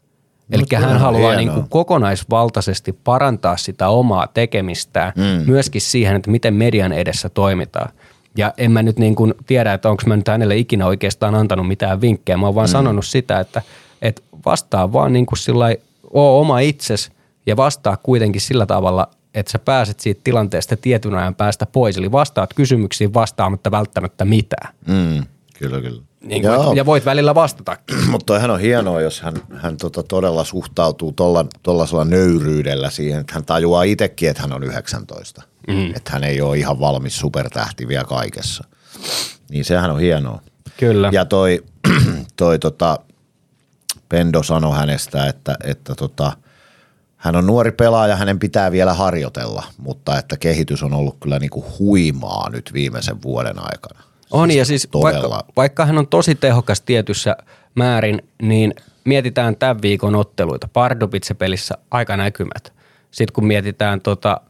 [0.50, 5.50] Eli hän haluaa niin kuin kokonaisvaltaisesti parantaa sitä omaa tekemistään, mm.
[5.50, 7.92] myöskin siihen, että miten median edessä toimitaan.
[8.36, 11.68] Ja en mä nyt niin kuin tiedä, että onko mä nyt hänelle ikinä oikeastaan antanut
[11.68, 12.36] mitään vinkkejä.
[12.36, 12.72] Mä oon vaan mm.
[12.72, 13.62] sanonut sitä, että
[14.02, 15.76] että vastaa vaan niin kuin sillä
[16.10, 17.10] oo oma itses
[17.46, 21.96] ja vastaa kuitenkin sillä tavalla, että sä pääset siitä tilanteesta tietyn ajan päästä pois.
[21.96, 24.74] Eli vastaat kysymyksiin vastaamatta välttämättä mitään.
[24.86, 25.24] Mm,
[25.58, 26.02] kyllä, kyllä.
[26.24, 27.76] Niin kuin, ja voit välillä vastata.
[28.10, 31.14] Mutta toihan on hienoa, jos hän, hän tota todella suhtautuu
[31.62, 35.42] tuollaisella nöyryydellä siihen, että hän tajuaa itsekin, että hän on 19.
[35.68, 35.94] Mm.
[35.96, 38.64] Että hän ei ole ihan valmis supertähti vielä kaikessa.
[39.50, 40.42] Niin sehän on hienoa.
[40.76, 41.10] Kyllä.
[41.12, 41.64] Ja toi,
[42.36, 42.98] toi tota,
[44.08, 46.32] Pendo sanoi hänestä, että, että tota,
[47.16, 51.50] hän on nuori pelaaja, hänen pitää vielä harjoitella, mutta että kehitys on ollut kyllä niin
[51.50, 54.09] kuin huimaa nyt viimeisen vuoden aikana.
[54.30, 57.36] On ja siis vaikka, vaikka hän on tosi tehokas tietyssä
[57.74, 58.74] määrin, niin
[59.04, 60.68] mietitään tämän viikon otteluita.
[60.72, 62.72] Pardubitse-pelissä aika näkymät.
[63.10, 64.40] Sitten kun mietitään tota,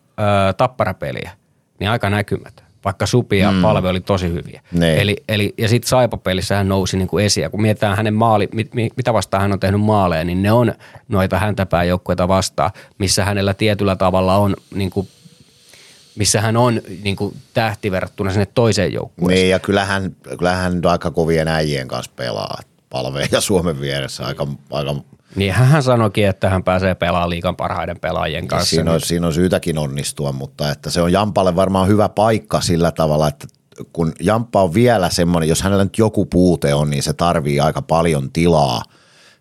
[0.51, 1.31] ä, tapparapeliä,
[1.81, 2.65] niin aika näkymät.
[2.85, 3.63] Vaikka Supi ja mm.
[3.63, 4.63] Palve oli tosi hyviä.
[4.73, 5.01] Ne.
[5.01, 7.51] Eli, eli, ja sitten Saipa-pelissä hän nousi niin kuin esiin.
[7.51, 10.75] kun mietitään hänen maali, mit, mit, mitä vastaan hän on tehnyt maaleja, niin ne on
[11.09, 15.09] noita häntäpää joukkueita vastaan, missä hänellä tietyllä tavalla on niin kuin
[16.17, 19.43] missä hän on niin kuin tähti verrattuna sinne toiseen joukkueeseen.
[19.43, 22.61] Niin ja kyllähän, kyllähän aika kovien äijien kanssa pelaa.
[22.91, 24.95] Palve ja Suomen vieressä aika, aika
[25.37, 28.71] niin hän sanoikin, että hän pääsee pelaamaan liikan parhaiden pelaajien kanssa.
[28.71, 32.93] Siinä on, siinä on syytäkin onnistua, mutta että se on Jampalle varmaan hyvä paikka sillä
[32.93, 33.47] tavalla, että
[33.93, 37.83] kun Jamppa on vielä semmoinen, jos hänellä nyt joku puute on, niin se tarvii aika
[37.83, 38.83] paljon tilaa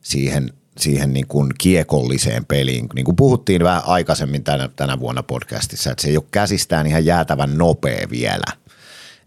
[0.02, 0.50] siihen
[0.80, 2.90] siihen niin kuin kiekolliseen peliin.
[2.96, 7.06] Niin kuin puhuttiin vähän aikaisemmin tänä, tänä vuonna podcastissa, että se ei ole käsistään ihan
[7.06, 8.58] jäätävän nopea vielä,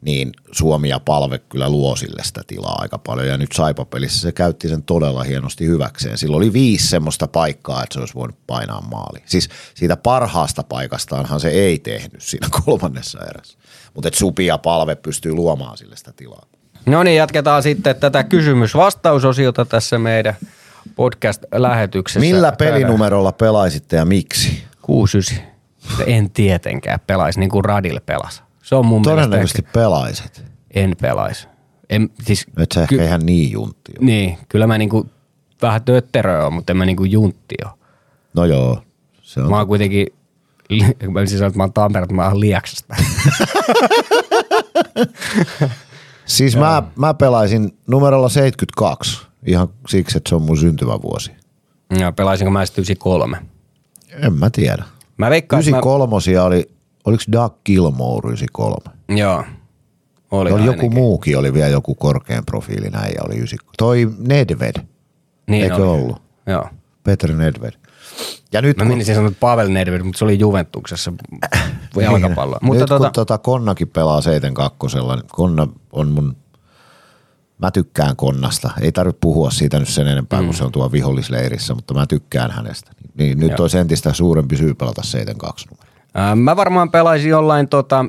[0.00, 3.28] niin Suomi ja Palve kyllä luo sille sitä tilaa aika paljon.
[3.28, 6.18] Ja nyt Saipa-pelissä se käytti sen todella hienosti hyväkseen.
[6.18, 9.22] Sillä oli viisi semmoista paikkaa, että se olisi voinut painaa maali.
[9.26, 13.58] Siis siitä parhaasta paikastaanhan se ei tehnyt siinä kolmannessa erässä.
[13.94, 16.46] Mutta Supi ja Palve pystyy luomaan sille sitä tilaa.
[16.86, 20.36] No niin, jatketaan sitten tätä kysymys-vastausosiota tässä meidän–
[20.96, 22.20] podcast-lähetyksessä.
[22.20, 24.62] Millä pelinumerolla pelaisitte ja miksi?
[24.82, 25.52] 69.
[26.06, 28.42] En tietenkään pelaisi niin kuin Radil pelasi.
[28.62, 30.44] Se on mun Todennäköisesti mielestä pelaisit.
[30.70, 31.48] En pelaisi.
[31.90, 34.06] En, siis, Et sä ehkä ky- ihan niin juntti ole.
[34.06, 35.06] Niin, kyllä mä niinku
[35.62, 37.72] vähän tötterö on, mutta en mä niinku juntti ole.
[38.34, 38.82] No joo.
[39.22, 39.50] Se on.
[39.50, 40.06] Mä oon kuitenkin,
[41.12, 42.94] mä siis että mä oon Tampereelta, mä oon Lieksasta.
[46.26, 49.26] siis mä, mä pelaisin numerolla 72.
[49.46, 51.32] Ihan siksi, että se on mun syntymävuosi.
[51.98, 53.38] Ja pelaisinko mä sitten 93?
[54.10, 54.84] En mä tiedä.
[55.16, 56.44] Mä veikkaan, 93 mä...
[56.44, 56.70] oli,
[57.04, 58.76] oliko Doug Gilmore 93?
[59.20, 59.44] Joo.
[60.30, 63.74] Oli, oli joku muukin, oli vielä joku korkean profiilin äijä, oli 90.
[63.78, 64.74] Toi Nedved,
[65.46, 65.84] niin eikö oli.
[65.84, 66.22] ollut?
[66.46, 66.68] Joo.
[67.04, 67.72] Petri Nedved.
[68.52, 69.24] Ja nyt mä menisin kun...
[69.24, 71.12] sanoa Pavel Nedved, mutta se oli Juventuksessa
[72.02, 72.58] jalkapalloa.
[72.58, 72.66] Niin.
[72.66, 73.04] Mutta nyt tota...
[73.04, 76.36] kun tota Konnakin pelaa 72 niin Konna on mun
[77.62, 78.70] mä tykkään Konnasta.
[78.80, 80.46] Ei tarvitse puhua siitä nyt sen enempää, mm.
[80.46, 82.90] kun se on tuo vihollisleirissä, mutta mä tykkään hänestä.
[83.14, 83.58] Niin nyt Joo.
[83.60, 85.92] olisi entistä suurempi syy pelata 7-2 numero.
[86.18, 88.04] Äh, mä varmaan pelaisin jollain tota...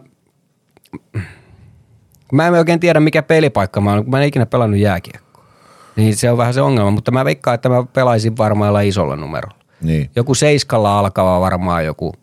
[2.32, 5.44] Mä en oikein tiedä, mikä pelipaikka mä oon, kun mä en ikinä pelannut jääkiekkoa.
[5.96, 9.58] Niin se on vähän se ongelma, mutta mä veikkaan, että mä pelaisin varmaan isolla numerolla.
[9.82, 10.10] Niin.
[10.16, 12.14] Joku seiskalla alkava varmaan joku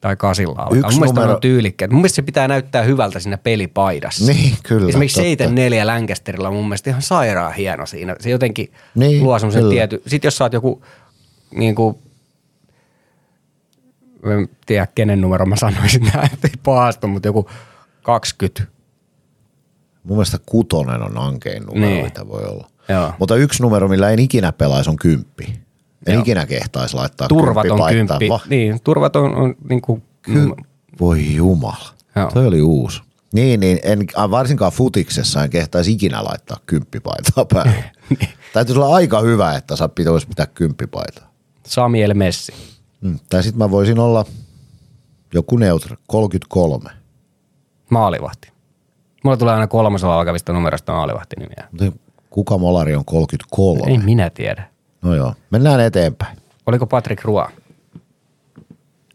[0.00, 0.78] tai kasilla alkaa.
[0.78, 1.12] Yksi Mun numero...
[1.12, 1.90] mielestä on tyylikkäät.
[1.90, 4.32] Mun mielestä se pitää näyttää hyvältä siinä pelipaidassa.
[4.32, 4.88] Niin, kyllä.
[4.88, 8.16] Esimerkiksi 74 Lancasterilla on mun mielestä ihan sairaan hieno siinä.
[8.20, 10.02] Se jotenkin niin, luo semmoisen tiety.
[10.06, 10.84] Sitten jos sä oot joku,
[11.50, 11.98] niin kuin,
[14.24, 17.50] en tiedä kenen numero mä sanoisin näin, ei paastu, mutta joku
[18.02, 18.62] 20.
[20.04, 22.04] Mun mielestä kutonen on ankein numero, niin.
[22.04, 22.70] mitä voi olla.
[22.88, 23.12] Joo.
[23.18, 25.60] Mutta yksi numero, millä en ikinä pelaisi, on kymppi.
[26.06, 26.22] En Joo.
[26.22, 28.28] ikinä kehtaisi laittaa Turvaton kymppi.
[28.48, 30.02] Niin, turvaton on niin kuin...
[30.22, 30.54] Ky-
[31.00, 31.88] voi jumala.
[32.16, 32.30] Joo.
[32.30, 33.02] Toi oli uusi.
[33.32, 37.84] Niin, niin en, varsinkaan futiksessa en kehtaisi ikinä laittaa kymppipaitaa päälle.
[38.10, 38.28] niin.
[38.52, 41.30] Täytyisi olla aika hyvä, että sä pitäisi pitää kymppipaitaa.
[41.66, 42.52] Samuel Messi.
[43.02, 43.18] Hmm.
[43.28, 44.24] Tai sitten mä voisin olla
[45.34, 46.90] joku neutra, 33.
[47.90, 48.52] Maalivahti.
[49.24, 51.92] Mulla tulee aina kolmasella alkavista numerosta maalivahti nimiä.
[52.30, 53.80] Kuka molari on 33?
[53.86, 54.70] Ei minä tiedä.
[55.02, 56.38] No joo, mennään eteenpäin.
[56.66, 57.44] Oliko Patrick Roy?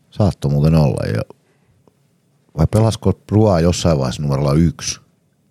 [0.10, 1.22] Saatto muuten olla jo.
[2.58, 5.00] Vai pelasko Roy jossain vaiheessa numerolla yksi?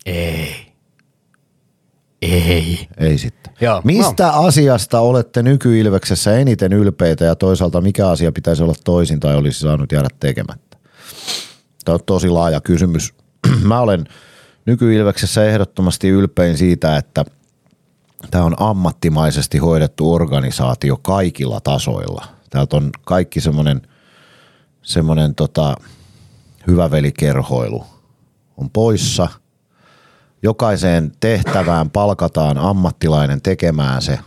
[0.07, 0.73] Ei.
[2.23, 2.89] Ei.
[2.99, 3.53] Ei sitten.
[3.61, 4.47] Joo, Mistä no.
[4.47, 9.93] asiasta olette nykyilveksessä eniten ylpeitä ja toisaalta mikä asia pitäisi olla toisin tai olisi saanut
[9.93, 10.77] jäädä tekemättä?
[11.85, 13.15] Tämä on tosi laaja kysymys.
[13.69, 14.05] Mä olen
[14.67, 17.25] nykyilveksessä ehdottomasti ylpein siitä, että–
[18.31, 22.27] tämä on ammattimaisesti hoidettu organisaatio kaikilla tasoilla.
[22.51, 23.83] Täältä on kaikki semmoinen
[24.85, 25.77] semmoinen tota,
[26.67, 27.85] hyvä velikerhoilu
[28.57, 29.29] on poissa.
[30.43, 34.19] Jokaiseen tehtävään palkataan ammattilainen tekemään se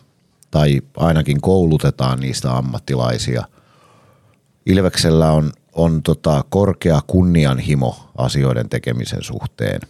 [0.52, 3.43] tai ainakin koulutetaan niistä ammattilaisia.
[4.66, 9.82] Ilveksellä on, on tota korkea kunnianhimo asioiden tekemisen suhteen.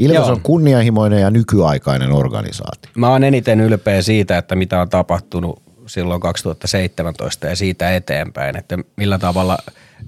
[0.00, 0.30] Ilves Joo.
[0.30, 2.90] on kunnianhimoinen ja nykyaikainen organisaatio.
[2.94, 8.78] Mä oon eniten ylpeä siitä, että mitä on tapahtunut silloin 2017 ja siitä eteenpäin, että
[8.96, 9.58] millä tavalla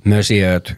[0.05, 0.74] Mösiöt,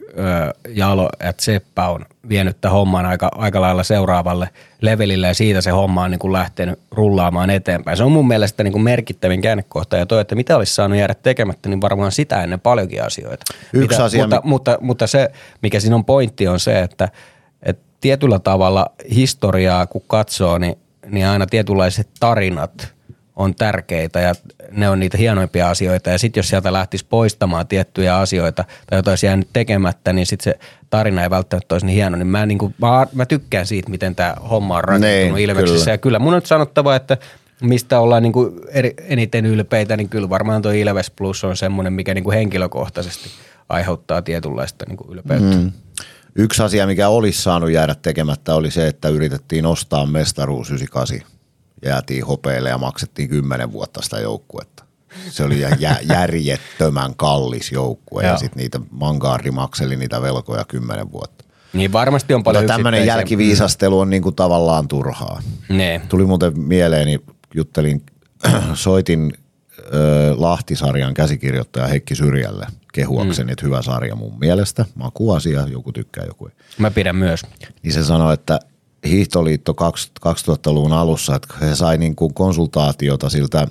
[0.68, 4.48] Jalo ja Seppä on vienyt tämän homman aika, aika lailla seuraavalle
[4.80, 7.96] levelille ja siitä se homma on niin kuin lähtenyt rullaamaan eteenpäin.
[7.96, 11.14] Se on mun mielestä niin kuin merkittävin käännekohta ja toi, että mitä olisi saanut jäädä
[11.14, 13.44] tekemättä, niin varmaan sitä ennen paljonkin asioita.
[13.72, 15.30] Yksi mitä, asia, mutta, mutta, mutta se,
[15.62, 17.08] mikä siinä on pointti on se, että
[18.04, 20.74] tietyllä tavalla historiaa kun katsoo, niin,
[21.06, 22.92] niin aina tietynlaiset tarinat
[23.36, 24.34] on tärkeitä ja
[24.70, 26.10] ne on niitä hienoimpia asioita.
[26.10, 30.44] Ja sitten jos sieltä lähtisi poistamaan tiettyjä asioita tai jotain olisi jäänyt tekemättä, niin sitten
[30.44, 30.58] se
[30.90, 32.16] tarina ei välttämättä olisi niin hieno.
[32.16, 35.84] Niin mä, niin kuin, mä, mä tykkään siitä, miten tämä homma on rakentunut Niin, Ilveksessä.
[35.84, 35.94] kyllä.
[35.94, 37.16] Ja kyllä mun on sanottava, että
[37.62, 41.92] mistä ollaan niin kuin eri, eniten ylpeitä, niin kyllä varmaan tuo Ilves Plus on semmoinen,
[41.92, 43.30] mikä niin kuin henkilökohtaisesti
[43.68, 45.56] aiheuttaa tietynlaista niin kuin ylpeyttä.
[45.56, 45.72] Mm.
[46.36, 51.34] Yksi asia, mikä olisi saanut jäädä tekemättä, oli se, että yritettiin ostaa mestaruus 98.
[51.84, 54.84] Jäätiin hopeille ja maksettiin 10 vuotta sitä joukkuetta.
[55.30, 61.12] Se oli jä- jä- järjettömän kallis joukkue ja sitten niitä Mangaari makseli niitä velkoja 10
[61.12, 61.44] vuotta.
[61.72, 65.42] Niin varmasti on paljon Mutta tämmöinen jälkiviisastelu on niinku tavallaan turhaa.
[65.68, 66.00] Ne.
[66.08, 67.18] Tuli muuten mieleeni,
[67.54, 68.02] juttelin,
[68.74, 69.32] soitin
[69.94, 73.52] ö, Lahtisarjan käsikirjoittaja Heikki Syrjälle kehuakseni, mm.
[73.52, 74.84] että hyvä sarja mun mielestä.
[74.94, 76.52] Makuasia, joku tykkää, joku ei.
[76.78, 77.42] Mä pidän myös.
[77.82, 78.60] Niin se sanoi, että
[79.06, 79.72] Hiihtoliitto
[80.26, 83.68] 2000-luvun alussa, että he sai niin kuin konsultaatiota siltä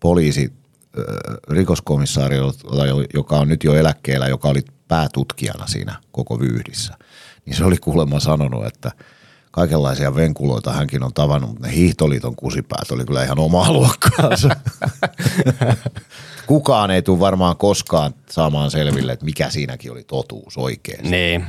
[0.00, 0.52] poliisi
[0.98, 1.02] ö,
[1.48, 2.68] rikoskomissaariolta,
[3.14, 6.94] joka on nyt jo eläkkeellä, joka oli päätutkijana siinä koko vyyhdissä.
[7.46, 8.92] Niin se oli kuulemma sanonut, että
[9.58, 14.50] kaikenlaisia venkuloita hänkin on tavannut, mutta ne Hiihtoliiton kusipäät oli kyllä ihan omaa luokkaansa.
[16.46, 21.10] Kukaan ei tule varmaan koskaan saamaan selville, että mikä siinäkin oli totuus oikein.
[21.10, 21.46] Niin.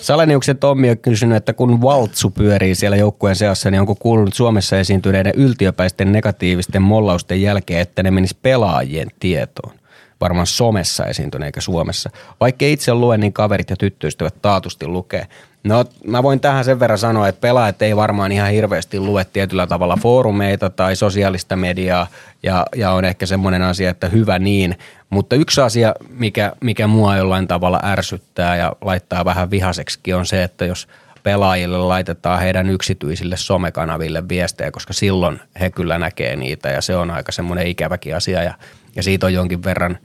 [0.00, 4.78] Saleniuksen Tommi on kysynyt, että kun valtsu pyörii siellä joukkueen seassa, niin onko kuulunut Suomessa
[4.78, 9.74] esiintyneiden yltiöpäisten negatiivisten mollausten jälkeen, että ne menis pelaajien tietoon?
[10.20, 12.10] Varmaan somessa esiintyneen eikä Suomessa.
[12.40, 15.26] Vaikka itse lue, niin kaverit ja tyttöystävät taatusti lukee.
[15.64, 19.66] No mä voin tähän sen verran sanoa, että pelaajat ei varmaan ihan hirveästi lue tietyllä
[19.66, 22.06] tavalla foorumeita tai sosiaalista mediaa
[22.42, 24.78] ja, ja on ehkä semmoinen asia, että hyvä niin.
[25.10, 30.42] Mutta yksi asia, mikä, mikä mua jollain tavalla ärsyttää ja laittaa vähän vihaseksikin on se,
[30.42, 30.88] että jos
[31.22, 37.10] pelaajille laitetaan heidän yksityisille somekanaville viestejä, koska silloin he kyllä näkee niitä ja se on
[37.10, 38.54] aika semmoinen ikäväkin asia ja,
[38.96, 39.98] ja siitä on jonkin verran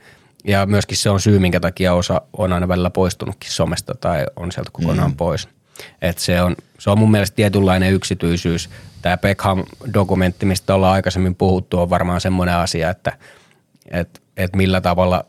[0.48, 4.52] ja myöskin se on syy, minkä takia osa on aina välillä poistunutkin somesta tai on
[4.52, 5.16] sieltä kokonaan mm.
[5.16, 5.48] pois.
[6.02, 8.70] Et se, on, se on mun mielestä tietynlainen yksityisyys.
[9.02, 13.12] Tämä Beckham-dokumentti, mistä ollaan aikaisemmin puhuttu, on varmaan semmoinen asia, että
[13.90, 15.24] et, et millä tavalla,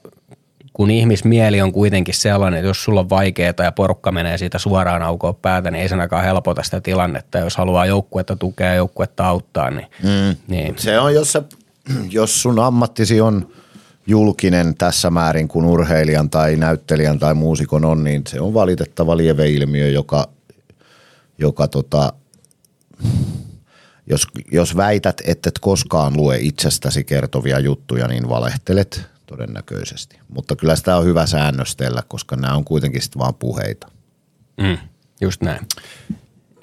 [0.73, 5.01] kun ihmismieli on kuitenkin sellainen, että jos sulla on vaikeaa ja porukka menee siitä suoraan
[5.01, 7.37] aukoon päätä, niin ei sen aikaan helpota sitä tilannetta.
[7.37, 10.37] Jos haluaa joukkuetta tukea ja joukkuetta auttaa, niin, mm.
[10.47, 11.43] niin Se on, jos, sä,
[12.09, 13.58] jos sun ammattisi on
[14.09, 19.89] julkinen tässä määrin kuin urheilijan tai näyttelijän tai muusikon on, niin se on valitettava lieveilmiö,
[19.89, 20.29] joka,
[21.37, 22.13] joka tota,
[24.07, 30.19] jos, jos väität, että et koskaan lue itsestäsi kertovia juttuja, niin valehtelet todennäköisesti.
[30.27, 33.87] Mutta kyllä sitä on hyvä säännöstellä, koska nämä on kuitenkin sitten vaan puheita.
[34.61, 34.77] Mm,
[35.21, 35.67] just näin.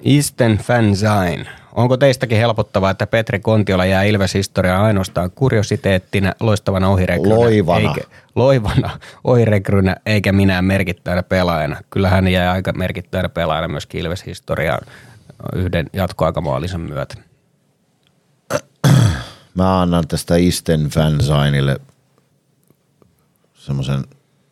[0.05, 1.45] Eastern Fanzine.
[1.77, 7.89] Onko teistäkin helpottavaa, että Petri Kontiola jää Ilves-historiaan ainoastaan kuriositeettina, loistavana ohirekrynä, Loivana.
[7.89, 11.81] eikä, loivana ohirekrynä, eikä minä merkittävänä pelaajana.
[11.89, 14.81] Kyllä hän jää aika merkittävänä pelaajana myös Ilves-historiaan
[15.55, 17.15] yhden jatkoaikamaalisen myötä.
[19.53, 21.77] Mä annan tästä Isten Fansignille
[23.53, 24.03] semmoisen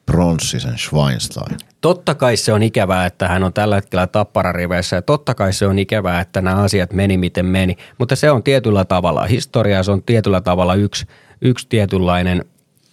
[0.05, 1.57] pronssisen Schweinstein.
[1.81, 5.67] Totta kai se on ikävää, että hän on tällä hetkellä tapparariveissä ja totta kai se
[5.67, 9.91] on ikävää, että nämä asiat meni miten meni, mutta se on tietyllä tavalla historiaa, se
[9.91, 11.05] on tietyllä tavalla yksi,
[11.41, 12.45] yksi tietynlainen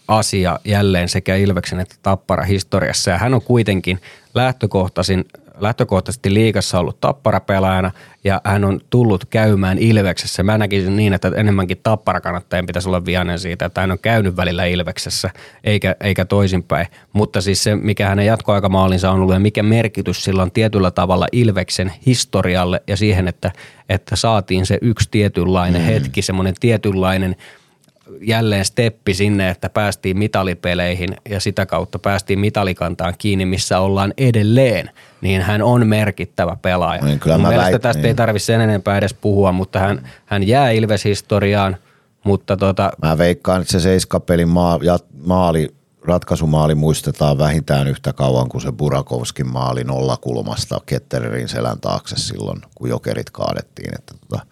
[0.09, 4.01] asia jälleen sekä Ilveksen että Tappara historiassa ja hän on kuitenkin
[4.35, 5.25] lähtökohtaisin
[5.63, 7.91] lähtökohtaisesti liigassa ollut tapparapelaajana
[8.25, 10.43] ja hän on tullut käymään Ilveksessä.
[10.43, 14.65] Mä näkisin niin, että enemmänkin tapparakannattajien pitäisi olla vihainen siitä, että hän on käynyt välillä
[14.65, 15.31] Ilveksessä
[15.65, 16.87] eikä, eikä toisinpäin.
[17.13, 21.27] Mutta siis se, mikä hänen jatkoaikamaalinsa on ollut ja mikä merkitys sillä on tietyllä tavalla
[21.33, 23.53] Ilveksen historialle ja siihen, että,
[23.89, 25.87] että saatiin se yksi tietynlainen mm.
[25.87, 27.37] hetki, semmoinen tietynlainen–
[28.21, 34.91] jälleen steppi sinne, että päästiin mitalipeleihin ja sitä kautta päästiin mitalikantaan kiinni, missä ollaan edelleen,
[35.21, 37.03] niin hän on merkittävä pelaaja.
[37.03, 38.09] Niin, kyllä Mun mä mielestä väit- tästä niin.
[38.09, 41.77] ei tarvitse sen enempää edes puhua, mutta hän, hän jää Ilves-historiaan
[42.25, 44.79] Mutta tota, Mä veikkaan, että se seiskapelin maa,
[45.27, 45.75] maali,
[46.05, 52.89] ratkaisumaali muistetaan vähintään yhtä kauan kuin se Burakovskin maali nollakulmasta Kettererin selän taakse silloin, kun
[52.89, 53.95] jokerit kaadettiin.
[53.95, 54.47] Että tota,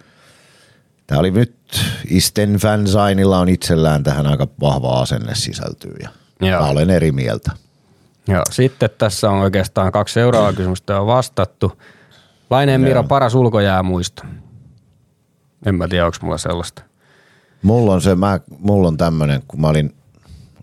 [1.10, 1.54] Tämä oli nyt,
[2.10, 6.08] Isten Fansainilla on itsellään tähän aika vahva asenne sisältyy ja
[6.40, 6.60] Joo.
[6.60, 7.52] mä olen eri mieltä.
[8.28, 11.72] Joo, sitten tässä on oikeastaan kaksi seuraavaa kysymystä on vastattu.
[12.50, 14.22] Laineen Miro, paras ulkojäämuisto.
[15.66, 16.82] En mä tiedä, onko mulla sellaista.
[17.62, 19.94] Mulla on se, mä, mulla on tämmönen, kun mä olin,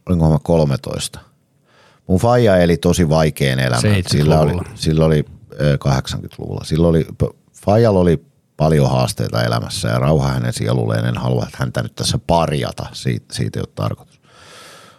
[0.06, 1.20] olinko mä 13.
[2.08, 4.04] Mun faija eli tosi vaikean elämän.
[4.08, 4.72] Sillä oli, 70-luvulla.
[4.76, 5.26] sillä oli
[5.62, 6.64] ö, 80-luvulla.
[6.64, 7.08] Sillä oli,
[7.54, 8.26] faijalla oli
[8.58, 11.06] paljon haasteita elämässä ja rauha hänen sielulleen.
[11.06, 14.18] En halua että häntä nyt tässä parjata, siitä, siitä ei ole tarkoitus.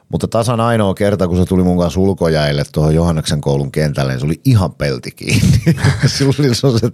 [0.09, 4.20] Mutta tasan ainoa kerta, kun se tuli mun kanssa ulkojäille tuohon Johanneksen koulun kentälle, niin
[4.20, 5.60] se oli ihan pelti kiinni.
[6.06, 6.93] Sillä oli sellaiset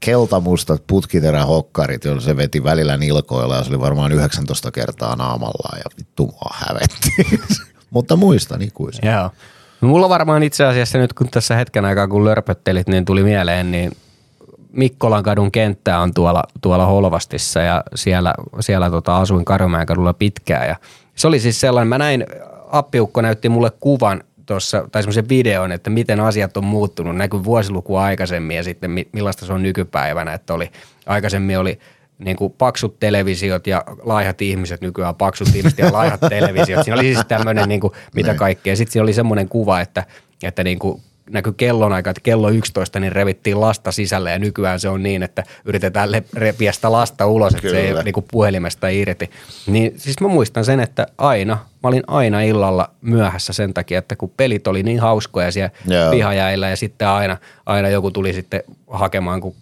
[0.00, 5.84] keltamustat putkiterähokkarit, joilla se veti välillä nilkoilla ja se oli varmaan 19 kertaa naamallaan ja
[5.98, 7.10] vittu mua hävetti.
[7.90, 9.06] Mutta muistan ikuisesti.
[9.06, 9.30] Joo.
[9.80, 13.92] Mulla varmaan itse asiassa nyt, kun tässä hetken aikaa kun lörpöttelit, niin tuli mieleen, niin
[14.72, 20.68] Mikkolan kadun kenttä on tuolla, tuolla Holvastissa ja siellä, siellä tota, asuin Karjomäen kadulla pitkään.
[20.68, 20.76] Ja
[21.14, 22.26] se oli siis sellainen, mä näin,
[22.70, 28.04] appiukko näytti mulle kuvan tuossa, tai semmoisen videon, että miten asiat on muuttunut, näkyy vuosilukua
[28.04, 30.70] aikaisemmin ja sitten mi- millaista se on nykypäivänä, että oli,
[31.06, 31.78] aikaisemmin oli
[32.18, 36.84] niin kuin paksut televisiot ja laihat ihmiset, nykyään paksut ihmiset ja laihat televisiot.
[36.84, 38.76] Siinä oli siis tämmöinen, niin kuin, mitä kaikkea.
[38.76, 40.04] Sitten siinä oli semmoinen kuva, että,
[40.42, 44.88] että niin kuin näkyi kellonaika, että kello 11, niin revittiin lasta sisälle ja nykyään se
[44.88, 47.98] on niin, että yritetään repiä sitä lasta ulos, että se Kyllä.
[47.98, 49.30] ei niin kuin puhelimesta irti.
[49.66, 54.16] Niin siis mä muistan sen, että aina, mä olin aina illalla myöhässä sen takia, että
[54.16, 56.10] kun pelit oli niin hauskoja siellä Joo.
[56.10, 57.36] pihajäillä ja sitten aina,
[57.66, 59.54] aina joku tuli sitten hakemaan, kun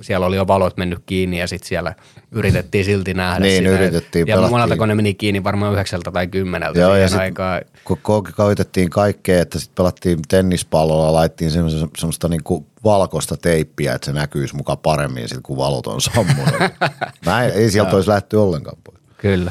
[0.00, 1.94] siellä oli jo valot mennyt kiinni ja sitten siellä
[2.32, 3.70] yritettiin silti nähdä Niin, sitä.
[3.74, 7.60] yritettiin, Ja monelta kun ne meni kiinni varmaan yhdeksältä tai kymmeneltä Joo, ja sit, aikaan.
[7.84, 14.04] kun ko- koitettiin kaikkea, että sitten pelattiin tennispallolla, laittiin semmoista, semmoista niinku valkoista teippiä, että
[14.06, 16.54] se näkyisi muka paremmin sit, kun valot on sammunut.
[17.26, 18.98] Mä en, ei sieltä olisi lähty ollenkaan pois.
[19.18, 19.50] Kyllä.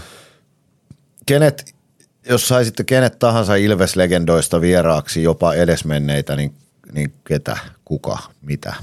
[1.26, 1.75] Kenet,
[2.30, 6.54] jos saisitte kenet tahansa Ilves-legendoista vieraaksi, jopa edesmenneitä, niin,
[6.92, 8.74] niin ketä, kuka, mitä?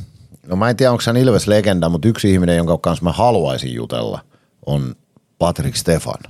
[0.47, 4.21] No mä en tiedä, onko hän Ilves-legenda, mutta yksi ihminen, jonka kanssa mä haluaisin jutella,
[4.67, 4.95] on
[5.39, 6.21] Patrick Stefan,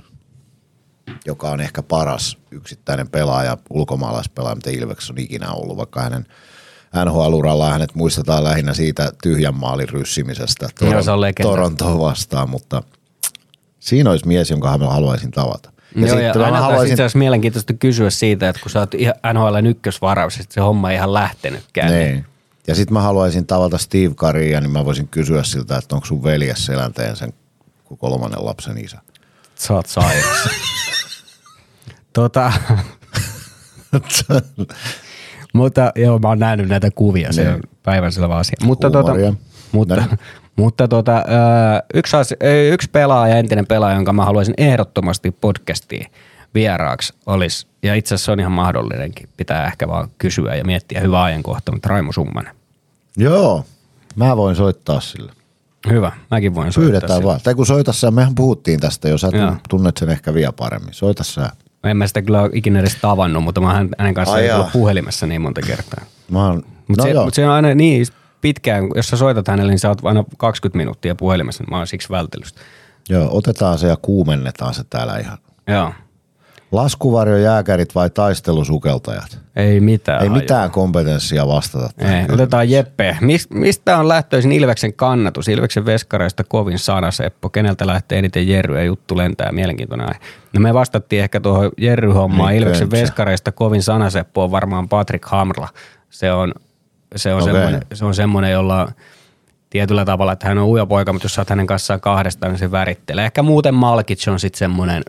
[1.25, 6.25] joka on ehkä paras yksittäinen pelaaja, ulkomaalaispelaaja, mitä Ilves on ikinä ollut, vaikka hänen
[7.05, 11.49] NHL-uralla hänet muistetaan lähinnä siitä tyhjän maalin ryssimisestä se legenda.
[11.49, 12.83] Torontoa vastaan, mutta
[13.79, 15.72] siinä olisi mies, jonka mä haluaisin tavata.
[15.95, 17.01] Ja Joo, ja sitten mä aina haluaisin...
[17.01, 20.95] itse mielenkiintoista kysyä siitä, että kun sä oot ihan NHL ykkösvaraus, että se homma ei
[20.97, 21.91] ihan lähtenytkään.
[21.91, 22.25] niin.
[22.67, 26.23] Ja sitten mä haluaisin tavata Steve Caria, niin mä voisin kysyä siltä, että onko sun
[26.23, 27.33] veljes selänteen sen
[27.97, 28.97] kolmannen lapsen isä.
[29.55, 30.49] Sä oot sairas.
[32.13, 32.53] tota,
[35.53, 37.53] mutta joo, mä oon nähnyt näitä kuvia, se Niin.
[37.53, 38.55] on päivänselvä asia.
[38.63, 39.25] Mutta, Huumoria.
[39.31, 39.37] tota,
[39.71, 40.19] mutta, Näin.
[40.55, 41.23] Mutta tota, ö,
[41.93, 46.07] yksi, asia, ö, yksi pelaaja, entinen pelaaja, jonka mä haluaisin ehdottomasti podcastiin
[46.55, 50.99] vieraaksi olisi, ja itse asiassa se on ihan mahdollinenkin, pitää ehkä vaan kysyä ja miettiä
[50.99, 52.55] hyvä ajankohta, mutta Raimo Summanen.
[53.17, 53.65] Joo,
[54.15, 55.31] mä voin soittaa sille.
[55.89, 57.29] Hyvä, mäkin voin soittaa Pyydetään sille.
[57.29, 57.39] vaan.
[57.43, 59.49] Tai kun soita sä, mehän puhuttiin tästä jo, sä Joo.
[59.49, 60.93] tun- tunnet sen ehkä vielä paremmin.
[60.93, 61.49] Soita sä.
[61.83, 64.71] En mä sitä kyllä ikinä edes tavannut, mutta mä hänen kanssaan Ai ei tullut jaa.
[64.73, 66.05] puhelimessa niin monta kertaa.
[66.31, 68.05] Mä oon, Mutta no se, mut se on aina niin
[68.43, 71.87] pitkään, jos sä soitat hänelle, niin sä oot aina 20 minuuttia puhelimessa, niin mä oon
[71.87, 72.61] siksi vältellyt sitä.
[73.09, 75.37] joo, otetaan se ja kuumennetaan se täällä ihan.
[75.67, 75.93] Joo,
[76.73, 79.39] Laskuvarjo jääkärit vai taistelusukeltajat?
[79.55, 80.23] ei mitään.
[80.23, 81.89] Ei mitään kompetenssia vastata.
[81.95, 83.17] tähän Ei, otetaan Jeppe.
[83.21, 85.47] Mis, mistä on lähtöisin Ilveksen kannatus?
[85.47, 87.49] Ilveksen veskareista kovin sana Seppo.
[87.49, 89.51] Keneltä lähtee eniten Jerry ja juttu lentää?
[89.51, 90.19] Mielenkiintoinen aihe.
[90.53, 92.49] No me vastattiin ehkä tuohon Jerry-hommaan.
[92.49, 95.69] Niin, Ilveksen veskareista kovin sana Seppo on varmaan Patrick Hamrla.
[96.09, 96.53] Se on,
[97.15, 97.53] se on, Okei.
[97.53, 98.91] semmoinen, se on semmoinen, jolla
[99.69, 102.59] tietyllä tavalla, että hän on ujo poika, mutta jos sä oot hänen kanssaan kahdestaan, niin
[102.59, 103.25] se värittelee.
[103.25, 105.03] Ehkä muuten Malkic on sitten semmoinen,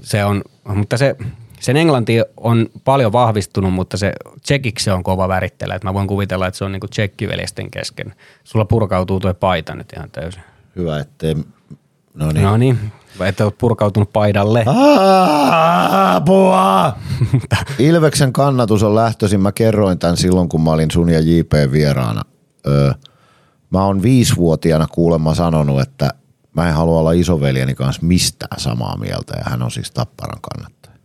[0.00, 0.42] se on,
[0.74, 1.16] mutta se,
[1.60, 4.12] sen englanti on paljon vahvistunut, mutta se
[4.42, 5.74] tsekiksi se on kova värittele.
[5.74, 8.14] Et mä voin kuvitella, että se on niinku tsekkiveljesten kesken.
[8.44, 10.42] Sulla purkautuu tuo paita nyt ihan täysin.
[10.76, 11.36] Hyvä, ettei...
[12.16, 12.44] No niin.
[12.44, 14.64] No niin, että oot purkautunut paidalle.
[16.14, 16.96] Apua!
[17.78, 19.40] Ilveksen kannatus on lähtöisin.
[19.40, 22.22] Mä kerroin tämän silloin, kun mä olin sun ja JP vieraana.
[22.66, 22.92] Öö,
[23.70, 26.10] mä oon viisivuotiaana kuulemma sanonut, että
[26.54, 29.34] mä en halua olla isoveljeni kanssa mistään samaa mieltä.
[29.36, 30.96] Ja hän on siis Tapparan kannattaja.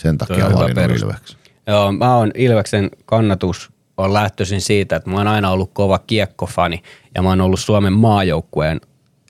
[0.00, 1.06] Sen takia on hyvä valinnut peruste.
[1.06, 1.38] Ilveksen.
[1.66, 6.82] Joo, mä oon Ilveksen kannatus on lähtöisin siitä, että mä oon aina ollut kova kiekkofani
[7.14, 8.80] ja mä oon ollut Suomen maajoukkueen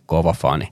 [0.07, 0.69] kova fani.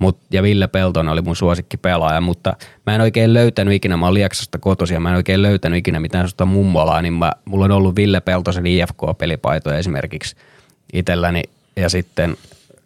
[0.00, 2.56] Mut, ja Ville Peltonen oli mun suosikki pelaaja, mutta
[2.86, 6.00] mä en oikein löytänyt ikinä, mä oon Lieksasta kotoisin ja mä en oikein löytänyt ikinä
[6.00, 10.36] mitään sellaista mummolaa, niin mä, mulla on ollut Ville Peltosen IFK-pelipaitoja esimerkiksi
[10.92, 11.42] itselläni
[11.76, 12.36] ja sitten,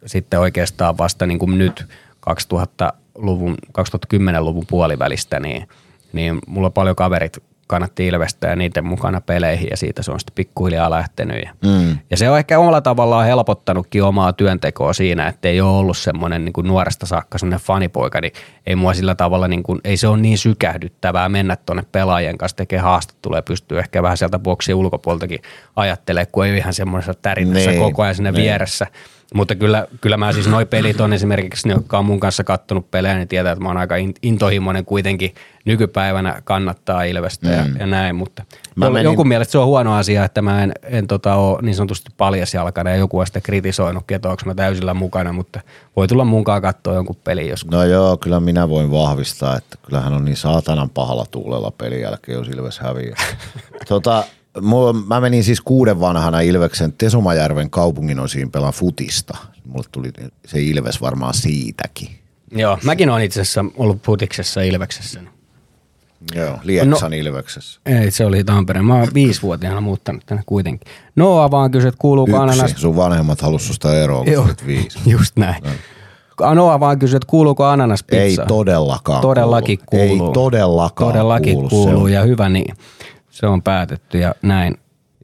[0.06, 1.84] sitten oikeastaan vasta niin kuin nyt
[2.30, 5.68] 2000-luvun, 2010-luvun puolivälistä, niin,
[6.12, 10.20] niin mulla on paljon kaverit kannatti Ilvestä ja niiden mukana peleihin ja siitä se on
[10.20, 11.42] sitten pikkuhiljaa lähtenyt.
[11.42, 11.98] Ja, mm.
[12.10, 16.44] ja se on ehkä omalla tavallaan helpottanutkin omaa työntekoa siinä, että ei ole ollut semmoinen
[16.44, 18.32] niin kuin nuoresta saakka semmoinen fanipoika, niin
[18.66, 22.56] ei mua sillä tavalla, niin kuin, ei se ole niin sykähdyttävää mennä tuonne pelaajien kanssa
[22.56, 25.42] tekemään haastattelua ja pystyy ehkä vähän sieltä boksien ulkopuoleltakin
[25.76, 28.42] ajattelemaan, kun ei ihan semmoisessa tärinässä niin, koko ajan sinne niin.
[28.42, 28.86] vieressä.
[29.34, 32.90] Mutta kyllä, kyllä mä siis noi pelit on esimerkiksi ne, jotka on mun kanssa kattonut
[32.90, 35.34] pelejä, niin tietää, että mä oon aika intohimoinen kuitenkin
[35.64, 37.52] nykypäivänä kannattaa Ilvestä mm.
[37.52, 38.44] ja, ja, näin, mutta
[38.76, 39.04] mä menin...
[39.04, 42.90] jonkun mielestä se on huono asia, että mä en, en tota, ole niin sanotusti paljasjalkana
[42.90, 45.60] ja joku on sitä kritisoinut, että onko mä täysillä mukana, mutta
[45.96, 47.70] voi tulla munkaan katsoa jonkun pelin joskus.
[47.70, 52.38] No joo, kyllä minä voin vahvistaa, että kyllähän on niin saatanan pahalla tuulella pelin jälkeen,
[52.38, 53.16] jos Ilves häviää.
[53.88, 54.24] tota,
[54.60, 59.36] Mulla, mä menin siis kuuden vanhana Ilveksen Tesomajärven kaupungin osiin pelaan futista.
[59.64, 60.10] Mulle tuli
[60.46, 62.08] se Ilves varmaan siitäkin.
[62.50, 65.20] Joo, mäkin olen itse asiassa ollut futiksessa Ilveksessä.
[66.34, 67.80] Joo, Lieksan no, Ilveksessä.
[67.86, 68.84] Ei, se oli Tampereen.
[68.84, 70.92] Mä oon viisivuotiaana muuttanut tänne kuitenkin.
[71.16, 72.74] Noa vaan kysyi, että kuuluuko Yksi, ananas...
[72.76, 74.98] sun vanhemmat halusi susta eroa, Joo, viisi.
[75.10, 75.62] just näin.
[76.40, 76.54] No.
[76.54, 78.42] Noa vaan kysyi, että kuuluuko ananaspizza?
[78.42, 80.26] Ei todellakaan Todellakin kuuluu.
[80.26, 82.74] Ei todellakaan Todellakin kuulu, kuuluu ja hyvä niin.
[83.34, 84.76] Se on päätetty ja näin.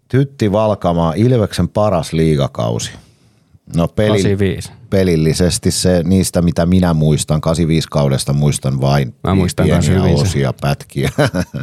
[0.08, 2.90] Tytti Valkamaa, Ilveksen paras liigakausi.
[3.76, 4.72] No peli, 85.
[4.90, 11.10] pelillisesti se niistä, mitä minä muistan, 85 kaudesta muistan vain Mä muistan pieniä osia, pätkiä.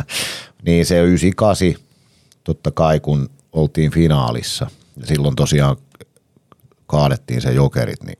[0.65, 1.83] niin se 98,
[2.43, 4.67] totta kai kun oltiin finaalissa.
[4.97, 5.77] Ja silloin tosiaan
[6.85, 8.19] kaadettiin se jokerit, niin,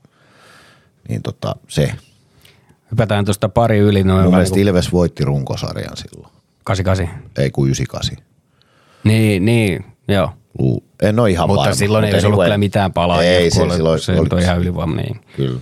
[1.08, 1.92] niin tota, se.
[2.90, 4.04] Hypätään tuosta pari yli.
[4.04, 6.37] Noin Mun mielestä Ilves voitti runkosarjan silloin.
[6.68, 7.08] 88.
[7.38, 8.16] Ei kuin 98.
[9.04, 10.30] Niin, niin, joo.
[10.58, 10.84] Luu.
[11.02, 11.74] En ole ihan Mutta varma.
[11.74, 13.22] silloin ei olisi ollut kyllä mitään palaa.
[13.22, 14.96] Ei, se silloin se oli ihan ylivoima.
[14.96, 15.20] Niin.
[15.36, 15.60] Kyllä.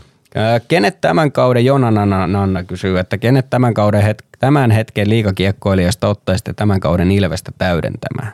[0.68, 1.90] Kenet tämän kauden, Jona
[2.26, 8.32] Nanna kysyy, että kenet tämän, kauden het, tämän hetken liikakiekkoilijasta ottaisitte tämän kauden Ilvestä täydentämään?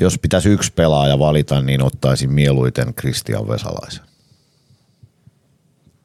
[0.00, 4.04] Jos pitäisi yksi pelaaja valita, niin ottaisin mieluiten Kristian Vesalaisen.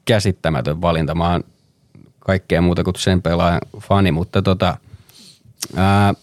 [0.04, 1.14] Käsittämätön valinta.
[1.14, 1.44] Mä oon
[2.18, 4.76] kaikkea muuta kuin sen pelaajan fani, mutta tota,
[5.76, 6.14] ää,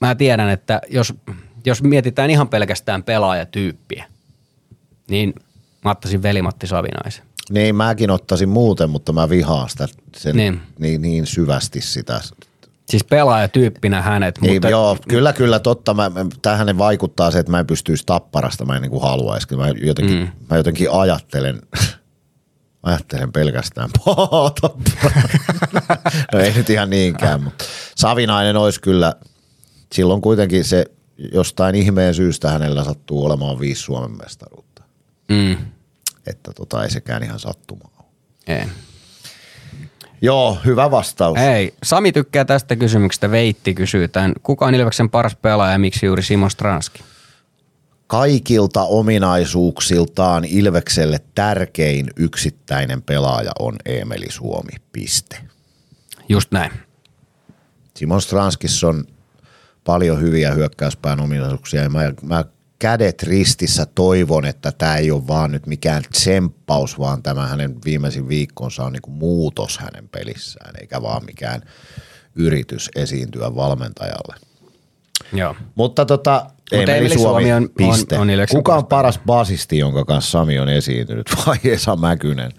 [0.00, 1.14] mä tiedän, että jos,
[1.66, 4.04] jos mietitään ihan pelkästään pelaajatyyppiä,
[5.10, 5.34] niin
[5.84, 7.24] mä ottaisin velimatti Savinaisen.
[7.50, 10.60] Niin, mäkin ottaisin muuten, mutta mä vihaan sitä sen, niin.
[10.78, 12.20] Niin, niin syvästi sitä.
[12.88, 14.38] Siis pelaajatyyppinä hänet.
[14.40, 14.68] Niin, mutta...
[14.68, 15.94] Joo, kyllä, kyllä, totta.
[15.94, 16.10] Mä,
[16.42, 19.56] tähän vaikuttaa se, että mä en pystyisi tapparasta, mä en niin kuin haluaisi.
[19.56, 20.28] Mä jotenkin, mm.
[20.50, 21.62] mä jotenkin ajattelen,
[22.86, 23.90] ajattelen pelkästään
[26.32, 27.64] no ei nyt ihan niinkään, mutta
[27.96, 29.14] Savinainen olisi kyllä–
[29.92, 30.86] silloin kuitenkin se
[31.32, 34.82] jostain ihmeen syystä hänellä sattuu olemaan viisi Suomen mestaruutta.
[35.28, 35.56] Mm.
[36.26, 38.06] Että tota, ei sekään ihan sattumaa ole.
[38.58, 38.66] Ei.
[40.22, 41.38] Joo, hyvä vastaus.
[41.38, 43.30] Ei, Sami tykkää tästä kysymyksestä.
[43.30, 44.32] Veitti kysyy tämän.
[44.42, 47.02] Kuka on Ilveksen paras pelaaja ja miksi juuri Simo Stranski?
[48.06, 55.36] Kaikilta ominaisuuksiltaan Ilvekselle tärkein yksittäinen pelaaja on Emeli Suomi, piste.
[56.28, 56.72] Just näin.
[57.96, 59.04] Simon Stranskis on
[59.84, 62.44] paljon hyviä hyökkäyspään ominaisuuksia ja mä, mä
[62.78, 68.28] kädet ristissä toivon, että tämä ei ole vaan nyt mikään tsemppaus, vaan tämä hänen viimeisin
[68.28, 71.62] viikkonsa on niinku muutos hänen pelissään, eikä vaan mikään
[72.34, 74.36] yritys esiintyä valmentajalle.
[75.32, 75.56] Joo.
[75.74, 78.18] Mutta tota, Mutta Emeli Suomi, Suomi on, piste.
[78.18, 82.52] On, on Kuka on paras basisti, jonka kanssa Sami on esiintynyt, vai Esa Mäkynen?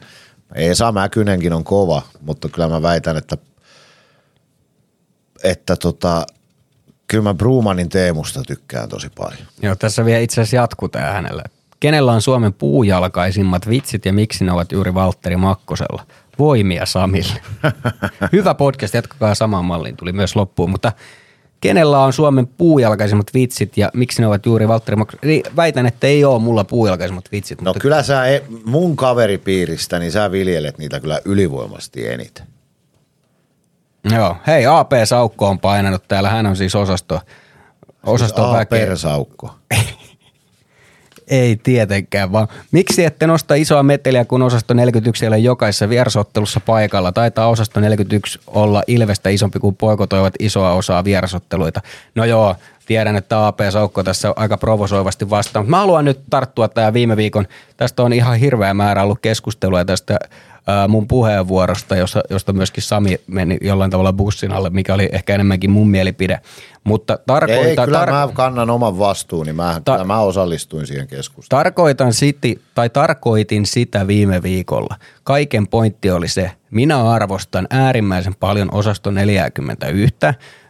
[0.55, 3.37] Esa Mäkynenkin on kova, mutta kyllä mä väitän, että,
[5.43, 6.25] että tota,
[7.07, 9.47] Kyllä mä Brumanin Teemusta tykkään tosi paljon.
[9.61, 11.43] Joo, tässä vielä itse asiassa jatkuu tää hänelle.
[11.79, 16.05] Kenellä on Suomen puujalkaisimmat vitsit ja miksi ne ovat juuri Valtteri Makkosella?
[16.39, 17.41] Voimia Samille.
[18.33, 20.91] Hyvä podcast, jatkakaa samaan malliin, tuli myös loppuun, mutta
[21.61, 25.27] kenellä on Suomen puujalkaisimmat vitsit ja miksi ne ovat juuri Valtteri Makkosella?
[25.27, 27.61] Niin väitän, että ei ole mulla puujalkaisimmat vitsit.
[27.61, 27.79] No mutta...
[27.79, 32.47] kyllä sä e- mun kaveripiiristä, niin sä viljelet niitä kyllä ylivoimasti eniten.
[34.15, 37.21] Joo, hei AP Saukko on painanut täällä, hän on siis osasto,
[38.05, 38.95] osasto siis väkeä.
[38.95, 39.55] Saukko.
[41.27, 46.59] Ei tietenkään, vaan miksi ette nosta isoa meteliä, kun osasto 41 ei ole jokaisessa vierasottelussa
[46.59, 47.11] paikalla?
[47.11, 51.81] Taitaa osasto 41 olla Ilvestä isompi kuin poikotoivat isoa osaa vierasotteluita.
[52.15, 52.55] No joo,
[52.85, 57.17] tiedän, että AP Saukko tässä aika provosoivasti vastaan, mutta mä haluan nyt tarttua tähän viime
[57.17, 57.47] viikon.
[57.77, 60.19] Tästä on ihan hirveä määrä ollut keskustelua tästä
[60.87, 65.71] mun puheenvuorosta, josta, josta myöskin Sami meni jollain tavalla bussin alle, mikä oli ehkä enemmänkin
[65.71, 66.39] mun mielipide.
[66.83, 69.53] Mutta tarkoitan, Ei, kyllä tar- mä kannan oman vastuuni.
[69.53, 71.63] Mä, Ta- mä osallistuin siihen keskusteluun.
[71.63, 74.95] Tarkoitan siti, tai tarkoitin sitä viime viikolla.
[75.23, 80.15] Kaiken pointti oli se, minä arvostan äärimmäisen paljon osasto 41.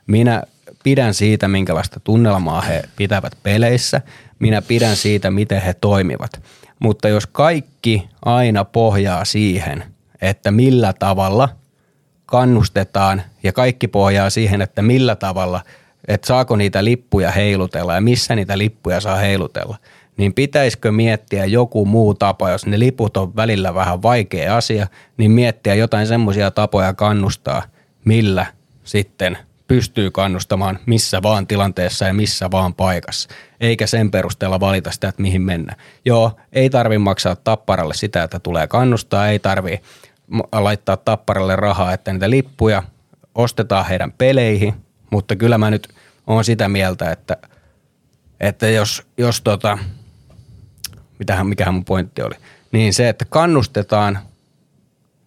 [0.08, 0.44] Minä
[0.84, 4.02] pidän siitä, minkälaista tunnelmaa he pitävät peleissä.
[4.40, 6.32] Minä pidän siitä, miten he toimivat.
[6.80, 9.84] Mutta jos kaikki aina pohjaa siihen,
[10.22, 11.50] että millä tavalla
[12.26, 15.62] kannustetaan ja kaikki pohjaa siihen, että millä tavalla,
[16.08, 19.78] että saako niitä lippuja heilutella ja missä niitä lippuja saa heilutella,
[20.18, 24.88] niin pitäisikö miettiä joku muu tapa, jos ne liput on välillä vähän vaikea asia,
[25.18, 27.64] niin miettiä jotain semmoisia tapoja kannustaa,
[28.06, 28.46] millä
[28.84, 29.38] sitten
[29.68, 33.30] pystyy kannustamaan missä vaan tilanteessa ja missä vaan paikassa,
[33.60, 35.76] eikä sen perusteella valita sitä, että mihin mennä.
[36.06, 39.82] Joo, ei tarvi maksaa tapparalle sitä, että tulee kannustaa, ei tarvi
[40.52, 42.84] laittaa tapparalle rahaa, että niitä lippuja
[43.36, 44.74] ostetaan heidän peleihin,
[45.10, 45.88] mutta kyllä mä nyt
[46.28, 47.38] oon sitä mieltä, että,
[48.40, 49.78] että jos, jos tota,
[51.20, 52.36] mitähän, mikähän mun pointti oli,
[52.72, 54.20] niin se, että kannustetaan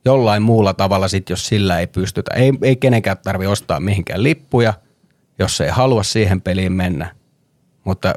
[0.05, 2.35] jollain muulla tavalla sit, jos sillä ei pystytä.
[2.35, 4.75] Ei, ei kenenkään tarvi ostaa mihinkään lippuja,
[5.39, 7.15] jos ei halua siihen peliin mennä,
[7.85, 8.15] mutta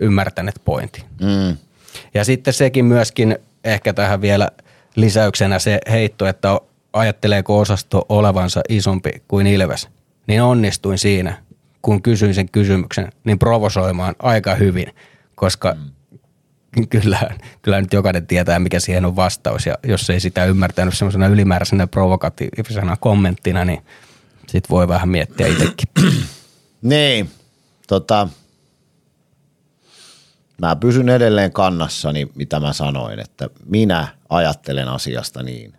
[0.00, 1.04] ymmärtäneet pointin.
[1.20, 1.56] Mm.
[2.14, 4.48] Ja sitten sekin myöskin ehkä tähän vielä
[4.96, 6.60] lisäyksenä se heitto, että
[6.92, 9.88] ajatteleeko osasto olevansa isompi kuin Ilves,
[10.26, 11.42] niin onnistuin siinä,
[11.82, 14.94] kun kysyin sen kysymyksen, niin provosoimaan aika hyvin,
[15.34, 15.90] koska mm.
[16.90, 17.30] Kyllä,
[17.62, 21.86] kyllä nyt jokainen tietää, mikä siihen on vastaus, ja jos ei sitä ymmärtänyt semmoisena ylimääräisenä
[21.86, 23.82] provokatiivisena kommenttina, niin
[24.48, 25.88] sit voi vähän miettiä itsekin.
[26.82, 27.30] Niin,
[27.86, 28.28] tota,
[30.60, 35.72] mä pysyn edelleen kannassani, mitä mä sanoin, että minä ajattelen asiasta niin,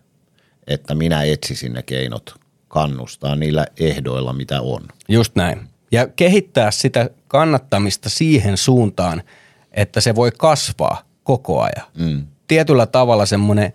[0.66, 2.34] että minä etsisin ne keinot
[2.68, 4.88] kannustaa niillä ehdoilla, mitä on.
[5.08, 5.68] Just näin.
[5.92, 9.22] Ja kehittää sitä kannattamista siihen suuntaan,
[9.72, 11.86] että se voi kasvaa koko ajan.
[11.98, 12.26] Mm.
[12.48, 13.72] Tietyllä tavalla semmoinen,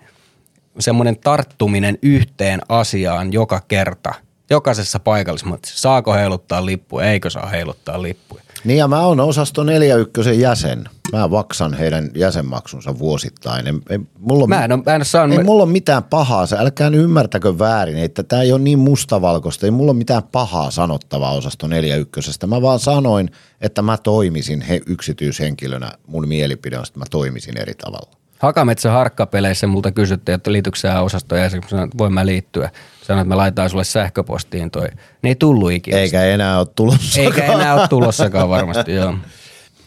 [0.79, 4.13] semmoinen tarttuminen yhteen asiaan joka kerta,
[4.49, 5.77] jokaisessa paikallismatissa.
[5.77, 8.44] Saako heiluttaa lippuja, eikö saa heiluttaa lippuja.
[8.65, 10.89] Niin ja mä oon osasto 41 jäsen.
[11.11, 13.67] Mä vaksan heidän jäsenmaksunsa vuosittain.
[13.67, 16.45] Ei, ei, mulla on, Mä en ole, mä en saanut, ei mulla ole mitään pahaa,
[16.57, 21.31] älkää ymmärtäkö väärin, että tämä ei ole niin mustavalkoista, ei mulla ole mitään pahaa sanottavaa
[21.31, 22.31] osasto 41.
[22.47, 23.31] Mä vaan sanoin,
[23.61, 28.24] että mä toimisin he, yksityishenkilönä, mun mielipide on, että mä toimisin eri tavalla.
[28.45, 32.69] Hakametsä harkkapeleissä multa kysyttiin, että liitytkö sä osastoon ja sanoin, että voin mä liittyä.
[33.03, 34.87] Sanoin, että mä laitan sulle sähköpostiin toi.
[35.21, 35.97] Ne ei tullut ikinä.
[35.97, 37.21] Eikä enää ole tulossa.
[37.21, 39.15] Eikä enää ole tulossakaan varmasti, joo.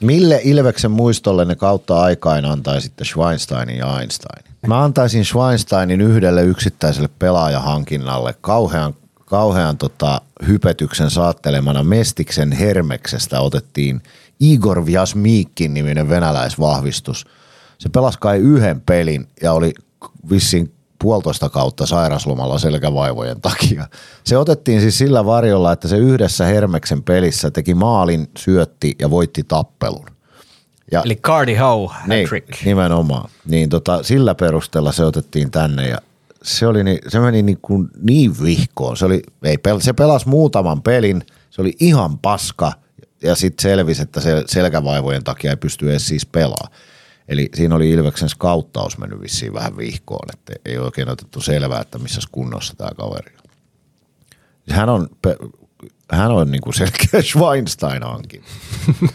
[0.01, 4.52] Mille Ilveksen muistolle ne kautta aikain antaisitte Schweinsteinin ja Einsteinin?
[4.66, 8.94] Mä antaisin Schweinsteinin yhdelle yksittäiselle pelaajahankinnalle kauhean,
[9.26, 14.02] kauhean tota, hypetyksen saattelemana Mestiksen Hermeksestä otettiin
[14.40, 17.26] Igor Vjasmiikin niminen venäläisvahvistus.
[17.79, 19.73] Se pelasi kai yhden pelin ja oli
[20.31, 23.87] vissiin puolitoista kautta sairaslomalla selkävaivojen takia.
[24.25, 29.45] Se otettiin siis sillä varjolla, että se yhdessä Hermeksen pelissä teki maalin, syötti ja voitti
[29.45, 30.07] tappelun.
[30.93, 32.65] Ja Eli Cardi Howe niin, hat-trick.
[32.65, 33.31] nimenomaan.
[33.47, 35.99] Niin tota, sillä perusteella se otettiin tänne ja
[36.43, 38.97] se, oli niin, se meni niin, kuin niin vihkoon.
[38.97, 42.73] Se, oli, ei, pel- se pelasi muutaman pelin, se oli ihan paska
[43.23, 46.69] ja sitten selvisi, että se selkävaivojen takia ei pysty edes siis pelaa.
[47.29, 51.99] Eli siinä oli Ilveksen skauttaus mennyt vissiin vähän vihkoon, että ei oikein otettu selvää, että
[51.99, 53.51] missä kunnossa tämä kaveri on.
[54.71, 55.09] Hän on,
[56.13, 58.45] hän on niin kuin selkeä Schweinstein hankin.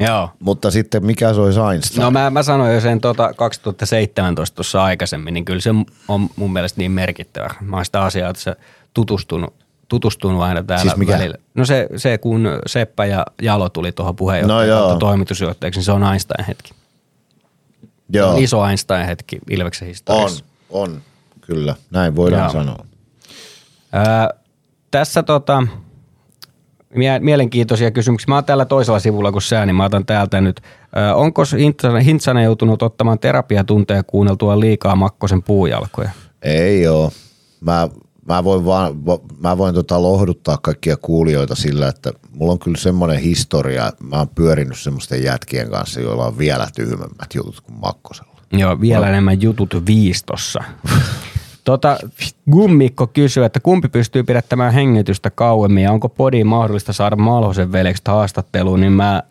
[0.00, 0.30] Joo.
[0.40, 2.02] Mutta sitten mikä se olisi Einstein?
[2.02, 5.70] No mä, mä sanoin jo sen tota 2017 tuossa aikaisemmin, niin kyllä se
[6.08, 7.50] on mun mielestä niin merkittävä.
[7.60, 8.56] Mä oon sitä asiaa tässä
[8.94, 11.12] tutustunut, tutustunut aina täällä Siis mikä?
[11.12, 11.36] välillä.
[11.54, 14.98] No se, se, kun Seppä ja Jalo tuli tuohon puheenjohtajan No no joo.
[14.98, 16.70] toimitusjohtajaksi, niin se on Einstein-hetki.
[18.08, 18.30] Joo.
[18.30, 20.44] On iso Einstein-hetki Ilveksen On, historiassa.
[20.70, 21.00] on,
[21.40, 21.74] kyllä.
[21.90, 22.52] Näin voidaan Joo.
[22.52, 22.84] sanoa.
[23.92, 24.30] Ää,
[24.90, 25.66] tässä tota,
[26.94, 28.26] mie- mielenkiintoisia kysymyksiä.
[28.28, 30.60] Mä oon täällä toisella sivulla kuin sä, niin mä otan täältä nyt.
[30.94, 31.42] Ää, onko
[32.04, 36.10] Hintsanen joutunut ottamaan terapiatunteja kuunneltua liikaa Makkosen puujalkoja?
[36.42, 37.12] Ei oo.
[37.60, 37.88] Mä,
[38.28, 38.94] mä voin, vaan,
[39.40, 44.16] mä voin tota lohduttaa kaikkia kuulijoita sillä, että mulla on kyllä semmoinen historia, että mä
[44.16, 48.34] oon pyörinyt semmoisten jätkien kanssa, joilla on vielä tyhmemmät jutut kuin Makkosella.
[48.52, 50.64] Joo, vielä enemmän jutut viistossa.
[51.64, 51.98] Tota,
[52.50, 58.10] Gummikko kysyy, että kumpi pystyy pidättämään hengitystä kauemmin ja onko podiin mahdollista saada Malhosen veljestä
[58.10, 59.22] haastatteluun, niin mä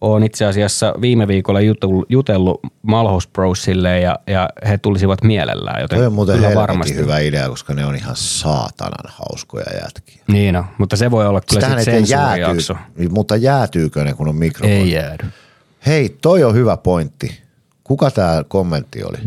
[0.00, 1.60] Oon itse asiassa viime viikolla
[2.08, 6.94] jutellut, Malhouse Brosille ja, ja he tulisivat mielellään, joten Toi on muuten kyllä varmasti.
[6.96, 10.22] hyvä idea, koska ne on ihan saatanan hauskoja jätkiä.
[10.28, 12.74] Niin on, mutta se voi olla kyllä sitten sensuurijakso.
[12.74, 14.74] jäätyy, mutta jäätyykö ne, kun on mikrofoni?
[14.80, 15.26] Ei jäädy.
[15.86, 17.40] Hei, toi on hyvä pointti.
[17.84, 19.18] Kuka tämä kommentti oli?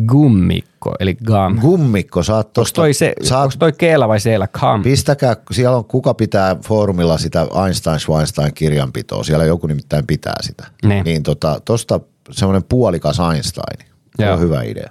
[0.82, 1.60] Gummikko, eli gum.
[1.62, 4.48] Gummikko, saat Onko tosta, toi, se, saat, onks toi keela vai seellä?
[4.48, 4.84] Gum.
[4.84, 10.68] pistäkää, siellä on kuka pitää foorumilla sitä Einstein Schweinstein kirjanpitoa, siellä joku nimittäin pitää sitä.
[10.86, 11.04] Niin.
[11.04, 12.00] Niin tota, tosta
[12.32, 13.88] semmoinen puolikas Einstein,
[14.18, 14.34] se Joo.
[14.34, 14.90] on hyvä idea.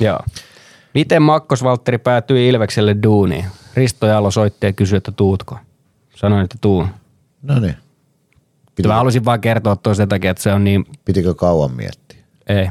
[0.00, 0.20] Joo.
[0.94, 3.44] Miten Makkos Valtteri päätyi Ilvekselle duuniin?
[3.74, 5.58] Risto Jalo soitti ja kysyi, että tuutko.
[6.16, 6.88] Sanoin, että tuun.
[7.42, 7.76] No niin,
[8.86, 12.18] Mä halusin vaan kertoa toi sen takia, että se on niin, pitikö kauan miettiä?
[12.48, 12.68] ei.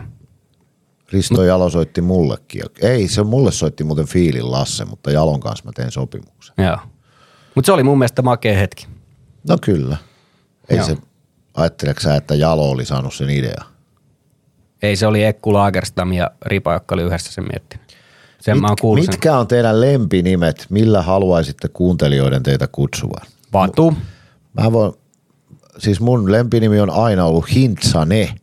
[1.14, 2.62] Risto Jalo soitti mullekin.
[2.82, 6.56] Ei, se mulle soitti muuten Fiilin Lasse, mutta Jalon kanssa mä tein sopimuksen.
[6.58, 6.78] Joo.
[7.56, 8.88] Mutta se oli mun mielestä makea hetki.
[9.48, 9.98] No kyllä.
[10.70, 10.86] Ei Joo.
[10.86, 10.98] se,
[11.54, 13.64] ajatteleeko sä, että Jalo oli saanut sen idea?
[14.82, 17.96] Ei se oli Ekku Lagerstam ja Ripa, jotka oli yhdessä sen miettinyt.
[18.42, 19.10] Sen mä oon sen.
[19.10, 23.28] mitkä on teidän lempinimet, millä haluaisitte kuuntelijoiden teitä kutsuvan?
[23.54, 23.94] Vatu.
[24.62, 24.94] Mä voin,
[25.78, 28.36] siis mun lempinimi on aina ollut Hintsane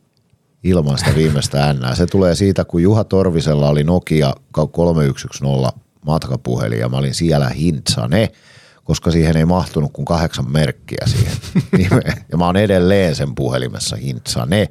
[0.63, 1.95] ilman sitä viimeistä ännää.
[1.95, 5.71] Se tulee siitä, kun Juha Torvisella oli Nokia 3110
[6.05, 8.31] matkapuhelin ja mä olin siellä Hintsane,
[8.83, 11.33] koska siihen ei mahtunut kuin kahdeksan merkkiä siihen
[11.77, 12.13] nimeen.
[12.31, 14.67] Ja mä oon edelleen sen puhelimessa Hintsane.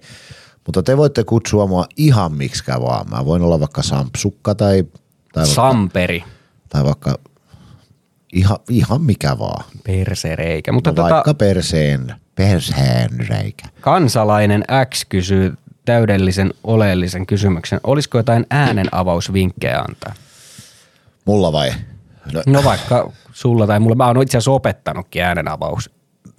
[0.67, 3.11] Mutta te voitte kutsua mua ihan miksikä vaan.
[3.11, 4.85] Mä voin olla vaikka Sampsukka tai,
[5.33, 6.25] tai, vaikka, Samperi.
[6.69, 7.19] tai vaikka
[8.33, 9.65] ihan, ihan mikä vaan.
[9.87, 10.73] Persereikä.
[10.73, 13.69] Mutta No tota, vaikka perseen, perseen reikä.
[13.81, 14.65] kansalainen
[14.95, 15.55] X kysyy
[15.87, 17.81] täydellisen oleellisen kysymyksen.
[17.85, 20.15] Olisiko jotain äänen avausvinkkejä antaa?
[21.25, 21.71] Mulla vai?
[22.33, 23.95] No, No vaikka sulla tai mulla.
[23.95, 25.91] Mä oon itse asiassa opettanutkin äänen avaus.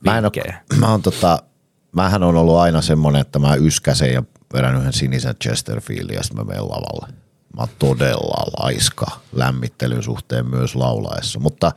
[0.05, 0.31] mä, en oo,
[0.79, 1.43] mä, oon tota,
[1.91, 6.45] mähän on ollut aina semmonen, että mä yskäsen ja vedän yhden sinisen Chesterfieldin ja sitten
[6.45, 7.13] mä menen lavalle.
[7.55, 11.39] Mä oon todella laiska lämmittelyn suhteen myös laulaessa.
[11.39, 11.71] Mutta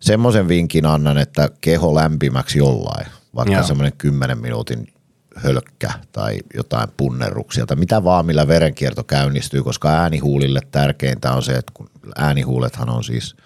[0.00, 3.06] semmoisen vinkin annan, että keho lämpimäksi jollain.
[3.34, 3.62] Vaikka Joo.
[3.62, 4.93] semmoinen 10 minuutin
[5.36, 11.52] hölkkä tai jotain punnerruksia tai mitä vaan, millä verenkierto käynnistyy, koska äänihuulille tärkeintä on se,
[11.52, 13.36] että kun äänihuulethan on siis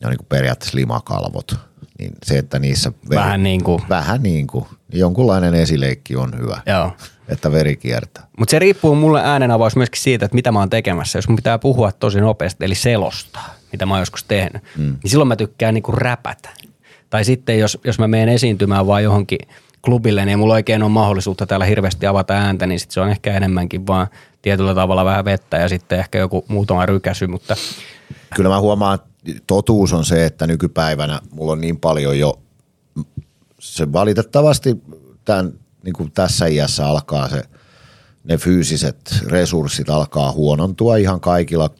[0.00, 1.54] ne on niin kuin periaatteessa limakalvot,
[1.98, 6.60] niin se, että niissä veri, Vähän niin kuin, vähän niin kuin, jonkunlainen esileikki on hyvä,
[6.66, 6.92] joo.
[7.28, 8.26] että veri kiertää.
[8.38, 11.18] Mutta se riippuu mulle äänenavaus myöskin siitä, että mitä mä oon tekemässä.
[11.18, 14.96] Jos mun pitää puhua tosi nopeasti, eli selostaa, mitä mä oon joskus tehnyt, mm.
[15.02, 16.48] niin silloin mä tykkään niinku räpätä.
[17.10, 19.38] Tai sitten jos, jos mä menen esiintymään vaan johonkin
[19.88, 23.10] klubille, niin ei mulla oikein ole mahdollisuutta täällä hirveästi avata ääntä, niin sit se on
[23.10, 24.06] ehkä enemmänkin vaan
[24.42, 27.56] tietyllä tavalla vähän vettä ja sitten ehkä joku muutama rykäsy, mutta
[28.34, 29.08] Kyllä mä huomaan, että
[29.46, 32.40] totuus on se, että nykypäivänä mulla on niin paljon jo,
[33.58, 34.76] se valitettavasti
[35.24, 35.52] tämän,
[35.84, 37.42] niin kuin tässä iässä alkaa se,
[38.24, 41.70] ne fyysiset resurssit alkaa huonontua ihan kaikilla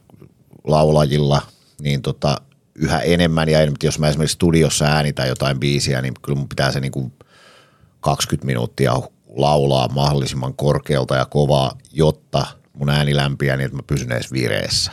[0.63, 1.41] laulajilla,
[1.81, 2.41] niin tota,
[2.75, 3.49] yhä enemmän.
[3.49, 6.91] Ja enemmän, jos mä esimerkiksi studiossa äänitän jotain biisiä, niin kyllä mun pitää se niin
[6.91, 7.13] kuin
[7.99, 8.93] 20 minuuttia
[9.35, 14.91] laulaa mahdollisimman korkealta ja kovaa, jotta mun ääni lämpiää niin, että mä pysyn edes vireessä.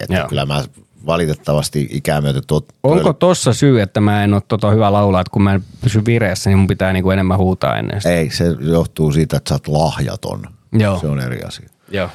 [0.00, 0.28] Että Joo.
[0.28, 0.64] kyllä mä
[1.06, 5.30] valitettavasti ikää myöten tot, onko tossa syy, että mä en ole tota hyvä laulaa, että
[5.30, 8.14] kun mä en pysy vireessä, niin mun pitää niinku enemmän huutaa ennen sitä.
[8.14, 10.42] Ei, se johtuu siitä, että sä oot lahjaton.
[10.72, 10.98] Joo.
[10.98, 11.68] Se on eri asia.
[11.90, 12.08] Joo.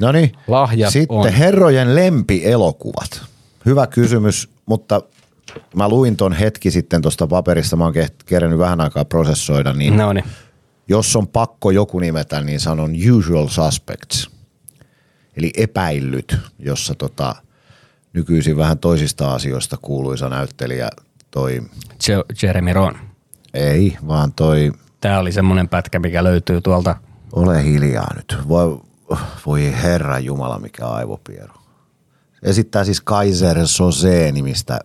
[0.00, 0.32] No niin,
[0.88, 1.32] sitten on.
[1.32, 3.22] herrojen lempielokuvat.
[3.66, 5.02] Hyvä kysymys, mutta
[5.76, 9.96] mä luin ton hetki sitten tuosta paperista, mä oon ke- kerennyt vähän aikaa prosessoida, niin
[9.96, 10.24] No niin.
[10.88, 14.30] jos on pakko joku nimetä, niin sanon usual suspects.
[15.36, 17.34] Eli epäillyt, jossa tota,
[18.12, 20.88] nykyisin vähän toisista asioista kuuluisa näyttelijä
[21.30, 21.62] toi,
[22.08, 22.94] Je- Jeremy Ron.
[23.54, 26.96] ei, vaan toi, Tämä oli semmoinen pätkä, mikä löytyy tuolta.
[27.32, 28.80] ole hiljaa nyt, voi,
[29.46, 31.54] voi herra jumala mikä aivopiero.
[32.42, 34.80] Esittää siis Kaiser Sose nimistä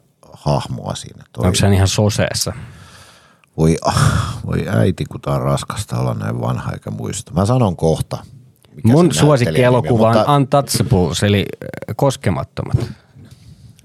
[0.54, 1.24] hahmoa siinä.
[1.34, 2.54] Toi, Onko se ihan soseessa?
[3.58, 7.32] voi, ah, voi äiti, kun tää on raskasta olla näin vanha eikä muista.
[7.34, 8.18] Mä sanon kohta.
[8.76, 12.78] mikä Mun suosikkielokuva on mutta- Untouchables, eli äh, koskemattomat.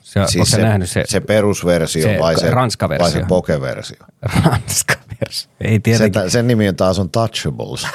[0.02, 3.05] Se, siis se, nähnyt se, se perusversio se vai se, Ranska-versio?
[3.05, 3.97] vai se poke-versio?
[4.44, 5.51] ranska versio?
[5.60, 6.30] Ei Se, tietenkin.
[6.30, 7.86] sen nimi on taas on Touchables.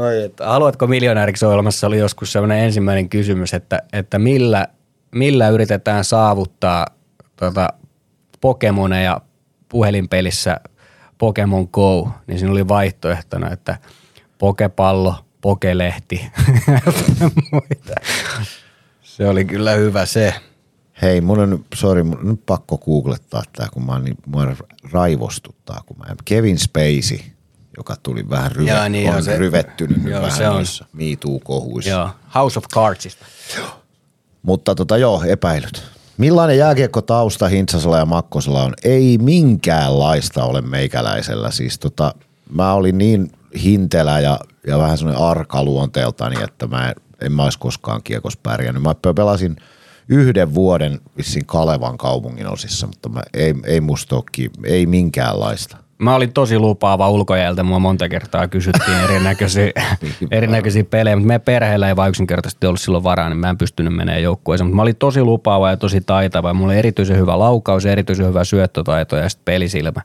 [0.00, 4.68] Oi, että haluatko miljonääriksi ohjelmassa oli joskus sellainen ensimmäinen kysymys, että, että millä,
[5.14, 6.86] millä yritetään saavuttaa
[7.36, 7.68] tota,
[8.40, 9.20] Pokemoneja
[9.68, 10.60] puhelinpelissä
[11.18, 13.78] Pokemon Go, niin siinä oli vaihtoehtona, että
[14.38, 16.20] pokepallo, pokelehti.
[19.02, 20.34] Se oli kyllä hyvä se.
[21.02, 24.56] Hei, mun on, sorry, mun on pakko googlettaa tää, kun mä niin, mua
[24.92, 27.18] raivostuttaa, kun mä Kevin Spacey,
[27.80, 30.54] joka tuli vähän ryve, Jaa, niin, on se- ryvettynyt nyt joo, vähän se on.
[30.54, 31.90] noissa Me Too-kohuissa.
[31.90, 33.24] Joo, House of Cardsista.
[34.42, 35.82] Mutta tota joo, epäilyt.
[36.18, 38.74] Millainen jääkiekko tausta Hintsasella ja Makkosella on?
[38.84, 41.50] Ei minkäänlaista ole meikäläisellä.
[41.50, 42.14] Siis tota,
[42.52, 43.32] mä olin niin
[43.62, 48.36] hintelä ja, ja vähän semmoinen arka luonteeltani, että mä en, en mä olisi koskaan kiekos
[48.36, 48.82] pärjännyt.
[48.82, 49.56] Mä pelasin
[50.08, 54.24] yhden vuoden vissiin Kalevan kaupungin osissa, mutta mä, ei, ei musta ole,
[54.64, 55.76] ei minkäänlaista.
[56.00, 59.70] Mä olin tosi lupaava ulkojäältä, mua monta kertaa kysyttiin erinäköisiä,
[60.30, 63.94] erinäköisiä pelejä, mutta meidän perheellä ei vaan yksinkertaisesti ollut silloin varaa, niin mä en pystynyt
[63.94, 64.66] menemään joukkueeseen.
[64.66, 66.54] Mutta mä olin tosi lupaava ja tosi taitava.
[66.54, 70.02] Mulla oli erityisen hyvä laukaus, erityisen hyvä syöttötaito ja sitten pelisilmä.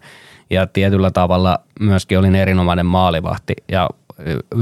[0.49, 3.89] Ja tietyllä tavalla myöskin olin erinomainen maalivahti ja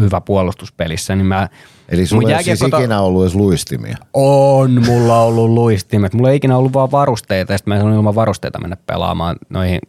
[0.01, 1.15] hyvä puolustuspelissä.
[1.15, 1.49] Niin mä,
[1.89, 3.97] Eli sulla ei siis ikinä ollut edes luistimia.
[4.13, 6.13] on mulla ollut luistimet.
[6.13, 9.79] Mulla ei ikinä ollut vaan varusteita ja sitten mä en ilman varusteita mennä pelaamaan noihin.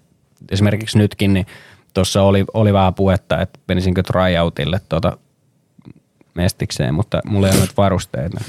[0.51, 1.47] Esimerkiksi nytkin, niin
[1.95, 5.19] tuossa oli, oli vähän puhetta, että menisinkö tryoutille tuota
[6.35, 8.41] mestikseen, mutta mulla ei ole varusteita.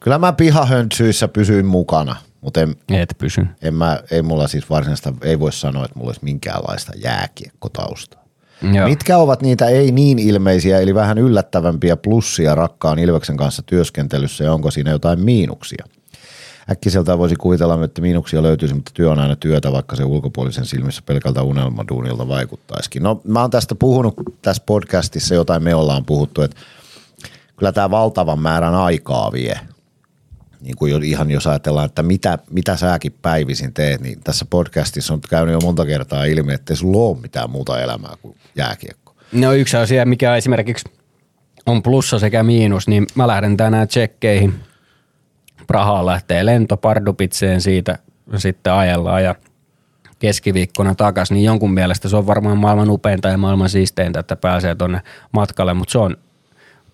[0.00, 3.46] Kyllä mä pihahöntsyissä pysyin mukana, mutta en, Et pysy.
[3.62, 8.24] en mä, ei mulla siis varsinaista, ei voi sanoa, että mulla olisi minkäänlaista jääkiekkotaustaa.
[8.72, 8.88] Joo.
[8.88, 14.52] Mitkä ovat niitä ei niin ilmeisiä, eli vähän yllättävämpiä plussia rakkaan Ilveksen kanssa työskentelyssä ja
[14.52, 15.84] onko siinä jotain miinuksia?
[16.70, 21.02] Äkkiseltään voisi kuvitella, että miinuksia löytyisi, mutta työ on aina työtä, vaikka se ulkopuolisen silmissä
[21.06, 23.02] pelkältä unelmaduunilta vaikuttaisikin.
[23.02, 26.56] No mä oon tästä puhunut tässä podcastissa, jotain me ollaan puhuttu, että
[27.56, 29.60] kyllä tämä valtavan määrän aikaa vie.
[30.60, 35.20] Niin kuin ihan jos ajatellaan, että mitä, mitä säkin päivisin teet, niin tässä podcastissa on
[35.20, 39.14] käynyt jo monta kertaa ilmi, että sulla ole mitään muuta elämää kuin jääkiekko.
[39.32, 40.84] No yksi asia, mikä esimerkiksi
[41.66, 44.54] on plussa sekä miinus, niin mä lähden tänään tsekkeihin.
[45.66, 47.98] Prahaan lähtee lento Pardupitseen siitä,
[48.36, 49.34] sitten ajellaan ja
[50.18, 54.74] keskiviikkona takas, niin jonkun mielestä se on varmaan maailman upeinta ja maailman siisteintä, että pääsee
[54.74, 55.00] tonne
[55.32, 56.16] matkalle, mutta se on,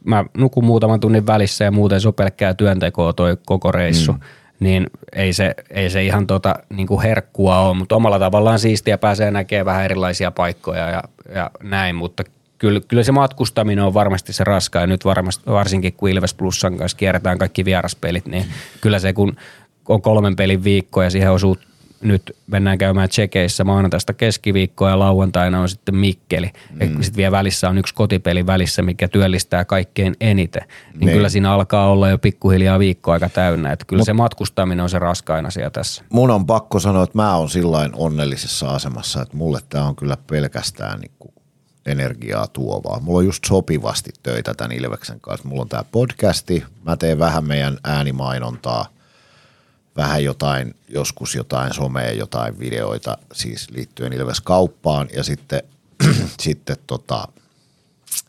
[0.04, 4.20] mä nukun muutaman tunnin välissä ja muuten se on pelkkää työntekoa toi koko reissu, mm.
[4.60, 8.98] niin ei se, ei se ihan tota, niin kuin herkkua ole, mutta omalla tavallaan siistiä
[8.98, 11.02] pääsee näkemään vähän erilaisia paikkoja ja,
[11.34, 12.22] ja näin, mutta
[12.60, 16.76] kyllä, kyllä se matkustaminen on varmasti se raskaa ja nyt varmasti, varsinkin kun Ilves Plusan
[16.76, 18.44] kanssa kierretään kaikki vieraspelit, niin
[18.80, 19.36] kyllä se kun
[19.88, 21.56] on kolmen pelin viikko ja siihen osuu
[22.02, 26.50] nyt mennään käymään tsekeissä maanantaista keskiviikkoa ja lauantaina on sitten Mikkeli.
[26.70, 27.02] Mm.
[27.02, 30.62] Sitten vielä välissä on yksi kotipeli välissä, mikä työllistää kaikkein eniten.
[30.62, 31.12] Niin, Niin.
[31.12, 33.72] kyllä siinä alkaa olla jo pikkuhiljaa viikko aika täynnä.
[33.72, 36.04] Että kyllä Mut, se matkustaminen on se raskain asia tässä.
[36.12, 40.16] Mun on pakko sanoa, että mä oon sillain onnellisessa asemassa, että mulle tämä on kyllä
[40.26, 41.10] pelkästään niin
[41.86, 43.00] energiaa tuovaa.
[43.00, 45.48] Mulla on just sopivasti töitä tämän Ilveksen kanssa.
[45.48, 48.88] Mulla on tämä podcasti, mä teen vähän meidän äänimainontaa,
[49.96, 55.62] vähän jotain, joskus jotain somea, jotain videoita siis liittyen Ilves-kauppaan ja sitten,
[56.40, 57.28] sitten tota,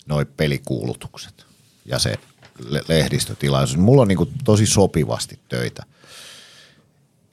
[0.05, 1.45] noi pelikuulutukset
[1.85, 2.19] ja se
[2.69, 3.77] le- lehdistötilaisuus.
[3.77, 5.83] Mulla on niinku tosi sopivasti töitä.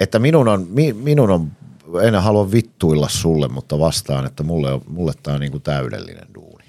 [0.01, 1.53] Että minun on, mi, minun on,
[2.03, 6.65] en halua vittuilla sulle, mutta vastaan, että mulle, on, mulle tämä on niinku täydellinen duuni.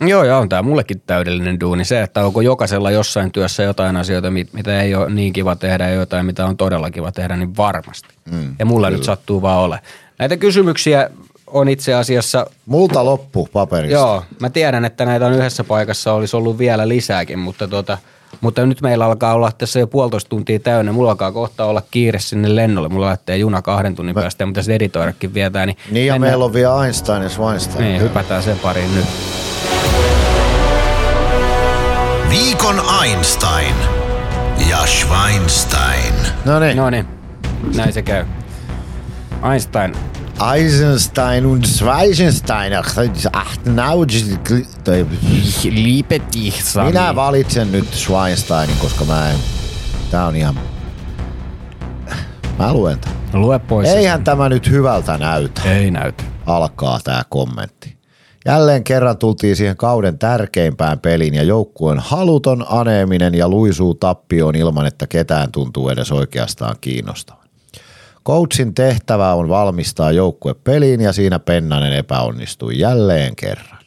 [0.00, 1.84] Joo, ja on tämä mullekin täydellinen duuni.
[1.84, 5.88] Se, että onko jokaisella jossain työssä jotain asioita, mit- mitä ei ole niin kiva tehdä
[5.88, 8.08] ja jotain, mitä on todella kiva tehdä, niin varmasti.
[8.30, 8.96] Mm, ja mulla kyllä.
[8.96, 9.80] nyt sattuu vaan ole.
[10.18, 11.10] Näitä kysymyksiä
[11.46, 13.92] on itse asiassa Multa loppu paperista.
[13.92, 17.98] Joo, mä tiedän, että näitä on yhdessä paikassa, olisi ollut vielä lisääkin, mutta, tota,
[18.40, 20.92] mutta nyt meillä alkaa olla tässä jo puolitoista tuntia täynnä.
[20.92, 22.88] Mulla alkaa kohta olla kiire sinne lennolle.
[22.88, 25.66] Mulla lähtee juna kahden tunnin päästä ja mutta se editoidakin vietää.
[25.66, 27.84] Niin, Niin ja mennään- meillä on vielä Einstein ja Schweinstein.
[27.84, 29.04] Niin, hypätään sen pariin nyt.
[32.30, 33.74] Viikon Einstein
[34.70, 36.14] ja Schweinstein.
[36.44, 37.06] No niin, No niin,
[37.76, 38.24] näin se käy.
[39.52, 39.94] Einstein,
[40.54, 42.72] Eisenstein und Schweinstein.
[43.32, 44.00] Ach, now
[45.70, 46.54] liipeti
[46.86, 49.36] Minä valitsen nyt Schweinsteinin, koska mä en,
[50.10, 50.58] tää on ihan,
[52.58, 53.16] mä luen tämän.
[53.32, 53.88] Lue pois.
[53.88, 56.24] Eihän tämä nyt hyvältä näytä, Ei näytä.
[56.46, 57.96] alkaa tämä kommentti.
[58.46, 64.86] Jälleen kerran tultiin siihen kauden tärkeimpään peliin ja joukkueen haluton aneeminen ja luisuu tappioon ilman,
[64.86, 67.41] että ketään tuntuu edes oikeastaan kiinnostavan.
[68.26, 73.78] Coachin tehtävä on valmistaa joukkue peliin ja siinä Pennanen epäonnistui jälleen kerran.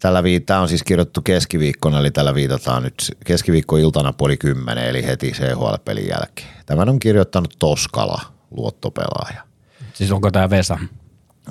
[0.00, 5.06] Tällä vi- Tämä on siis kirjoittu keskiviikkona, eli tällä viitataan nyt keskiviikkoiltana puoli kymmenen, eli
[5.06, 6.48] heti CHL-pelin jälkeen.
[6.66, 8.20] Tämän on kirjoittanut Toskala,
[8.50, 9.42] luottopelaaja.
[9.92, 10.78] Siis onko tää Vesa?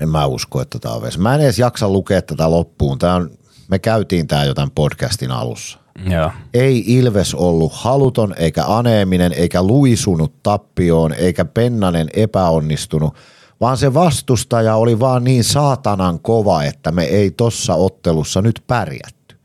[0.02, 1.19] En mä usko, että tämä on Vesa.
[1.19, 2.99] Mä en edes jaksa lukea tätä loppuun.
[2.99, 3.31] Tää on,
[3.68, 5.80] me käytiin tämä jo tämän podcastin alussa.
[6.07, 6.31] Joo.
[6.53, 13.13] Ei Ilves ollut haluton eikä aneeminen eikä luisunut tappioon eikä Pennanen epäonnistunut,
[13.61, 19.35] vaan se vastustaja oli vaan niin saatanan kova, että me ei tossa ottelussa nyt pärjätty.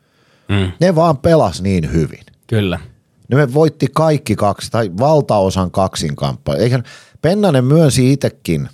[0.49, 0.73] Mm.
[0.81, 2.25] Ne vaan pelas niin hyvin.
[2.47, 2.81] Kyllä.
[3.29, 6.55] Ne me voitti kaikki kaksi, tai valtaosan kaksinkamppa.
[6.55, 6.83] Eikä
[7.23, 8.69] Pennanen myönsi itsekin,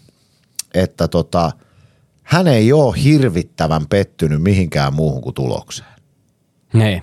[0.74, 1.52] että tota,
[2.22, 5.90] hän ei ole hirvittävän pettynyt mihinkään muuhun kuin tulokseen.
[6.72, 7.02] Niin.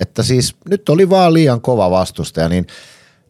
[0.00, 2.66] Että siis nyt oli vaan liian kova vastustaja, niin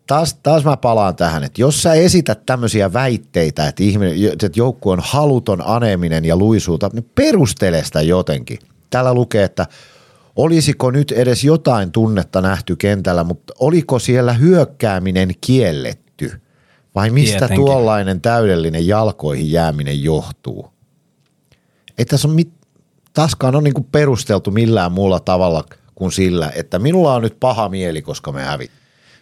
[0.06, 4.90] taas, taas mä palaan tähän, että jos sä esität tämmöisiä väitteitä, että, ihminen, että joukku
[4.90, 8.58] on haluton aneminen ja luisuuta, niin perustele sitä jotenkin.
[8.90, 9.66] Täällä lukee, että
[10.36, 16.40] olisiko nyt edes jotain tunnetta nähty kentällä, mutta oliko siellä hyökkääminen kielletty?
[16.94, 17.66] Vai mistä Tietenkin.
[17.66, 20.70] tuollainen täydellinen jalkoihin jääminen johtuu?
[21.98, 22.52] Ei tässä on mit,
[23.12, 25.64] taaskaan on niinku perusteltu millään muulla tavalla
[26.00, 28.70] kuin sillä, että minulla on nyt paha mieli, koska me hävit.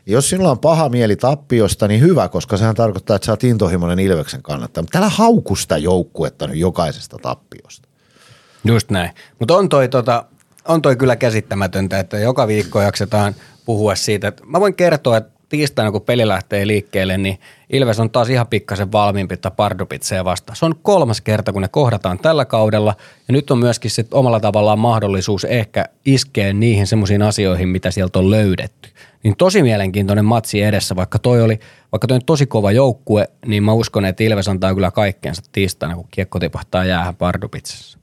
[0.06, 3.98] Jos sinulla on paha mieli tappiosta, niin hyvä, koska sehän tarkoittaa, että sä oot intohimoinen
[3.98, 4.82] Ilveksen kannattaja.
[4.82, 7.88] Mutta täällä haukusta joukkuetta nyt jokaisesta tappiosta.
[8.64, 9.10] Just näin.
[9.38, 10.24] Mutta on tota,
[10.68, 13.34] on toi kyllä käsittämätöntä, että joka viikko jaksetaan
[13.64, 14.32] puhua siitä.
[14.46, 17.38] Mä voin kertoa, että tiistaina kun peli lähtee liikkeelle, niin
[17.70, 20.56] Ilves on taas ihan pikkasen valmiimpi että Pardupitseen vastaan.
[20.56, 22.94] Se on kolmas kerta, kun ne kohdataan tällä kaudella
[23.28, 28.18] ja nyt on myöskin sit omalla tavallaan mahdollisuus ehkä iskeä niihin semmoisiin asioihin, mitä sieltä
[28.18, 28.88] on löydetty.
[29.22, 31.60] Niin tosi mielenkiintoinen matsi edessä, vaikka toi oli,
[31.92, 35.94] vaikka toi on tosi kova joukkue, niin mä uskon, että Ilves antaa kyllä kaikkeensa tiistaina,
[35.94, 37.98] kun kiekko tipahtaa jäähän Pardupitsessa.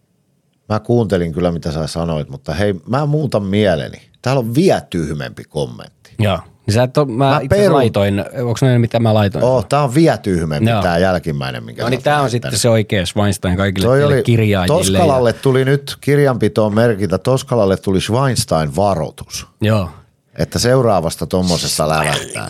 [0.69, 4.01] Mä kuuntelin kyllä, mitä sä sanoit, mutta hei, mä muutan mieleni.
[4.21, 6.13] Täällä on vielä tyhmempi kommentti.
[6.19, 6.39] Joo.
[6.67, 9.43] Niin sä et ole, mä, Mä itse perun- laitoin, onko ne mitä mä laitoin?
[9.43, 10.81] Oh, tää on vielä tyhmempi Joo.
[10.81, 14.77] tää jälkimmäinen, minkä no niin tää on sitten se oikea Schweinstein kaikille Toi oli, kirjaajille.
[14.77, 19.89] Toskalalle tuli nyt kirjanpitoon merkitä, Toskalalle tuli Schweinstein varoitus, Ja, joo.
[20.37, 22.49] että seuraavasta tommosesta lävähtää.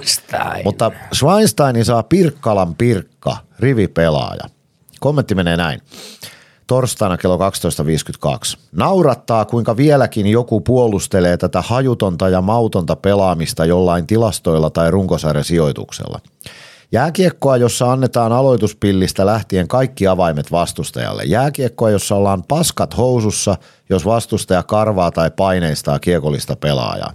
[0.64, 4.44] Mutta Schweinsteinin saa Pirkkalan Pirkka, rivipelaaja.
[5.00, 5.82] Kommentti menee näin.
[6.68, 7.42] Torstaina kello 12.52.
[8.72, 16.20] Naurattaa, kuinka vieläkin joku puolustelee tätä hajutonta ja mautonta pelaamista jollain tilastoilla tai runkosarjasijoituksella.
[16.92, 21.24] Jääkiekkoa, jossa annetaan aloituspillistä lähtien kaikki avaimet vastustajalle.
[21.24, 23.58] Jääkiekkoa, jossa ollaan paskat housussa,
[23.90, 27.14] jos vastustaja karvaa tai paineistaa kiekollista pelaajaa.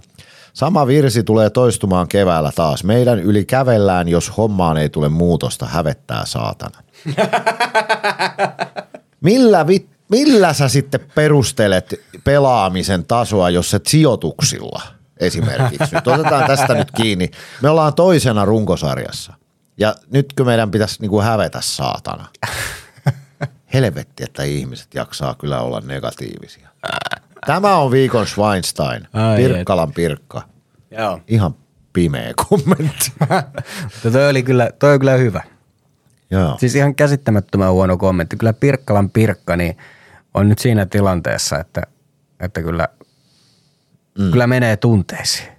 [0.53, 2.83] Sama virsi tulee toistumaan keväällä taas.
[2.83, 6.77] Meidän yli kävellään, jos hommaan ei tule muutosta, hävettää saatana.
[9.21, 14.81] Millä, vit, millä sä sitten perustelet pelaamisen tasoa, jos et sijoituksilla
[15.17, 15.95] esimerkiksi?
[15.95, 17.31] Nyt otetaan tästä nyt kiinni.
[17.61, 19.33] Me ollaan toisena runkosarjassa.
[19.77, 22.27] Ja nytkö meidän pitäisi niinku hävetä saatana?
[23.73, 26.69] Helvetti, että ihmiset jaksaa kyllä olla negatiivisia.
[27.45, 30.41] Tämä on viikon Schweinstein, Ai Pirkkalan Pirkka.
[30.91, 31.19] Joo.
[31.27, 31.55] Ihan
[31.93, 33.11] pimeä kommentti.
[34.11, 35.43] Toi oli kyllä, toi on kyllä hyvä.
[36.31, 36.57] Joo.
[36.59, 38.37] Siis ihan käsittämättömän huono kommentti.
[38.37, 39.77] Kyllä Pirkkalan Pirkka niin
[40.33, 41.81] on nyt siinä tilanteessa, että,
[42.39, 42.87] että kyllä,
[44.19, 44.31] mm.
[44.31, 45.49] kyllä menee tunteisiin.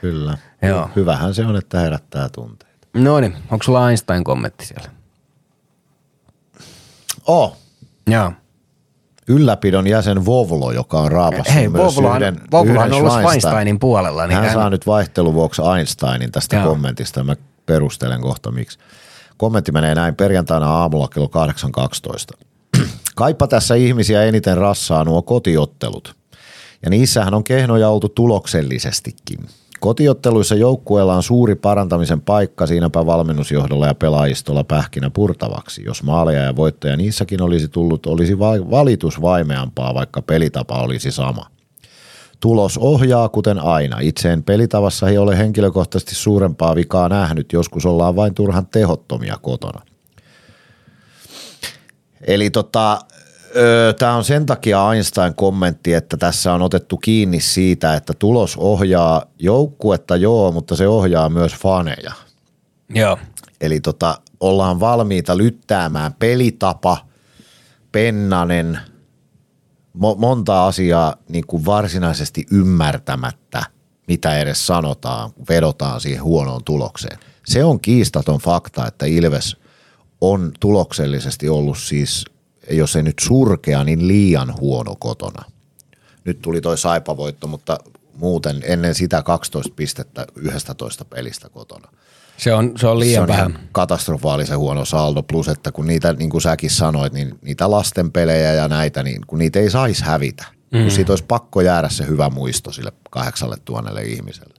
[0.00, 0.38] Kyllä.
[0.62, 0.90] Joo.
[0.96, 2.88] Hyvähän se on, että herättää tunteita.
[2.94, 4.88] No niin, onko sulla Einstein-kommentti siellä?
[7.26, 7.56] Oh,
[8.06, 8.32] Joo.
[9.28, 13.12] ylläpidon jäsen Vovlo, joka on raapassut Hei, myös Vovlohan, yhden, Vovlohan yhden on ollut.
[13.12, 14.26] Schweinsteinin puolella.
[14.26, 16.66] Niin Hän hän- saa nyt vaihteluvuoksi Einsteinin tästä Joo.
[16.66, 17.24] kommentista.
[17.24, 17.36] Mä
[17.66, 18.78] perustelen kohta miksi.
[19.38, 21.30] Kommentti menee näin perjantaina aamulla kello
[22.36, 22.46] 8.12.
[23.16, 26.14] Kaipa tässä ihmisiä eniten rassaa nuo kotiottelut.
[26.82, 29.38] Ja niissähän on kehnoja oltu tuloksellisestikin.
[29.80, 35.84] Kotiotteluissa joukkueella on suuri parantamisen paikka siinäpä valmennusjohdolla ja pelaajistolla pähkinä purtavaksi.
[35.84, 41.46] Jos maaleja ja voittoja niissäkin olisi tullut, olisi va- valitus vaimeampaa, vaikka pelitapa olisi sama.
[42.40, 43.98] Tulos ohjaa kuten aina.
[44.00, 49.82] Itse en pelitavassa ei ole henkilökohtaisesti suurempaa vikaa nähnyt, joskus ollaan vain turhan tehottomia kotona.
[52.26, 52.98] Eli tota,
[53.98, 59.22] tämä on sen takia Einstein kommentti, että tässä on otettu kiinni siitä, että tulos ohjaa
[59.38, 62.12] joukkuetta joo, mutta se ohjaa myös faneja.
[62.94, 63.18] Joo.
[63.60, 66.96] Eli tota, ollaan valmiita lyttäämään pelitapa,
[67.92, 68.78] pennanen,
[69.98, 73.62] mo- monta asiaa niin kuin varsinaisesti ymmärtämättä,
[74.08, 77.18] mitä edes sanotaan, kun vedotaan siihen huonoon tulokseen.
[77.46, 79.56] Se on kiistaton fakta, että Ilves
[80.20, 82.24] on tuloksellisesti ollut siis,
[82.70, 85.44] jos ei nyt surkea, niin liian huono kotona.
[86.24, 87.78] Nyt tuli toi saipavoitto, mutta
[88.14, 91.88] muuten ennen sitä 12 pistettä 11 pelistä kotona
[92.38, 93.50] Se on, se on liian se on vähän.
[93.50, 98.12] ihan katastrofaalisen huono saldo, plus että kun niitä, niin kuin säkin sanoit, niin niitä lasten
[98.12, 100.44] pelejä ja näitä, niin kun niitä ei saisi hävitä.
[100.72, 100.80] mm.
[100.80, 104.54] kun siitä olisi pakko jäädä se hyvä muisto sille kahdeksalle tuhannelle ihmiselle.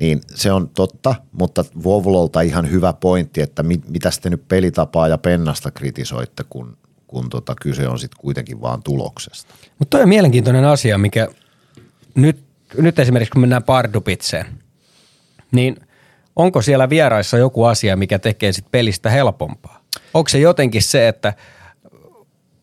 [0.00, 5.08] Niin se on totta, mutta Vovlolta ihan hyvä pointti, että mit, mitä sitten nyt pelitapaa
[5.08, 6.76] ja pennasta kritisoitte, kun,
[7.06, 9.54] kun tota kyse on sitten kuitenkin vaan tuloksesta.
[9.78, 11.28] Mutta toi on mielenkiintoinen asia, mikä
[12.14, 12.44] nyt,
[12.78, 14.46] nyt esimerkiksi kun mennään Pardupitseen,
[15.52, 15.76] niin
[16.38, 19.84] onko siellä vieraissa joku asia, mikä tekee sit pelistä helpompaa?
[20.14, 21.34] Onko se jotenkin se, että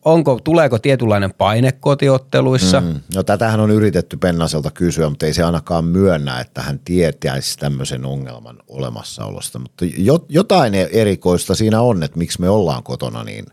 [0.04, 2.80] onko, tuleeko tietynlainen paine kotiotteluissa?
[2.80, 3.00] Mm.
[3.14, 8.04] No tätähän on yritetty Pennaselta kysyä, mutta ei se ainakaan myönnä, että hän tietäisi tämmöisen
[8.04, 9.58] ongelman olemassaolosta.
[9.58, 9.84] Mutta
[10.28, 13.46] jotain erikoista siinä on, että miksi me ollaan kotona niin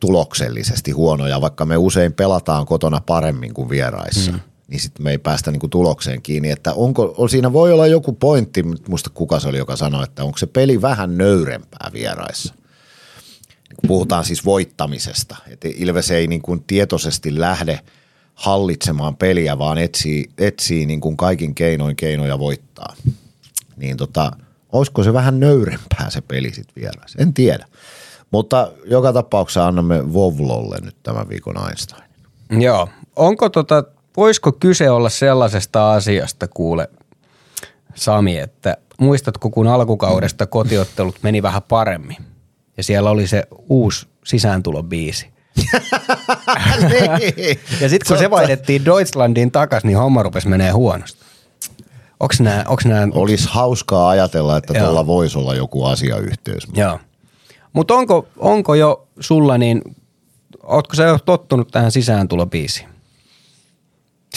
[0.00, 4.32] tuloksellisesti huonoja, vaikka me usein pelataan kotona paremmin kuin vieraissa.
[4.32, 6.50] Mm niin sitten me ei päästä niinku tulokseen kiinni.
[6.50, 10.38] Että onko, siinä voi olla joku pointti, muista kuka se oli, joka sanoi, että onko
[10.38, 12.54] se peli vähän nöyrempää vieraissa.
[13.86, 15.36] Puhutaan siis voittamisesta.
[15.48, 17.80] Että Ilves ei niin kuin tietoisesti lähde
[18.34, 22.94] hallitsemaan peliä, vaan etsii, etsii niin kuin kaikin keinoin keinoja voittaa.
[23.76, 24.32] Niin tota,
[24.72, 27.18] olisiko se vähän nöyrempää se peli sitten vieraissa?
[27.22, 27.66] En tiedä.
[28.30, 32.02] Mutta joka tapauksessa annamme Vovlolle nyt tämän viikon Einstein.
[32.50, 32.88] Joo.
[33.16, 33.84] Onko tota,
[34.16, 36.88] voisiko kyse olla sellaisesta asiasta, kuule
[37.94, 42.16] Sami, että muistatko kun alkukaudesta kotiottelut meni vähän paremmin
[42.76, 45.28] ja siellä oli se uusi sisääntulobiisi.
[46.90, 47.58] niin.
[47.80, 51.26] ja sitten kun se vaihdettiin Deutschlandiin takas, niin homma rupesi menee huonosti.
[52.20, 53.08] Onks nää, onks nää...
[53.12, 56.68] Olisi hauskaa ajatella, että tuolla voisi olla joku asiayhteys.
[56.74, 56.98] Joo.
[57.72, 59.82] Mutta onko, onko jo sulla niin,
[60.62, 62.95] ootko sä jo tottunut tähän sisääntulobiisiin?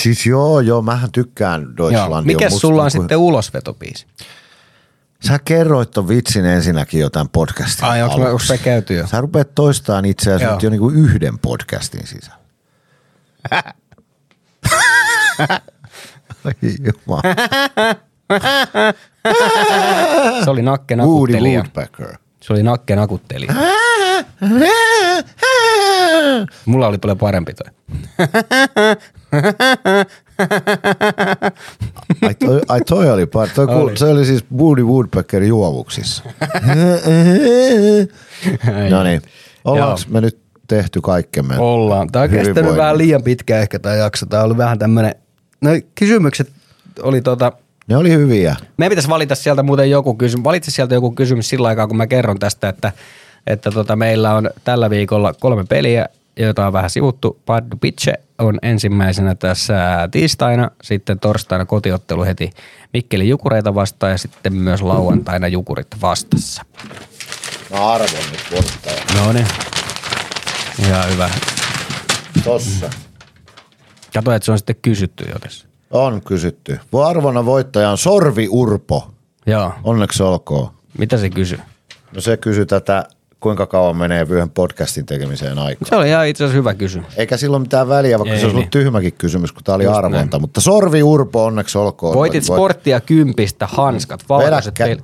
[0.03, 2.35] Siis joo, joo, mähän tykkään Deutschlandia.
[2.35, 3.01] Mikä sulla on niinku...
[3.01, 4.07] sitten ulosvetopiisi?
[5.27, 9.07] Sä kerroit ton vitsin ensinnäkin jo tämän podcastin Ai, onko, onko se käyty jo?
[9.07, 12.39] Sä rupeat toistamaan itse asiassa jo niinku yhden podcastin sisällä.
[16.45, 17.21] Ai jumala.
[20.43, 22.17] se oli nakke Woody Woodpecker.
[22.41, 23.53] Se oli nakke nakuttelija.
[26.65, 27.72] Mulla oli paljon parempi toi.
[32.22, 33.53] ai, toi, ai toi oli part.
[33.53, 33.98] Toi, oli.
[33.98, 36.23] Se oli siis Woody Woodpecker juovuksissa.
[38.90, 39.22] no niin.
[39.65, 41.57] Ollaanko me nyt tehty kaikkemme?
[41.57, 42.11] Ollaan.
[42.11, 44.26] Tämä on kestänyt vähän liian pitkä ehkä tämä jakso.
[44.26, 45.15] Tämä oli vähän tämmöinen,
[45.61, 46.52] no kysymykset
[47.03, 47.52] oli tota,
[47.88, 48.56] ne oli hyviä.
[48.77, 50.44] Me pitäisi valita sieltä muuten joku kysymys.
[50.44, 52.91] Valitse sieltä joku kysymys sillä aikaa, kun mä kerron tästä, että,
[53.47, 56.09] että tota, meillä on tällä viikolla kolme peliä
[56.39, 57.39] joita on vähän sivuttu.
[57.45, 62.49] Paddu Pitche on ensimmäisenä tässä tiistaina, sitten torstaina kotiottelu heti
[62.93, 66.65] Mikkeli Jukureita vastaan ja sitten myös lauantaina Jukurit vastassa.
[67.71, 69.01] No arvon nyt voittaja.
[69.15, 69.47] No niin.
[70.87, 71.29] Ihan hyvä.
[72.43, 72.89] Tossa.
[74.13, 75.67] Kato, että se on sitten kysytty jo tässä.
[75.91, 76.79] On kysytty.
[77.07, 79.11] Arvona voittaja on Sorvi Urpo.
[79.45, 79.73] Joo.
[79.83, 80.71] Onneksi olkoon.
[80.97, 81.59] Mitä se kysyy?
[82.15, 83.05] No se kysyy tätä
[83.39, 85.89] kuinka kauan menee yhden podcastin tekemiseen aikaa?
[85.89, 87.13] Se oli ihan itse asiassa hyvä kysymys.
[87.17, 88.61] Eikä silloin mitään väliä, vaikka Ei, se olisi niin.
[88.61, 90.17] ollut tyhmäkin kysymys, kun tämä oli Just arvonta.
[90.17, 90.41] Näin.
[90.41, 92.15] Mutta Sorvi Urpo, onneksi olkoon.
[92.15, 92.57] Voitit Voit...
[92.57, 95.03] sporttia kympistä, hanskat, valkoiset Vedä kä-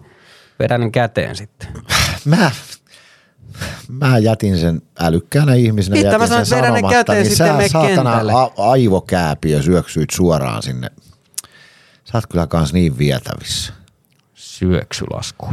[0.60, 1.68] Vedän käteen sitten.
[2.26, 2.52] Mä,
[3.88, 8.40] mä jätin sen älykkäänä ihmisenä, Mitä jätin mä sen sanomatta, käteen niin sitten sä saatana
[8.40, 10.90] a- aivokääpiö syöksyit suoraan sinne.
[12.04, 13.74] Sä oot kyllä kans niin vietävissä.
[14.34, 15.50] Syöksylasku.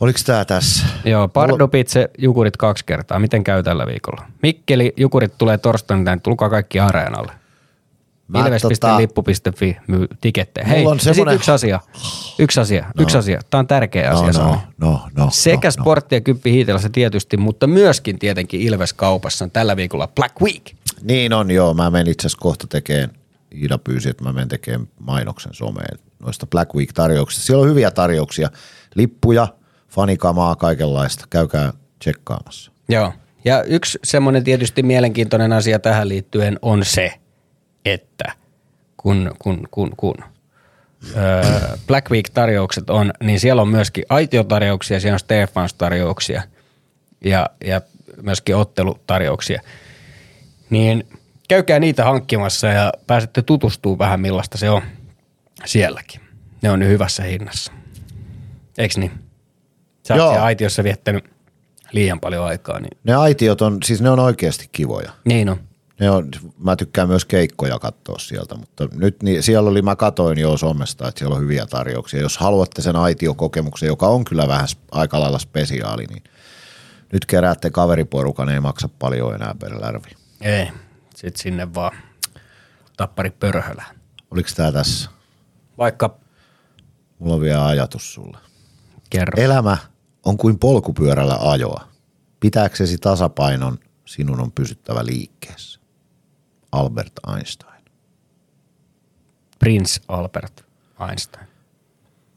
[0.00, 0.86] Oliko tämä tässä?
[1.04, 3.18] Joo, Pardubitse, Jukurit kaksi kertaa.
[3.18, 4.22] Miten käy tällä viikolla?
[4.42, 7.32] Mikkeli, Jukurit tulee torstaina, tulkaa kaikki areenalle.
[8.34, 9.82] Ilves.lippu.fi tota...
[9.86, 10.66] myy tikettejä.
[10.66, 11.34] Hei, on semmoinen...
[11.34, 11.80] yksi asia.
[12.38, 12.84] Yksi asia.
[12.96, 13.02] No.
[13.02, 13.40] Yksi asia.
[13.50, 14.42] Tämä on tärkeä no, asia.
[14.42, 19.50] No, no, no, Sekä no, sportti ja kymppi hiitelassa tietysti, mutta myöskin tietenkin Ilves-kaupassa on
[19.50, 20.62] tällä viikolla Black Week.
[21.02, 21.74] Niin on, joo.
[21.74, 23.10] Mä menen itse asiassa kohta tekemään,
[23.52, 27.46] Ida pyysi, että mä menen tekemään mainoksen someen noista Black Week-tarjouksista.
[27.46, 28.50] Siellä on hyviä tarjouksia.
[28.94, 29.48] Lippuja–
[29.96, 31.24] fanikamaa, kaikenlaista.
[31.30, 32.72] Käykää tsekkaamassa.
[32.88, 33.12] Joo.
[33.44, 37.14] Ja yksi semmoinen tietysti mielenkiintoinen asia tähän liittyen on se,
[37.84, 38.32] että
[38.96, 40.14] kun, kun, kun, kun
[41.16, 41.42] öö,
[41.86, 46.42] Black Week-tarjoukset on, niin siellä on myöskin aitiotarjouksia, siellä on Stefans-tarjouksia
[47.24, 47.80] ja, ja
[48.22, 49.62] myöskin ottelutarjouksia.
[50.70, 51.08] Niin
[51.48, 54.82] käykää niitä hankkimassa ja pääsette tutustumaan vähän millaista se on
[55.64, 56.20] sielläkin.
[56.62, 57.72] Ne on hyvässä hinnassa.
[58.78, 59.25] Eiks niin?
[60.06, 61.24] Sä oot siellä aitiossa viettänyt
[61.92, 62.80] liian paljon aikaa.
[62.80, 62.98] Niin.
[63.04, 65.12] Ne aitiot on, siis ne on oikeasti kivoja.
[65.24, 65.60] Niin on.
[66.00, 70.38] Ne on, mä tykkään myös keikkoja katsoa sieltä, mutta nyt niin, siellä oli, mä katoin
[70.38, 72.20] jo somesta, että siellä on hyviä tarjouksia.
[72.20, 76.24] Jos haluatte sen aitiokokemuksen, joka on kyllä vähän aika lailla spesiaali, niin
[77.12, 80.10] nyt keräätte kaveriporukan, ei maksa paljon enää per lärvi.
[80.40, 80.68] Ei.
[81.14, 81.96] Sitten sinne vaan
[82.96, 83.96] tappari pörhölään.
[84.30, 85.10] Oliko tää tässä?
[85.78, 86.16] Vaikka
[87.18, 88.38] Mulla on vielä ajatus sulle.
[89.10, 89.42] kerro.
[89.42, 89.76] Elämä
[90.26, 91.88] on kuin polkupyörällä ajoa.
[92.40, 95.80] Pitääksesi tasapainon, sinun on pysyttävä liikkeessä.
[96.72, 97.82] Albert Einstein.
[99.58, 100.64] Prince Albert
[101.08, 101.46] Einstein.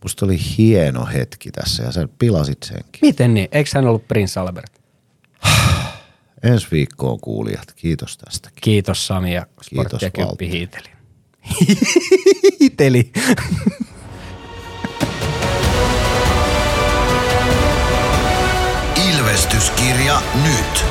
[0.03, 2.99] Musta oli hieno hetki tässä ja sä pilasit senkin.
[3.01, 3.47] Miten niin?
[3.51, 4.81] Eikö hän ollut Prince Albert?
[6.43, 7.73] Ensi viikkoon kuulijat.
[7.75, 8.49] Kiitos tästä.
[8.61, 10.89] Kiitos Sami ja Kiitos, Sportti ja hiiteli.
[12.59, 13.11] hiiteli.
[19.49, 20.85] Ilvestyskirja nyt.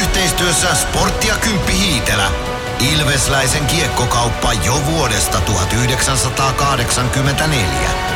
[0.00, 2.30] Yhteistyössä Sportti ja Kymppi Hiitelä.
[2.94, 8.15] Ilvesläisen kiekkokauppa jo vuodesta 1984.